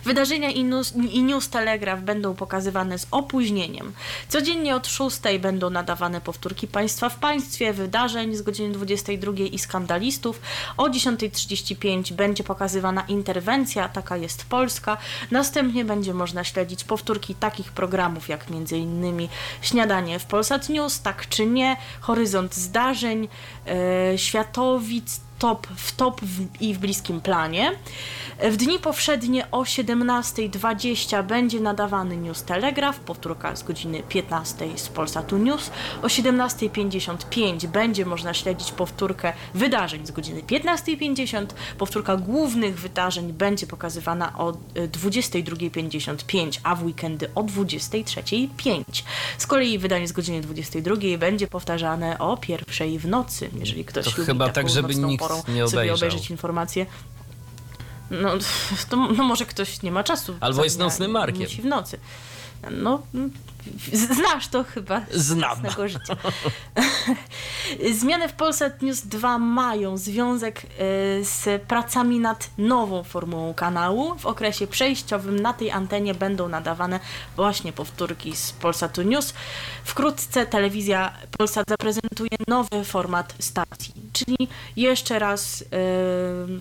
Wydarzenia 0.05 0.51
i 0.51 0.65
news, 0.65 0.93
i 1.11 1.23
news 1.23 1.49
Telegraph 1.49 2.03
będą 2.03 2.35
pokazywane 2.35 2.99
z 2.99 3.07
opóźnieniem. 3.11 3.93
Codziennie 4.29 4.77
od 4.77 4.87
6 4.87 5.21
będą 5.41 5.71
nadawane 5.71 6.21
powtórki 6.21 6.69
Państwa 6.69 7.09
w 7.09 7.19
Państwie, 7.19 7.73
wydarzeń 7.73 8.37
z 8.37 8.43
godziny 8.43 8.75
22 8.75 9.33
i 9.33 9.59
skandalistów. 9.59 10.41
O 10.77 10.89
10.35 10.89 12.13
będzie 12.13 12.45
pokazywana 12.45 13.05
interwencja, 13.09 13.89
taka 13.89 14.17
jest 14.17 14.45
Polska. 14.45 14.97
Następnie 15.31 15.85
będzie 15.85 16.15
można 16.15 16.45
śledzić 16.45 16.85
powtórki 16.85 17.35
takich 17.35 17.73
programów 17.73 18.29
jak 18.29 18.47
m.in. 18.51 19.29
Śniadanie 19.63 20.19
w 20.19 20.25
Polsat 20.27 20.69
News, 20.69 21.01
tak 21.01 21.29
czy 21.29 21.47
nie, 21.47 21.77
Horyzont 22.01 22.55
Zdarzeń, 22.55 23.29
e, 23.67 24.19
Światowic, 24.19 25.21
top, 25.39 25.67
w 25.77 25.97
top 25.97 26.21
w, 26.21 26.63
i 26.63 26.75
w 26.75 26.79
bliskim 26.79 27.21
planie. 27.21 27.73
W 28.43 28.57
dni 28.57 28.79
powszednie 28.79 29.51
o 29.51 29.63
17.20 29.63 31.25
będzie 31.25 31.61
nadawany 31.61 32.17
News 32.17 32.43
Telegraph, 32.43 33.01
powtórka 33.01 33.57
z 33.57 33.63
godziny 33.63 34.03
15 34.09 34.69
z 34.77 34.89
Polsatu 34.89 35.39
News. 35.39 35.71
O 36.03 36.07
17.55 36.07 37.67
będzie 37.67 38.07
można 38.07 38.35
śledzić 38.35 38.73
powtórkę 38.73 39.33
wydarzeń 39.55 40.07
z 40.07 40.11
godziny 40.11 40.43
15.50. 40.43 41.47
Powtórka 41.79 42.17
głównych 42.17 42.79
wydarzeń 42.79 43.33
będzie 43.33 43.67
pokazywana 43.67 44.39
o 44.39 44.53
22.55, 44.53 46.61
a 46.63 46.75
w 46.75 46.85
weekendy 46.85 47.31
o 47.35 47.43
23.05. 47.43 48.85
Z 49.39 49.47
kolei 49.47 49.79
wydanie 49.79 50.09
z 50.09 50.13
godziny 50.13 50.41
22 50.41 50.97
będzie 51.19 51.47
powtarzane 51.47 52.19
o 52.19 52.37
pierwszej 52.37 52.99
w 52.99 53.09
nocy, 53.09 53.51
jeżeli 53.61 53.85
ktoś 53.85 54.05
To 54.05 54.11
lubi 54.11 54.27
chyba 54.27 54.49
tak, 54.49 54.69
żeby 54.69 54.95
nikt 54.95 55.26
porą 55.29 55.43
nie 55.49 55.69
sobie 55.69 55.95
obejrzeć 55.95 56.31
informacje. 56.31 56.87
No, 58.11 58.31
to, 58.91 58.97
no 58.97 59.25
może 59.25 59.47
ktoś 59.47 59.83
nie 59.83 59.93
ma 59.93 60.05
czasu. 60.05 60.37
Albo 60.41 60.65
jest 60.65 60.79
nocnym 60.79 61.11
markiem. 61.11 61.43
Musi 61.43 61.63
w 61.63 61.67
nocy. 61.67 61.99
No, 62.71 63.03
z- 63.93 64.17
znasz 64.17 64.49
to 64.49 64.65
chyba 64.65 65.01
z 65.11 65.23
Znam. 65.27 65.51
własnego 65.61 65.89
życia. 65.89 66.17
Zmiany 68.01 68.29
w 68.29 68.33
Polsat 68.33 68.83
News 68.83 69.01
2 69.07 69.39
mają 69.39 69.97
związek 69.97 70.63
y, 70.65 70.69
z 71.25 71.63
pracami 71.63 72.21
nad 72.21 72.51
nową 72.59 73.03
formułą 73.05 73.55
kanału. 73.55 74.15
W 74.19 74.27
okresie 74.27 74.67
przejściowym 74.67 75.41
na 75.41 75.53
tej 75.53 75.71
antenie 75.71 76.15
będą 76.15 76.49
nadawane 76.49 77.01
właśnie 77.37 77.73
powtórki 77.73 78.37
z 78.37 78.53
Polsatu 78.53 79.03
News. 79.03 79.35
Wkrótce 79.85 80.47
telewizja 80.47 81.13
Polsat 81.39 81.69
zaprezentuje 81.69 82.31
nowy 82.49 82.85
format 82.85 83.35
stacji. 83.39 83.95
Czyli 84.13 84.49
jeszcze 84.77 85.19
raz 85.19 85.63
y, 85.63 85.67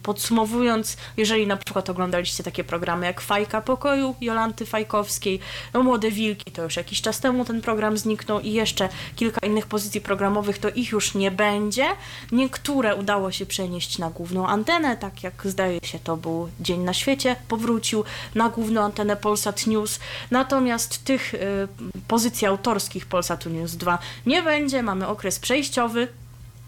podsumowując, 0.03 0.97
jeżeli 1.17 1.47
na 1.47 1.57
przykład 1.57 1.89
oglądaliście 1.89 2.43
takie 2.43 2.63
programy 2.63 3.05
jak 3.05 3.21
Fajka 3.21 3.61
Pokoju 3.61 4.15
Jolanty 4.21 4.65
Fajkowskiej, 4.65 5.39
no 5.73 5.83
Młode 5.85 6.11
Wilki, 6.11 6.51
to 6.51 6.63
już 6.63 6.75
jakiś 6.75 7.01
czas 7.01 7.19
temu 7.19 7.45
ten 7.45 7.61
program 7.61 7.97
zniknął 7.97 8.39
i 8.39 8.51
jeszcze 8.51 8.89
kilka 9.15 9.47
innych 9.47 9.67
pozycji 9.67 10.01
programowych, 10.01 10.57
to 10.59 10.69
ich 10.69 10.91
już 10.91 11.15
nie 11.15 11.31
będzie. 11.31 11.85
Niektóre 12.31 12.95
udało 12.95 13.31
się 13.31 13.45
przenieść 13.45 13.97
na 13.97 14.09
główną 14.09 14.47
antenę, 14.47 14.97
tak 14.97 15.23
jak 15.23 15.33
zdaje 15.45 15.79
się 15.83 15.99
to 15.99 16.17
był 16.17 16.49
Dzień 16.59 16.79
na 16.79 16.93
Świecie, 16.93 17.35
powrócił 17.47 18.03
na 18.35 18.49
główną 18.49 18.81
antenę 18.81 19.15
Polsat 19.15 19.67
News, 19.67 19.99
natomiast 20.31 21.03
tych 21.03 21.33
y, 21.33 21.67
pozycji 22.07 22.47
autorskich 22.47 23.05
Polsatu 23.05 23.49
News 23.49 23.75
2 23.75 23.99
nie 24.25 24.43
będzie, 24.43 24.83
mamy 24.83 25.07
okres 25.07 25.39
przejściowy, 25.39 26.07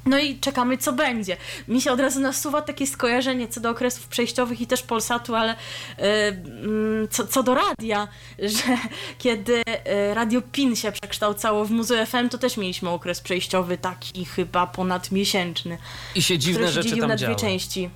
no 0.07 0.19
i 0.19 0.39
czekamy, 0.39 0.77
co 0.77 0.93
będzie. 0.93 1.37
Mi 1.67 1.81
się 1.81 1.91
od 1.91 1.99
razu 1.99 2.19
nasuwa 2.19 2.61
takie 2.61 2.87
skojarzenie 2.87 3.47
co 3.47 3.61
do 3.61 3.69
okresów 3.69 4.07
przejściowych 4.07 4.61
i 4.61 4.67
też 4.67 4.83
Polsatu, 4.83 5.35
ale 5.35 5.53
y, 5.53 6.03
mm, 6.03 7.07
co, 7.07 7.27
co 7.27 7.43
do 7.43 7.55
radia, 7.55 8.07
że 8.39 8.77
kiedy 9.17 9.53
y, 9.61 10.13
Radio 10.13 10.41
PIN 10.51 10.75
się 10.75 10.91
przekształcało 10.91 11.65
w 11.65 11.71
Muzeum 11.71 12.05
FM, 12.05 12.29
to 12.29 12.37
też 12.37 12.57
mieliśmy 12.57 12.89
okres 12.89 13.21
przejściowy, 13.21 13.77
taki 13.77 14.25
chyba 14.25 14.67
ponadmiesięczny, 14.67 15.77
I 16.15 16.21
się 16.21 16.37
dziwne 16.37 16.67
się 16.67 16.73
rzeczy 16.73 16.97
tam 16.97 17.09
na 17.09 17.15
działy. 17.15 17.35
dwie 17.35 17.47
części. 17.47 17.89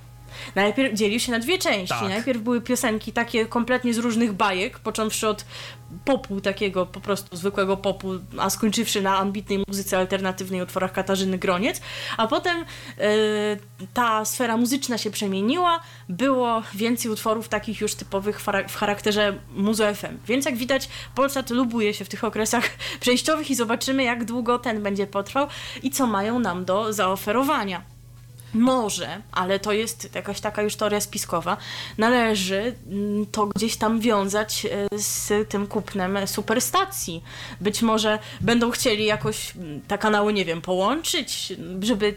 Najpierw 0.54 0.94
dzielił 0.94 1.20
się 1.20 1.32
na 1.32 1.38
dwie 1.38 1.58
części. 1.58 1.94
Tak. 1.94 2.08
Najpierw 2.08 2.42
były 2.42 2.60
piosenki 2.60 3.12
takie 3.12 3.46
kompletnie 3.46 3.94
z 3.94 3.98
różnych 3.98 4.32
bajek, 4.32 4.78
począwszy 4.78 5.28
od 5.28 5.44
popu 6.04 6.40
takiego 6.40 6.86
po 6.86 7.00
prostu 7.00 7.36
zwykłego 7.36 7.76
popu, 7.76 8.08
a 8.38 8.50
skończywszy 8.50 9.02
na 9.02 9.18
ambitnej 9.18 9.64
muzyce 9.68 9.98
alternatywnej 9.98 10.62
utworach 10.62 10.92
Katarzyny 10.92 11.38
Groniec, 11.38 11.80
a 12.16 12.26
potem 12.26 12.64
e, 12.98 13.04
ta 13.94 14.24
sfera 14.24 14.56
muzyczna 14.56 14.98
się 14.98 15.10
przemieniła, 15.10 15.80
było 16.08 16.62
więcej 16.74 17.10
utworów 17.10 17.48
takich 17.48 17.80
już 17.80 17.94
typowych 17.94 18.40
w 18.68 18.76
charakterze 18.76 19.38
muzo 19.54 19.94
FM. 19.94 20.18
Więc 20.26 20.46
jak 20.46 20.56
widać 20.56 20.88
Polsat 21.14 21.50
lubuje 21.50 21.94
się 21.94 22.04
w 22.04 22.08
tych 22.08 22.24
okresach 22.24 22.70
przejściowych 23.00 23.50
i 23.50 23.54
zobaczymy 23.54 24.04
jak 24.04 24.24
długo 24.24 24.58
ten 24.58 24.82
będzie 24.82 25.06
potrwał 25.06 25.46
i 25.82 25.90
co 25.90 26.06
mają 26.06 26.38
nam 26.38 26.64
do 26.64 26.92
zaoferowania. 26.92 27.91
Może, 28.54 29.22
ale 29.32 29.58
to 29.58 29.72
jest 29.72 30.14
jakaś 30.14 30.40
taka 30.40 30.62
już 30.62 30.76
teoria 30.76 31.00
spiskowa, 31.00 31.56
należy 31.98 32.74
mm, 32.90 33.26
to 33.26 33.46
gdzieś 33.46 33.76
tam 33.76 34.00
wiązać 34.00 34.66
e, 34.66 34.98
z 34.98 35.48
tym 35.48 35.66
kupnem 35.66 36.26
superstacji. 36.26 37.22
Być 37.60 37.82
może 37.82 38.18
będą 38.40 38.70
chcieli 38.70 39.04
jakoś 39.04 39.56
mm, 39.56 39.80
te 39.80 39.98
kanały, 39.98 40.32
nie 40.32 40.44
wiem, 40.44 40.62
połączyć, 40.62 41.52
żeby 41.80 42.14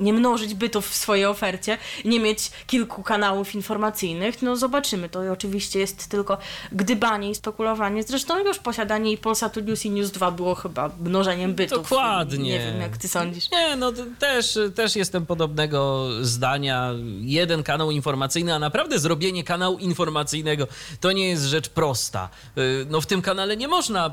nie 0.00 0.12
mnożyć 0.12 0.54
bytów 0.54 0.88
w 0.88 0.94
swojej 0.94 1.26
ofercie, 1.26 1.78
nie 2.04 2.20
mieć 2.20 2.50
kilku 2.66 3.02
kanałów 3.02 3.54
informacyjnych. 3.54 4.42
No 4.42 4.56
zobaczymy, 4.56 5.08
to 5.08 5.20
oczywiście 5.32 5.78
jest 5.78 6.08
tylko 6.08 6.38
gdybanie 6.72 7.30
i 7.30 7.34
spekulowanie. 7.34 8.02
Zresztą 8.02 8.38
już 8.44 8.58
posiadanie 8.58 9.12
i 9.12 9.18
Polsatu 9.18 9.60
News 9.60 9.84
i 9.84 9.90
News 9.90 10.10
2 10.10 10.30
było 10.30 10.54
chyba 10.54 10.90
mnożeniem 11.00 11.54
bytów. 11.54 11.82
Dokładnie. 11.82 12.38
Nie 12.38 12.58
wiem, 12.58 12.80
jak 12.80 12.96
ty 12.96 13.08
sądzisz. 13.08 13.50
Nie, 13.50 13.76
no 13.76 13.92
też, 14.18 14.58
też 14.74 14.96
jestem 14.96 15.26
podobnego 15.26 16.08
zdania. 16.20 16.90
Jeden 17.20 17.62
kanał 17.62 17.90
informacyjny, 17.90 18.54
a 18.54 18.58
naprawdę 18.58 18.98
zrobienie 18.98 19.44
kanału 19.44 19.78
informacyjnego 19.78 20.66
to 21.00 21.12
nie 21.12 21.28
jest 21.28 21.44
rzecz 21.44 21.68
prosta. 21.68 22.28
Y, 22.58 22.86
No 22.90 23.00
w 23.00 23.06
tym 23.06 23.22
kanale 23.22 23.56
nie 23.56 23.68
można, 23.68 24.10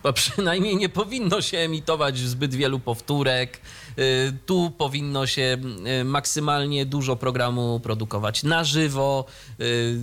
a 0.08 0.12
przynajmniej 0.12 0.76
nie 0.76 0.88
powinno 0.88 1.42
się 1.42 1.58
emitować 1.58 2.18
zbyt 2.18 2.54
wielu 2.54 2.78
powtórek. 2.78 3.60
Y, 3.98 4.32
Tu 4.46 4.72
powinno 4.78 5.26
się 5.26 5.56
y, 6.00 6.04
maksymalnie 6.04 6.86
dużo 6.86 7.16
programu 7.16 7.80
produkować 7.80 8.42
na 8.42 8.64
żywo, 8.64 9.24
y, 9.60 9.96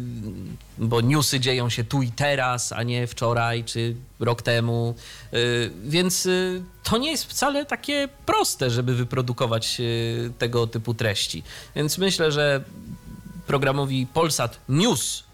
bo 0.78 1.02
newsy 1.02 1.40
dzieją 1.40 1.70
się 1.70 1.84
tu 1.84 2.02
i 2.02 2.12
teraz, 2.12 2.72
a 2.72 2.84
nie 2.84 3.08
wczoraj 3.08 3.64
czy 3.64 3.96
rok 4.20 4.42
temu. 4.42 4.96
Więc 5.84 6.28
to 6.84 6.98
nie 6.98 7.12
jest 7.12 7.26
wcale 7.26 7.66
takie 7.66 8.10
proste, 8.26 8.70
żeby 8.70 8.96
wyprodukować 8.96 9.82
tego 10.38 10.68
typu 10.68 10.94
treści. 10.94 11.44
Więc 11.76 11.98
myślę, 11.98 12.32
że 12.32 12.64
programowi 13.48 14.08
Polsat 14.14 14.60
News 14.70 15.27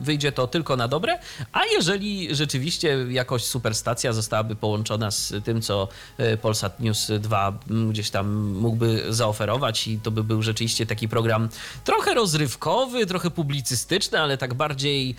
wyjdzie 0.00 0.32
to 0.32 0.46
tylko 0.46 0.76
na 0.76 0.88
dobre, 0.88 1.18
a 1.52 1.64
jeżeli 1.64 2.34
rzeczywiście 2.34 3.06
jakoś 3.10 3.44
superstacja 3.44 4.12
zostałaby 4.12 4.56
połączona 4.56 5.10
z 5.10 5.34
tym, 5.44 5.62
co 5.62 5.88
y, 6.20 6.36
Polsat 6.36 6.80
News 6.80 7.10
2 7.20 7.58
mm, 7.70 7.90
gdzieś 7.90 8.10
tam 8.10 8.46
mógłby 8.46 9.04
zaoferować 9.08 9.88
i 9.88 10.00
to 10.00 10.10
by 10.10 10.24
był 10.24 10.42
rzeczywiście 10.42 10.86
taki 10.86 11.08
program 11.08 11.48
trochę 11.84 12.14
rozrywkowy, 12.14 13.06
trochę 13.06 13.30
publicystyczny, 13.30 14.20
ale 14.20 14.38
tak 14.38 14.54
bardziej 14.54 15.14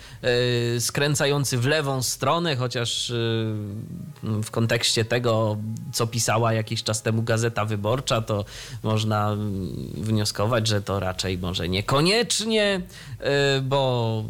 y, 0.76 0.80
skręcający 0.80 1.58
w 1.58 1.66
lewą 1.66 2.02
stronę, 2.02 2.56
chociaż 2.56 3.10
y, 3.10 3.14
w 4.22 4.50
kontekście 4.50 5.04
tego, 5.04 5.56
co 5.92 6.06
pisała 6.06 6.52
jakiś 6.52 6.82
czas 6.82 7.02
temu 7.02 7.22
Gazeta 7.22 7.64
Wyborcza, 7.64 8.22
to 8.22 8.44
można 8.82 9.36
wnioskować, 9.94 10.66
że 10.66 10.82
to 10.82 11.00
raczej 11.00 11.38
może 11.38 11.68
niekoniecznie, 11.68 12.80
y, 13.58 13.60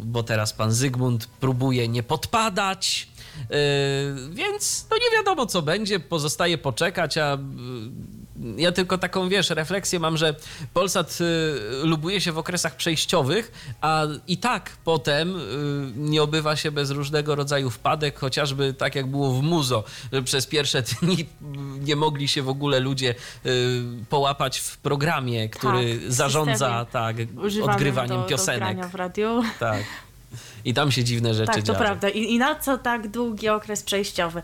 bo, 0.03 0.23
teraz 0.23 0.53
pan 0.53 0.71
Zygmunt 0.71 1.27
próbuje 1.27 1.87
nie 1.87 2.03
podpadać. 2.03 3.07
y, 3.37 3.45
Więc 4.33 4.87
no 4.91 4.97
nie 4.97 5.17
wiadomo, 5.17 5.45
co 5.45 5.61
będzie, 5.61 5.99
pozostaje 5.99 6.57
poczekać, 6.57 7.17
a 7.17 7.37
ja 8.57 8.71
tylko 8.71 8.97
taką, 8.97 9.29
wiesz, 9.29 9.49
refleksję 9.49 9.99
mam, 9.99 10.17
że 10.17 10.35
Polsat 10.73 11.17
y, 11.21 11.85
lubuje 11.87 12.21
się 12.21 12.31
w 12.31 12.37
okresach 12.37 12.75
przejściowych, 12.75 13.51
a 13.81 14.03
i 14.27 14.37
tak 14.37 14.71
potem 14.83 15.35
y, 15.35 15.41
nie 15.95 16.23
obywa 16.23 16.55
się 16.55 16.71
bez 16.71 16.91
różnego 16.91 17.35
rodzaju 17.35 17.69
wpadek, 17.69 18.19
chociażby 18.19 18.73
tak 18.73 18.95
jak 18.95 19.07
było 19.07 19.31
w 19.33 19.41
Muzo, 19.43 19.83
że 20.13 20.23
przez 20.23 20.47
pierwsze 20.47 20.81
dni 21.01 21.21
y, 21.21 21.25
nie 21.79 21.95
mogli 21.95 22.27
się 22.27 22.41
w 22.41 22.49
ogóle 22.49 22.79
ludzie 22.79 23.15
połapać 24.09 24.59
w 24.59 24.77
programie, 24.77 25.49
który 25.49 25.99
Tak, 25.99 26.11
zarządza 26.11 26.85
tak, 26.85 27.15
odgrywaniem 27.63 28.21
do, 28.21 28.27
piosenek. 28.27 28.81
Do 28.81 28.89
w 28.89 28.95
radiu. 28.95 29.43
tak. 29.59 29.83
I 30.65 30.73
tam 30.73 30.91
się 30.91 31.03
dziwne 31.03 31.33
rzeczy 31.33 31.47
Tak, 31.53 31.55
to 31.55 31.61
działy. 31.61 31.79
prawda. 31.79 32.09
I, 32.09 32.19
I 32.33 32.37
na 32.39 32.55
co 32.55 32.77
tak 32.77 33.07
długi 33.07 33.49
okres 33.49 33.83
przejściowy? 33.83 34.41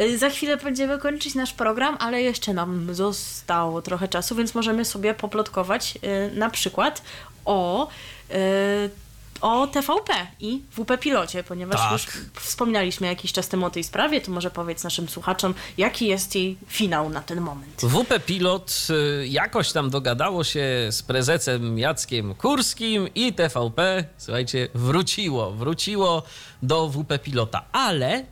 Y, 0.00 0.18
Za 0.18 0.30
chwilę 0.30 0.56
będziemy 0.56 0.98
kończyć 0.98 1.34
nasz 1.34 1.52
program, 1.52 1.96
ale 2.00 2.22
jeszcze 2.22 2.52
nam 2.54 2.94
zostało 2.94 3.82
trochę 3.82 4.08
czasu, 4.08 4.34
więc 4.34 4.54
możemy 4.54 4.84
sobie 4.84 5.14
poplotkować 5.14 5.98
y, 6.32 6.36
na 6.38 6.50
przykład 6.50 7.02
o, 7.44 7.88
y, 8.30 8.90
o 9.40 9.66
TVP 9.66 10.12
i 10.40 10.62
WP 10.70 10.98
Pilocie, 11.00 11.44
ponieważ 11.44 11.80
Tak. 11.80 11.92
już 11.92 12.06
wspominaliśmy 12.42 13.06
jakiś 13.06 13.32
czas 13.32 13.48
temu 13.48 13.66
o 13.66 13.70
tej 13.70 13.84
sprawie, 13.84 14.20
to 14.20 14.30
może 14.30 14.50
powiedz 14.50 14.84
naszym 14.84 15.08
słuchaczom, 15.08 15.54
jaki 15.78 16.06
jest 16.06 16.34
jej 16.34 16.56
finał 16.68 17.10
na 17.10 17.20
ten 17.20 17.40
moment. 17.40 17.80
WP 17.80 18.20
Pilot 18.26 18.86
y, 18.90 19.26
jakoś 19.28 19.72
tam 19.72 19.90
dogadało 19.90 20.44
się 20.44 20.88
z 20.90 21.02
prezesem 21.02 21.78
Jackiem 21.78 22.34
Kurskim 22.34 23.08
i 23.14 23.32
TVP, 23.32 24.04
słuchajcie, 24.18 24.68
wróciło, 24.74 25.50
wróciło 25.50 26.22
do 26.62 26.88
WP 26.88 27.18
Pilota, 27.22 27.64
ale 27.72 28.24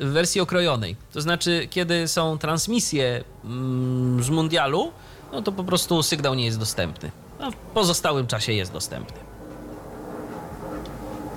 w 0.00 0.06
wersji 0.06 0.40
okrojonej. 0.40 0.96
To 1.12 1.20
znaczy, 1.20 1.68
kiedy 1.70 2.08
są 2.08 2.38
transmisje 2.38 3.24
mm, 3.44 4.22
z 4.22 4.30
mundialu, 4.30 4.92
no 5.32 5.42
to 5.42 5.52
po 5.52 5.64
prostu 5.64 6.02
sygnał 6.02 6.34
nie 6.34 6.44
jest 6.44 6.58
dostępny. 6.58 7.10
A 7.38 7.50
w 7.50 7.56
pozostałym 7.56 8.26
czasie 8.26 8.52
jest 8.52 8.72
dostępny. 8.72 9.31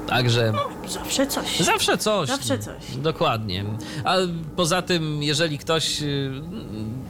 Także 0.08 0.54
Zawsze 0.88 1.28
coś. 1.28 1.60
zawsze 1.60 1.98
coś. 1.98 2.30
Zawsze 2.30 2.60
coś. 2.60 2.98
Dokładnie. 2.98 3.66
A 4.04 4.16
poza 4.56 4.82
tym, 4.82 5.24
jeżeli 5.24 5.58
ktoś 5.58 6.02
y, 6.02 6.32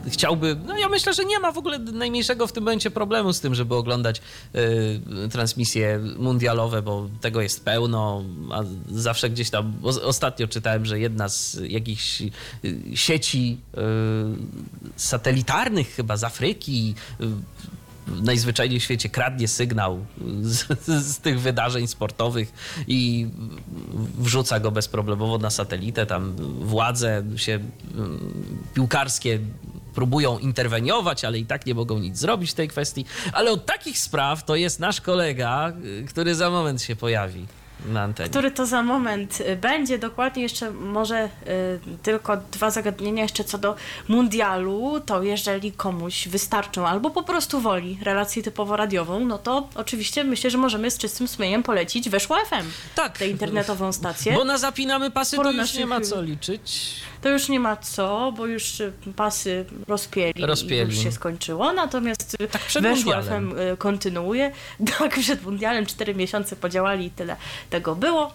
chciałby, 0.08 0.56
no 0.66 0.78
ja 0.78 0.88
myślę, 0.88 1.14
że 1.14 1.24
nie 1.24 1.38
ma 1.40 1.52
w 1.52 1.58
ogóle 1.58 1.78
najmniejszego 1.78 2.46
w 2.46 2.52
tym 2.52 2.64
momencie 2.64 2.90
problemu 2.90 3.32
z 3.32 3.40
tym, 3.40 3.54
żeby 3.54 3.74
oglądać 3.74 4.20
y, 4.54 5.28
transmisje 5.30 5.98
mundialowe, 6.18 6.82
bo 6.82 7.08
tego 7.20 7.40
jest 7.40 7.64
pełno, 7.64 8.22
a 8.52 8.62
zawsze 8.90 9.30
gdzieś 9.30 9.50
tam, 9.50 9.72
o, 9.82 9.88
ostatnio 10.02 10.48
czytałem, 10.48 10.86
że 10.86 11.00
jedna 11.00 11.28
z 11.28 11.60
jakichś 11.68 12.22
y, 12.22 12.30
sieci 12.94 13.60
y, 13.74 13.80
satelitarnych 14.96 15.88
chyba 15.94 16.16
z 16.16 16.24
Afryki 16.24 16.94
y, 17.20 17.26
najzwyczajniej 18.06 18.80
w 18.80 18.82
świecie 18.82 19.08
kradnie 19.08 19.48
sygnał 19.48 20.06
z, 20.42 20.66
z, 20.86 21.18
tych 21.18 21.40
wydarzeń 21.40 21.86
sportowych 21.86 22.52
i 22.88 23.28
wrzuca 24.18 24.60
go 24.60 24.70
bezproblemowo 24.70 25.38
na 25.38 25.50
satelitę. 25.50 26.06
Tam 26.06 26.36
władze 26.60 27.22
się 27.36 27.52
mm, 27.52 28.32
piłkarskie 28.74 29.38
próbują 29.94 30.38
interweniować, 30.38 31.24
ale 31.24 31.38
i 31.38 31.46
tak 31.46 31.66
nie 31.66 31.74
mogą 31.74 31.98
nic 31.98 32.18
zrobić 32.18 32.50
w 32.50 32.54
tej 32.54 32.68
kwestii. 32.68 33.04
Ale 33.32 33.50
od 33.50 33.66
takich 33.66 33.98
spraw 33.98 34.44
to 34.44 34.56
jest 34.56 34.80
nasz 34.80 35.00
kolega, 35.00 35.72
y, 35.84 36.04
który 36.08 36.34
za 36.34 36.50
moment 36.50 36.82
się 36.82 36.96
pojawi 36.96 37.46
na 37.84 38.02
antenie. 38.02 38.30
Który 38.30 38.50
to 38.50 38.66
za 38.66 38.82
moment 38.82 39.40
y, 39.40 39.56
będzie. 39.56 39.98
Dokładnie 39.98 40.42
jeszcze 40.42 40.70
może 40.70 41.24
y, 41.24 41.28
tylko 42.02 42.36
dwa 42.36 42.70
zagadnienia 42.70 43.22
jeszcze 43.22 43.44
co 43.44 43.58
do 43.58 43.76
mundialu. 44.08 45.00
To 45.06 45.22
jeżeli 45.22 45.72
komuś 45.72 46.28
wystarczą 46.28 46.86
albo 46.86 47.10
po 47.10 47.22
prostu 47.22 47.60
woli 47.60 47.98
relację 48.02 48.42
typowo 48.42 48.76
radiową, 48.76 49.20
no 49.20 49.38
to 49.38 49.68
oczywiście 49.74 50.24
myślę, 50.24 50.50
że 50.50 50.58
możemy 50.58 50.90
z 50.90 50.98
czystym 50.98 51.28
sumieniem 51.28 51.62
polecić 51.62 52.08
Weszło 52.10 52.36
FM. 52.36 52.66
Tak. 52.94 53.18
Tę 53.18 53.28
internetową 53.28 53.92
stację. 53.92 54.32
Bo 54.32 54.44
na 54.44 54.58
zapinamy 54.58 55.10
pasy 55.10 55.36
Sporo 55.36 55.50
to 55.50 55.56
już 55.56 55.60
naszych- 55.62 55.78
nie 55.78 55.86
ma 55.86 56.00
co 56.00 56.22
liczyć. 56.22 56.94
To 57.26 57.30
już 57.30 57.48
nie 57.48 57.60
ma 57.60 57.76
co, 57.76 58.32
bo 58.36 58.46
już 58.46 58.80
y, 58.80 58.92
pasy 59.16 59.64
rozpieli, 59.88 60.46
Rozpieli. 60.46 60.92
i 60.92 60.94
już 60.94 61.04
się 61.04 61.12
skończyło. 61.12 61.72
Natomiast 61.72 62.36
tak 62.52 62.62
przed 62.62 62.84
mundialem. 62.84 63.50
FM 63.50 63.58
y, 63.58 63.76
kontynuuje. 63.76 64.52
Tak, 64.98 65.18
przed 65.18 65.42
mundialem 65.42 65.86
4 65.86 66.14
miesiące 66.14 66.56
podziałali 66.56 67.06
i 67.06 67.10
tyle 67.10 67.36
tego 67.70 67.94
było. 67.94 68.32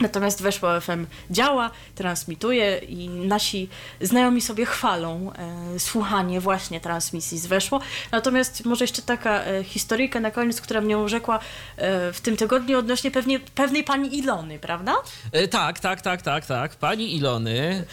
Natomiast 0.00 0.42
Weszło 0.42 0.80
FM 0.80 1.06
działa, 1.30 1.70
transmituje 1.94 2.78
i 2.78 3.08
nasi 3.08 3.68
znajomi 4.00 4.40
sobie 4.40 4.66
chwalą 4.66 5.32
e, 5.74 5.78
słuchanie 5.80 6.40
właśnie 6.40 6.80
transmisji 6.80 7.38
z 7.38 7.46
Weszło. 7.46 7.80
Natomiast 8.12 8.64
może 8.64 8.84
jeszcze 8.84 9.02
taka 9.02 9.42
e, 9.44 9.64
historyjka 9.64 10.20
na 10.20 10.30
koniec, 10.30 10.60
która 10.60 10.80
mnie 10.80 10.98
urzekła 10.98 11.38
e, 11.76 12.12
w 12.12 12.20
tym 12.20 12.36
tygodniu 12.36 12.78
odnośnie 12.78 13.10
pewnie, 13.10 13.40
pewnej 13.40 13.84
pani 13.84 14.18
Ilony, 14.18 14.58
prawda? 14.58 14.94
E, 15.32 15.48
tak, 15.48 15.80
tak, 15.80 16.00
tak, 16.00 16.22
tak, 16.22 16.46
tak. 16.46 16.74
Pani 16.76 17.16
Ilony. 17.16 17.84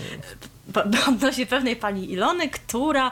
pa- 0.73 0.85
odnośnie 1.09 1.45
pewnej 1.45 1.75
pani 1.75 2.11
Ilony, 2.11 2.49
która 2.49 3.11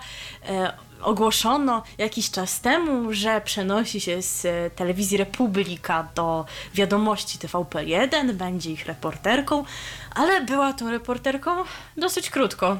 e, 0.49 0.73
ogłoszono 1.03 1.83
jakiś 1.97 2.31
czas 2.31 2.61
temu, 2.61 3.13
że 3.13 3.41
przenosi 3.41 4.01
się 4.01 4.21
z 4.21 4.45
e, 4.45 4.69
telewizji 4.69 5.17
Republika 5.17 6.07
do 6.15 6.45
wiadomości 6.73 7.39
TVP1, 7.39 8.33
będzie 8.33 8.71
ich 8.71 8.85
reporterką, 8.85 9.63
ale 10.15 10.41
była 10.41 10.73
tą 10.73 10.91
reporterką 10.91 11.51
dosyć 11.97 12.29
krótko. 12.29 12.77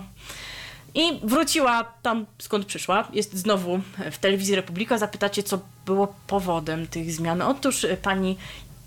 I 0.94 1.20
wróciła 1.24 1.84
tam, 2.02 2.26
skąd 2.40 2.66
przyszła. 2.66 3.08
Jest 3.14 3.34
znowu 3.34 3.80
w 4.12 4.18
telewizji 4.18 4.56
Republika. 4.56 4.98
Zapytacie, 4.98 5.44
co 5.44 5.60
było 5.86 6.16
powodem 6.28 6.88
tych 6.88 7.12
zmian. 7.12 7.42
Otóż 7.42 7.86
e, 7.86 7.98
pani 7.98 8.38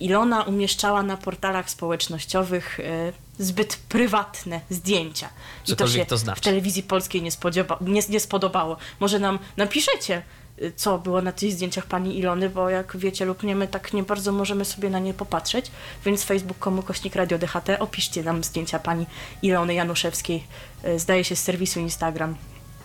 Ilona 0.00 0.42
umieszczała 0.42 1.02
na 1.02 1.16
portalach 1.16 1.70
społecznościowych 1.70 2.80
e, 2.80 3.12
zbyt 3.38 3.76
prywatne 3.88 4.60
zdjęcia. 4.70 5.28
I 5.68 5.76
to 5.76 5.88
się 5.88 6.06
to 6.06 6.18
znaczy. 6.18 6.40
w 6.40 6.44
telewizji 6.44 6.82
polskiej 6.82 7.22
nie, 7.22 7.30
nie, 7.80 8.00
nie 8.08 8.20
spodobało. 8.20 8.76
Może 9.00 9.18
nam 9.18 9.38
napiszecie, 9.56 10.22
y, 10.62 10.72
co 10.76 10.98
było 10.98 11.22
na 11.22 11.32
tych 11.32 11.52
zdjęciach 11.52 11.86
pani 11.86 12.18
Ilony, 12.18 12.50
bo 12.50 12.70
jak 12.70 12.96
wiecie 12.96 13.24
lub 13.24 13.42
nie, 13.42 13.56
my 13.56 13.68
tak 13.68 13.92
nie 13.92 14.02
bardzo 14.02 14.32
możemy 14.32 14.64
sobie 14.64 14.90
na 14.90 14.98
nie 14.98 15.14
popatrzeć, 15.14 15.70
więc 16.04 16.24
facebook.com 16.24 16.82
kośnik 16.82 17.16
radio 17.16 17.38
DHT, 17.38 17.68
opiszcie 17.78 18.22
nam 18.22 18.44
zdjęcia 18.44 18.78
pani 18.78 19.06
Ilony 19.42 19.74
Januszewskiej, 19.74 20.44
y, 20.84 20.98
zdaje 20.98 21.24
się 21.24 21.36
z 21.36 21.42
serwisu 21.42 21.80
Instagram. 21.80 22.36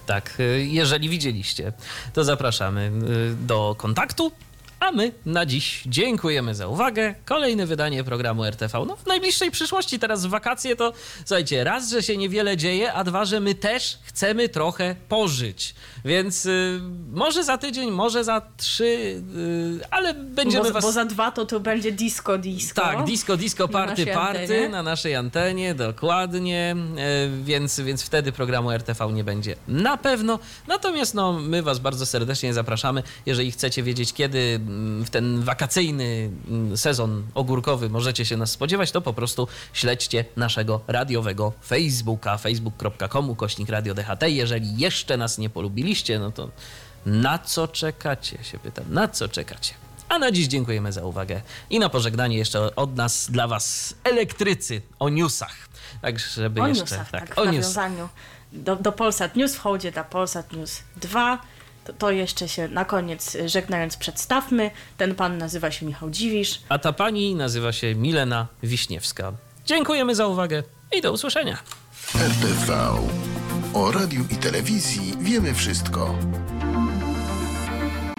Tak, 0.05 0.37
jeżeli 0.57 1.09
widzieliście, 1.09 1.73
to 2.13 2.23
zapraszamy 2.23 2.91
do 3.39 3.75
kontaktu. 3.77 4.31
A 4.79 4.91
my 4.91 5.11
na 5.25 5.45
dziś 5.45 5.83
dziękujemy 5.85 6.55
za 6.55 6.67
uwagę. 6.67 7.15
Kolejne 7.25 7.65
wydanie 7.65 8.03
programu 8.03 8.45
RTV. 8.45 8.85
No 8.87 8.95
w 8.95 9.05
najbliższej 9.05 9.51
przyszłości, 9.51 9.99
teraz 9.99 10.25
w 10.25 10.29
wakacje, 10.29 10.75
to 10.75 10.93
słuchajcie, 11.25 11.63
raz, 11.63 11.89
że 11.89 12.03
się 12.03 12.17
niewiele 12.17 12.57
dzieje, 12.57 12.93
a 12.93 13.03
dwa, 13.03 13.25
że 13.25 13.39
my 13.39 13.55
też 13.55 13.99
chcemy 14.03 14.49
trochę 14.49 14.95
pożyć. 15.09 15.75
Więc 16.05 16.45
y, 16.45 16.79
może 17.11 17.43
za 17.43 17.57
tydzień, 17.57 17.91
może 17.91 18.23
za 18.23 18.41
trzy, 18.57 18.83
y, 18.83 19.79
ale 19.91 20.13
będziemy 20.13 20.63
Bo, 20.67 20.73
was... 20.73 20.83
bo 20.83 20.91
za 20.91 21.05
dwa 21.05 21.31
to 21.31 21.45
to 21.45 21.59
będzie 21.59 21.91
disco 21.91 22.37
disco. 22.37 22.81
Tak, 22.81 23.03
disco, 23.03 23.37
disco, 23.37 23.67
party, 23.67 24.05
party 24.05 24.41
antenie. 24.41 24.69
na 24.69 24.83
naszej 24.83 25.15
antenie, 25.15 25.75
dokładnie, 25.75 26.75
e, 26.97 27.43
więc, 27.43 27.79
więc 27.79 28.03
wtedy 28.03 28.31
programu 28.31 28.71
RTV 28.71 29.13
nie 29.13 29.23
będzie 29.23 29.55
na 29.67 29.97
pewno. 29.97 30.39
Natomiast 30.67 31.13
no, 31.13 31.33
my 31.33 31.63
Was 31.63 31.79
bardzo 31.79 32.05
serdecznie 32.05 32.53
zapraszamy, 32.53 33.03
jeżeli 33.25 33.51
chcecie 33.51 33.83
wiedzieć, 33.83 34.13
kiedy 34.13 34.39
mm, 34.39 35.05
w 35.05 35.09
ten 35.09 35.41
wakacyjny 35.41 36.29
mm, 36.47 36.77
sezon 36.77 37.23
ogórkowy 37.33 37.89
możecie 37.89 38.25
się 38.25 38.37
nas 38.37 38.51
spodziewać, 38.51 38.91
to 38.91 39.01
po 39.01 39.13
prostu 39.13 39.47
śledźcie 39.73 40.25
naszego 40.35 40.81
radiowego 40.87 41.53
Facebooka, 41.65 42.37
facebook.com, 42.37 43.35
kośnik 43.35 43.69
radio 43.69 43.93
DHT. 43.93 44.23
Jeżeli 44.27 44.77
jeszcze 44.77 45.17
nas 45.17 45.37
nie 45.37 45.49
polubiliście, 45.89 46.19
no 46.19 46.31
to 46.31 46.49
na 47.05 47.39
co 47.39 47.67
czekacie, 47.67 48.43
się 48.43 48.59
pytam, 48.59 48.85
na 48.89 49.07
co 49.07 49.29
czekacie? 49.29 49.73
A 50.09 50.19
na 50.19 50.31
dziś 50.31 50.47
dziękujemy 50.47 50.91
za 50.91 51.03
uwagę. 51.03 51.41
I 51.69 51.79
na 51.79 51.89
pożegnanie 51.89 52.37
jeszcze 52.37 52.75
od 52.75 52.95
nas 52.95 53.31
dla 53.31 53.47
Was 53.47 53.93
elektrycy 54.03 54.81
o 54.99 55.09
newsach. 55.09 55.55
Tak, 56.01 56.19
żeby 56.19 56.61
O 56.61 56.67
jeszcze. 56.67 56.81
newsach, 56.83 57.11
tak, 57.11 57.35
w 57.35 57.37
o 57.39 57.45
nawiązaniu 57.45 58.09
do, 58.53 58.75
do 58.75 58.91
Polsat 58.91 59.35
News, 59.35 59.55
w 59.55 59.59
hołdzie 59.59 59.91
dla 59.91 60.03
Polsat 60.03 60.53
News 60.53 60.81
2. 60.97 61.41
To, 61.85 61.93
to 61.93 62.11
jeszcze 62.11 62.47
się 62.49 62.67
na 62.67 62.85
koniec 62.85 63.37
żegnając 63.45 63.97
przedstawmy. 63.97 64.71
Ten 64.97 65.15
pan 65.15 65.37
nazywa 65.37 65.71
się 65.71 65.85
Michał 65.85 66.09
Dziwisz. 66.09 66.61
A 66.69 66.79
ta 66.79 66.93
pani 66.93 67.35
nazywa 67.35 67.71
się 67.71 67.95
Milena 67.95 68.47
Wiśniewska. 68.63 69.33
Dziękujemy 69.65 70.15
za 70.15 70.27
uwagę 70.27 70.63
i 70.97 71.01
do 71.01 71.11
usłyszenia. 71.11 71.57
RTV. 72.15 72.89
O 73.73 73.91
radiu 73.91 74.25
i 74.29 74.35
telewizji 74.35 75.13
wiemy 75.19 75.53
wszystko. 75.53 76.15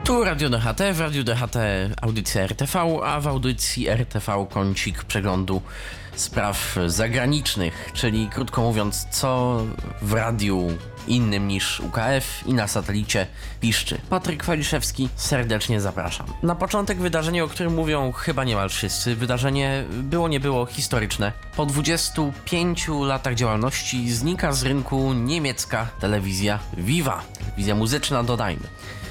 Tu 0.04 0.24
Radio 0.24 0.50
DHT, 0.50 0.80
w 0.92 1.00
Radio 1.00 1.24
DHT 1.24 1.56
audycja 2.02 2.42
RTV, 2.42 2.78
a 3.04 3.20
w 3.20 3.26
audycji 3.26 3.88
RTV 3.88 4.46
kącik 4.50 5.04
przeglądu 5.04 5.62
spraw 6.14 6.76
zagranicznych, 6.86 7.90
czyli 7.94 8.28
krótko 8.28 8.62
mówiąc, 8.62 9.06
co 9.10 9.62
w 10.02 10.12
radiu 10.12 10.68
innym 11.10 11.48
niż 11.48 11.80
UKF 11.80 12.46
i 12.46 12.54
na 12.54 12.68
satelicie 12.68 13.26
piszczy. 13.60 14.00
Patryk 14.10 14.44
Waliszewski, 14.44 15.08
serdecznie 15.16 15.80
zapraszam. 15.80 16.26
Na 16.42 16.54
początek 16.54 16.98
wydarzenie, 16.98 17.44
o 17.44 17.48
którym 17.48 17.74
mówią 17.74 18.12
chyba 18.12 18.44
niemal 18.44 18.68
wszyscy. 18.68 19.16
Wydarzenie 19.16 19.84
było 19.90 20.28
nie 20.28 20.40
było 20.40 20.66
historyczne. 20.66 21.32
Po 21.56 21.66
25 21.66 22.88
latach 22.88 23.34
działalności 23.34 24.12
znika 24.12 24.52
z 24.52 24.62
rynku 24.62 25.12
niemiecka 25.12 25.86
telewizja 26.00 26.58
Viva. 26.76 27.22
Telewizja 27.38 27.74
muzyczna, 27.74 28.22
dodajmy. 28.22 28.66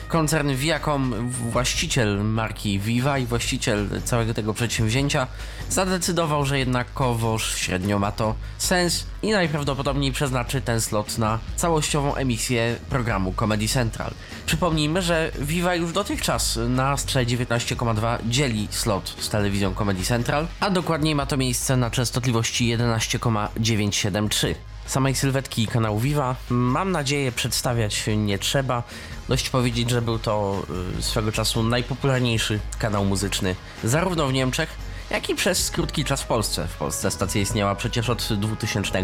Koncern 0.10 0.55
Viacom, 0.55 1.30
właściciel 1.30 2.24
marki 2.24 2.80
Viva 2.80 3.18
i 3.18 3.26
właściciel 3.26 3.89
całego 4.05 4.34
tego 4.34 4.53
przedsięwzięcia, 4.53 5.28
zadecydował, 5.70 6.45
że 6.45 6.60
jednakowoż 6.60 7.55
średnio 7.55 7.99
ma 7.99 8.12
to 8.12 8.36
sens 8.57 9.05
i 9.22 9.32
najprawdopodobniej 9.32 10.12
przeznaczy 10.12 10.62
ten 10.62 10.82
slot 10.82 11.18
na 11.18 11.39
całościową 11.55 12.16
emisję 12.16 12.76
programu 12.89 13.34
Comedy 13.34 13.68
Central. 13.68 14.12
Przypomnijmy, 14.45 15.01
że 15.01 15.32
Viva 15.39 15.76
już 15.76 15.91
dotychczas 15.91 16.60
na 16.70 16.89
Astrze 16.89 17.26
19,2 17.26 18.18
dzieli 18.26 18.68
slot 18.72 19.16
z 19.20 19.30
telewizją 19.30 19.76
Comedy 19.76 20.03
Central, 20.03 20.47
a 20.60 20.70
dokładniej 20.70 21.16
ma 21.16 21.26
to 21.26 21.38
miejsce 21.38 21.78
na 21.78 21.91
częstotliwości 21.91 22.68
11,973. 22.68 24.55
Samej 24.90 25.16
sylwetki 25.16 25.68
kanału 25.68 26.00
Viva 26.00 26.36
mam 26.50 26.92
nadzieję 26.92 27.32
przedstawiać 27.32 28.06
nie 28.18 28.40
trzeba. 28.40 28.84
Dość 29.28 29.50
powiedzieć, 29.50 29.90
że 29.90 30.02
był 30.02 30.20
to 30.20 30.64
y, 31.00 31.04
swego 31.04 31.32
czasu 31.32 31.64
najpopularniejszy 31.64 32.60
kanał 32.80 33.06
muzyczny 33.06 33.56
zarówno 33.84 34.28
w 34.28 34.34
Niemczech, 34.34 34.70
jak 35.10 35.30
i 35.30 35.36
przez 35.36 35.72
krótki 35.72 36.06
czas 36.06 36.22
w 36.22 36.26
Polsce. 36.26 36.68
W 36.68 36.78
Polsce 36.78 37.12
stacja 37.12 37.42
istniała 37.42 37.76
przecież 37.76 38.10
od 38.10 38.34
2000 38.34 39.04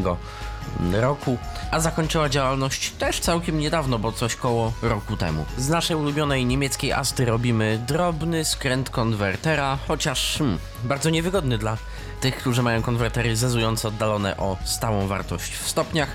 roku, 0.92 1.38
a 1.72 1.80
zakończyła 1.80 2.30
działalność 2.30 2.92
też 2.92 3.20
całkiem 3.20 3.60
niedawno, 3.60 4.00
bo 4.00 4.12
coś 4.12 4.36
koło 4.36 4.74
roku 4.82 5.18
temu. 5.18 5.46
Z 5.58 5.70
naszej 5.70 5.96
ulubionej 5.96 6.46
niemieckiej 6.46 6.94
Asty 6.94 7.26
robimy 7.26 7.84
drobny 7.88 8.46
skręt 8.46 8.90
konwertera, 8.90 9.78
chociaż 9.88 10.36
hmm, 10.38 10.60
bardzo 10.84 11.10
niewygodny 11.10 11.58
dla 11.58 11.78
tych, 12.22 12.38
którzy 12.38 12.64
mają 12.64 12.82
konwertery 12.82 13.36
zezujące 13.36 13.88
oddalone 13.88 14.38
o 14.38 14.58
stałą 14.64 15.08
wartość 15.08 15.54
w 15.56 15.70
stopniach. 15.70 16.10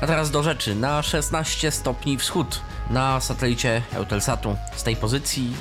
A 0.00 0.06
teraz 0.06 0.30
do 0.30 0.42
rzeczy. 0.42 0.74
Na 0.74 1.02
16 1.02 1.70
stopni 1.70 2.18
wschód 2.18 2.60
na 2.90 3.20
satelicie 3.20 3.82
Eutelsatu 3.94 4.56
z 4.76 4.82
tej 4.82 4.96
pozycji 4.96 5.52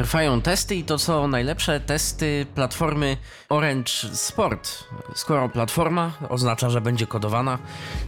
Trwają 0.00 0.42
testy 0.42 0.76
i 0.76 0.84
to 0.84 0.98
są 0.98 1.28
najlepsze 1.28 1.80
testy 1.80 2.46
platformy 2.54 3.16
Orange 3.48 3.90
Sport. 4.12 4.84
Skoro 5.14 5.48
platforma 5.48 6.12
oznacza, 6.28 6.70
że 6.70 6.80
będzie 6.80 7.06
kodowana, 7.06 7.58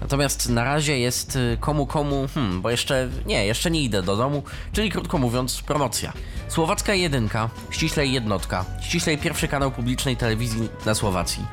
natomiast 0.01 0.49
na 0.49 0.64
razie 0.64 0.99
jest 0.99 1.36
y, 1.36 1.57
komu 1.61 1.86
komu, 1.86 2.28
hmm, 2.34 2.62
bo 2.62 2.70
jeszcze 2.70 3.09
nie, 3.26 3.47
jeszcze 3.47 3.70
nie 3.70 3.82
idę 3.82 4.03
do 4.03 4.16
domu, 4.16 4.43
czyli 4.72 4.90
krótko 4.90 5.18
mówiąc 5.18 5.62
promocja. 5.62 6.12
Słowacka 6.49 6.95
jedynka, 6.95 7.51
ściślej 7.70 8.12
jednotka, 8.12 8.64
ściślej 8.82 9.18
pierwszy 9.18 9.49
kanał 9.49 9.70
publicznej 9.70 10.16
telewizji 10.16 10.68
na 10.86 10.95
Słowacji. 10.95 11.47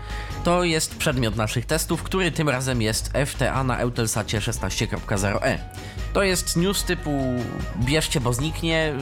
To 0.43 0.63
jest 0.63 0.97
przedmiot 0.97 1.35
naszych 1.35 1.65
testów, 1.65 2.03
który 2.03 2.31
tym 2.31 2.49
razem 2.49 2.81
jest 2.81 3.11
FTA 3.25 3.63
na 3.63 3.77
Eutelsacie 3.77 4.39
16.0e. 4.39 5.57
To 6.14 6.24
jest 6.24 6.57
news 6.57 6.84
typu 6.84 7.43
bierzcie, 7.78 8.20
bo 8.20 8.34
zniknie. 8.34 8.93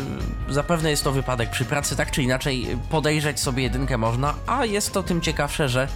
Zapewne 0.49 0.89
jest 0.89 1.03
to 1.03 1.11
wypadek 1.11 1.49
przy 1.49 1.65
pracy, 1.65 1.95
tak 1.95 2.11
czy 2.11 2.23
inaczej 2.23 2.67
podejrzeć 2.89 3.39
sobie 3.39 3.63
jedynkę 3.63 3.97
można, 3.97 4.33
a 4.47 4.65
jest 4.65 4.93
to 4.93 5.03
tym 5.03 5.21
ciekawsze, 5.21 5.69
że 5.69 5.87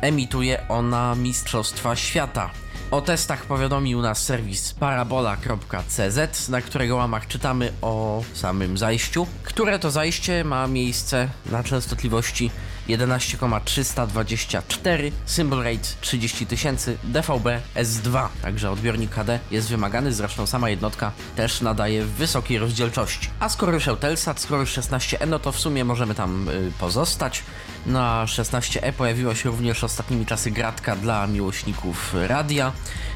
emituje 0.00 0.68
ona 0.68 1.14
Mistrzostwa 1.14 1.96
Świata. 1.96 2.50
O 2.90 3.00
testach 3.00 3.44
powiadomił 3.46 4.02
nas 4.02 4.24
serwis 4.24 4.74
parabola.cz, 4.74 6.48
na 6.48 6.60
którego 6.60 6.96
łamach 6.96 7.26
czytamy 7.26 7.72
o 7.82 8.22
samym 8.34 8.78
zajściu, 8.78 9.26
które 9.42 9.78
to 9.78 9.90
zajście 9.90 10.44
ma 10.44 10.66
miejsce 10.66 11.28
na 11.46 11.62
częstotliwości 11.62 12.50
11,324, 12.90 15.12
symbol 15.26 15.62
rate 15.62 15.88
30 16.00 16.46
tysięcy, 16.46 16.98
DVB 17.04 17.46
S2, 17.76 18.28
także 18.42 18.70
odbiornik 18.70 19.14
HD 19.14 19.38
jest 19.50 19.68
wymagany, 19.68 20.12
zresztą 20.12 20.46
sama 20.46 20.70
jednotka 20.70 21.12
też 21.36 21.60
nadaje 21.60 22.04
wysokiej 22.04 22.58
rozdzielczości. 22.58 23.28
A 23.40 23.48
skoro 23.48 23.72
już 23.72 23.88
Eutelsat, 23.88 24.40
skoro 24.40 24.60
już 24.60 24.78
16E, 24.78 25.28
no 25.28 25.38
to 25.38 25.52
w 25.52 25.60
sumie 25.60 25.84
możemy 25.84 26.14
tam 26.14 26.48
y, 26.48 26.72
pozostać. 26.80 27.42
Na 27.86 28.24
16E 28.24 28.92
pojawiła 28.92 29.34
się 29.34 29.50
również 29.50 29.84
ostatnimi 29.84 30.26
czasy 30.26 30.50
gratka 30.50 30.96
dla 30.96 31.26
miłośników 31.26 32.14
radia, 32.26 32.72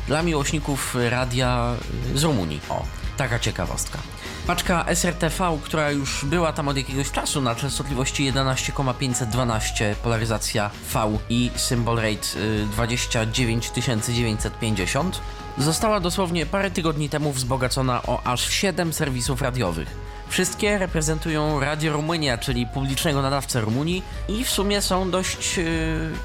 dla 0.06 0.22
miłośników 0.22 0.96
radia 1.10 1.74
z 2.14 2.22
Rumunii. 2.22 2.60
O, 2.68 2.84
taka 3.16 3.38
ciekawostka. 3.38 3.98
Paczka 4.46 4.84
SRTV, 4.94 5.58
która 5.64 5.90
już 5.90 6.24
była 6.24 6.52
tam 6.52 6.68
od 6.68 6.76
jakiegoś 6.76 7.10
czasu 7.10 7.40
na 7.40 7.54
częstotliwości 7.54 8.24
11,512 8.24 9.96
polaryzacja 10.02 10.70
V 10.92 11.18
i 11.28 11.50
symbol 11.56 11.96
rate 11.96 12.28
29950 12.72 15.20
została 15.58 16.00
dosłownie 16.00 16.46
parę 16.46 16.70
tygodni 16.70 17.08
temu 17.08 17.32
wzbogacona 17.32 18.02
o 18.02 18.22
aż 18.24 18.50
7 18.50 18.92
serwisów 18.92 19.42
radiowych. 19.42 19.96
Wszystkie 20.28 20.78
reprezentują 20.78 21.60
Radio 21.60 21.92
Rumunia, 21.92 22.38
czyli 22.38 22.66
publicznego 22.66 23.22
nadawcę 23.22 23.60
Rumunii 23.60 24.02
i 24.28 24.44
w 24.44 24.50
sumie 24.50 24.82
są 24.82 25.10
dość 25.10 25.56
yy, 25.56 25.64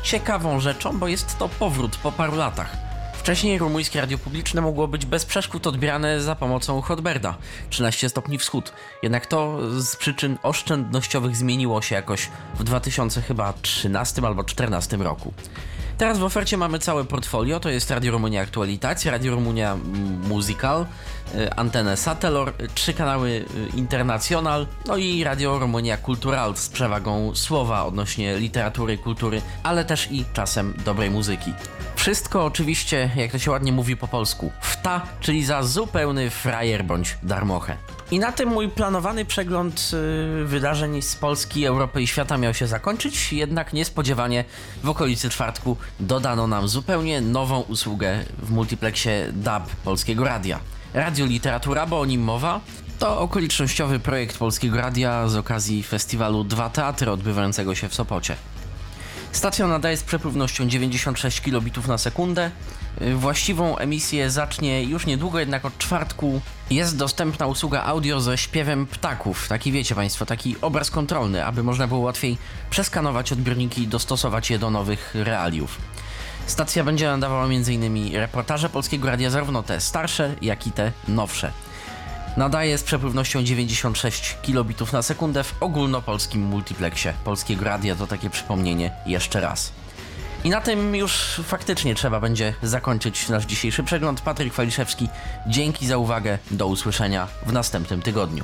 ciekawą 0.03 0.59
rzeczą, 0.59 0.99
bo 0.99 1.07
jest 1.07 1.37
to 1.37 1.49
powrót 1.49 1.97
po 1.97 2.11
paru 2.11 2.35
latach. 2.35 2.88
Wcześniej 3.29 3.57
rumuńskie 3.57 4.01
radio 4.01 4.17
publiczne 4.17 4.61
mogło 4.61 4.87
być 4.87 5.05
bez 5.05 5.25
przeszkód 5.25 5.67
odbierane 5.67 6.21
za 6.21 6.35
pomocą 6.35 6.81
Hotberda 6.81 7.37
13 7.69 8.09
stopni 8.09 8.37
wschód. 8.37 8.73
Jednak 9.03 9.25
to 9.25 9.59
z 9.81 9.95
przyczyn 9.95 10.37
oszczędnościowych 10.43 11.35
zmieniło 11.35 11.81
się 11.81 11.95
jakoś 11.95 12.29
w 12.59 12.63
2013 12.63 14.21
albo 14.21 14.43
2014 14.43 14.97
roku. 14.97 15.33
Teraz 15.97 16.17
w 16.19 16.23
ofercie 16.23 16.57
mamy 16.57 16.79
całe 16.79 17.05
portfolio, 17.05 17.59
to 17.59 17.69
jest 17.69 17.91
Radio 17.91 18.11
Rumunia 18.11 18.41
Aktualitacja, 18.41 19.11
Radio 19.11 19.35
Rumunia 19.35 19.77
Musical, 20.27 20.85
antenę 21.55 21.97
Satelor, 21.97 22.53
trzy 22.75 22.93
kanały 22.93 23.29
y, 23.29 23.45
International, 23.77 24.67
no 24.85 24.97
i 24.97 25.23
Radio 25.23 25.59
Rumunia 25.59 25.97
Cultural 25.97 26.57
z 26.57 26.69
przewagą 26.69 27.35
słowa 27.35 27.85
odnośnie 27.85 28.37
literatury, 28.37 28.97
kultury, 28.97 29.41
ale 29.63 29.85
też 29.85 30.11
i 30.11 30.25
czasem 30.33 30.73
dobrej 30.85 31.11
muzyki. 31.11 31.53
Wszystko 31.95 32.45
oczywiście, 32.45 33.09
jak 33.15 33.31
to 33.31 33.39
się 33.39 33.51
ładnie 33.51 33.71
mówi 33.71 33.97
po 33.97 34.07
polsku, 34.07 34.51
wta, 34.61 35.01
czyli 35.19 35.45
za 35.45 35.63
zupełny 35.63 36.29
frajer 36.29 36.85
bądź 36.85 37.17
darmochę. 37.23 37.77
I 38.11 38.19
na 38.19 38.31
tym 38.31 38.49
mój 38.49 38.69
planowany 38.69 39.25
przegląd 39.25 39.91
y, 40.41 40.45
wydarzeń 40.45 41.01
z 41.01 41.15
Polski, 41.15 41.65
Europy 41.65 42.01
i 42.01 42.07
świata 42.07 42.37
miał 42.37 42.53
się 42.53 42.67
zakończyć, 42.67 43.33
jednak 43.33 43.73
niespodziewanie 43.73 44.45
w 44.83 44.89
okolicy 44.89 45.29
czwartku 45.29 45.77
dodano 45.99 46.47
nam 46.47 46.67
zupełnie 46.67 47.21
nową 47.21 47.59
usługę 47.61 48.19
w 48.43 48.51
multiplexie 48.51 49.31
DAB 49.33 49.69
Polskiego 49.69 50.23
Radia. 50.23 50.59
Radio 50.93 51.25
Literatura, 51.25 51.85
bo 51.85 51.99
o 51.99 52.05
nim 52.05 52.21
mowa, 52.21 52.59
to 52.99 53.19
okolicznościowy 53.19 53.99
projekt 53.99 54.37
Polskiego 54.37 54.77
Radia 54.77 55.27
z 55.27 55.35
okazji 55.35 55.83
festiwalu 55.83 56.43
Dwa 56.43 56.69
Teatry 56.69 57.11
odbywającego 57.11 57.75
się 57.75 57.89
w 57.89 57.93
Sopocie. 57.93 58.35
Stacja 59.31 59.67
nadaje 59.67 59.97
z 59.97 60.03
przepływnością 60.03 60.67
96 60.67 61.41
kilobitów 61.41 61.87
na 61.87 61.97
sekundę. 61.97 62.51
Właściwą 63.15 63.77
emisję 63.77 64.29
zacznie 64.29 64.83
już 64.83 65.05
niedługo, 65.05 65.39
jednak 65.39 65.65
od 65.65 65.77
czwartku 65.77 66.41
jest 66.69 66.97
dostępna 66.97 67.47
usługa 67.47 67.83
audio 67.83 68.21
ze 68.21 68.37
śpiewem 68.37 68.87
ptaków. 68.87 69.47
Taki 69.47 69.71
wiecie 69.71 69.95
Państwo, 69.95 70.25
taki 70.25 70.55
obraz 70.61 70.91
kontrolny, 70.91 71.45
aby 71.45 71.63
można 71.63 71.87
było 71.87 71.99
łatwiej 71.99 72.37
przeskanować 72.69 73.31
odbiorniki 73.31 73.81
i 73.81 73.87
dostosować 73.87 74.49
je 74.49 74.59
do 74.59 74.69
nowych 74.69 75.15
realiów. 75.15 75.77
Stacja 76.49 76.83
będzie 76.83 77.07
nadawała 77.07 77.45
m.in. 77.45 78.15
reportaże 78.15 78.69
polskiego 78.69 79.07
radia, 79.07 79.29
zarówno 79.29 79.63
te 79.63 79.81
starsze, 79.81 80.35
jak 80.41 80.67
i 80.67 80.71
te 80.71 80.91
nowsze. 81.07 81.51
Nadaje 82.37 82.77
z 82.77 82.83
przepływnością 82.83 83.43
96 83.43 84.37
kilobitów 84.41 84.93
na 84.93 85.01
sekundę 85.01 85.43
w 85.43 85.55
ogólnopolskim 85.59 86.41
multiplexie 86.41 87.13
Polskiego 87.23 87.65
Radia, 87.65 87.95
to 87.95 88.07
takie 88.07 88.29
przypomnienie 88.29 88.91
jeszcze 89.05 89.41
raz. 89.41 89.71
I 90.43 90.49
na 90.49 90.61
tym 90.61 90.95
już 90.95 91.41
faktycznie 91.47 91.95
trzeba 91.95 92.19
będzie 92.19 92.53
zakończyć 92.63 93.29
nasz 93.29 93.45
dzisiejszy 93.45 93.83
przegląd. 93.83 94.21
Patryk 94.21 94.53
Waliszewski, 94.53 95.09
dzięki 95.47 95.87
za 95.87 95.97
uwagę, 95.97 96.37
do 96.51 96.67
usłyszenia 96.67 97.27
w 97.45 97.53
następnym 97.53 98.01
tygodniu. 98.01 98.43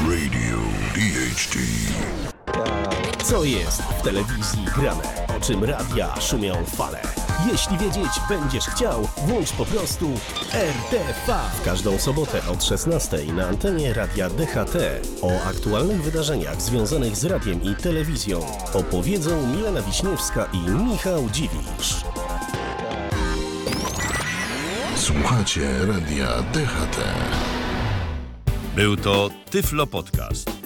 Radio 0.00 0.58
DHT. 0.94 1.56
Co 3.24 3.44
jest 3.44 3.82
w 3.82 4.02
telewizji 4.02 4.64
grane? 4.76 5.26
O 5.36 5.40
czym 5.40 5.64
radia 5.64 6.20
szumią 6.20 6.64
fale? 6.64 7.02
Jeśli 7.52 7.78
wiedzieć 7.78 8.12
będziesz 8.28 8.64
chciał, 8.64 9.08
włącz 9.26 9.52
po 9.52 9.64
prostu 9.64 10.10
RTV. 10.52 11.34
W 11.60 11.64
każdą 11.64 11.98
sobotę 11.98 12.40
od 12.52 12.64
16 12.64 13.18
na 13.36 13.46
antenie 13.46 13.94
radia 13.94 14.30
DHT 14.30 14.76
o 15.22 15.42
aktualnych 15.48 16.02
wydarzeniach 16.02 16.62
związanych 16.62 17.16
z 17.16 17.24
radiem 17.24 17.62
i 17.62 17.74
telewizją 17.74 18.46
opowiedzą 18.74 19.46
Milena 19.46 19.82
Wiśniewska 19.82 20.48
i 20.52 20.58
Michał 20.70 21.30
Dziwisz. 21.30 21.96
Słuchacie 24.96 25.86
Radia 25.86 26.26
DHT. 26.26 26.98
Był 28.76 28.96
to 28.96 29.30
Tyflo 29.50 29.86
Podcast. 29.86 30.65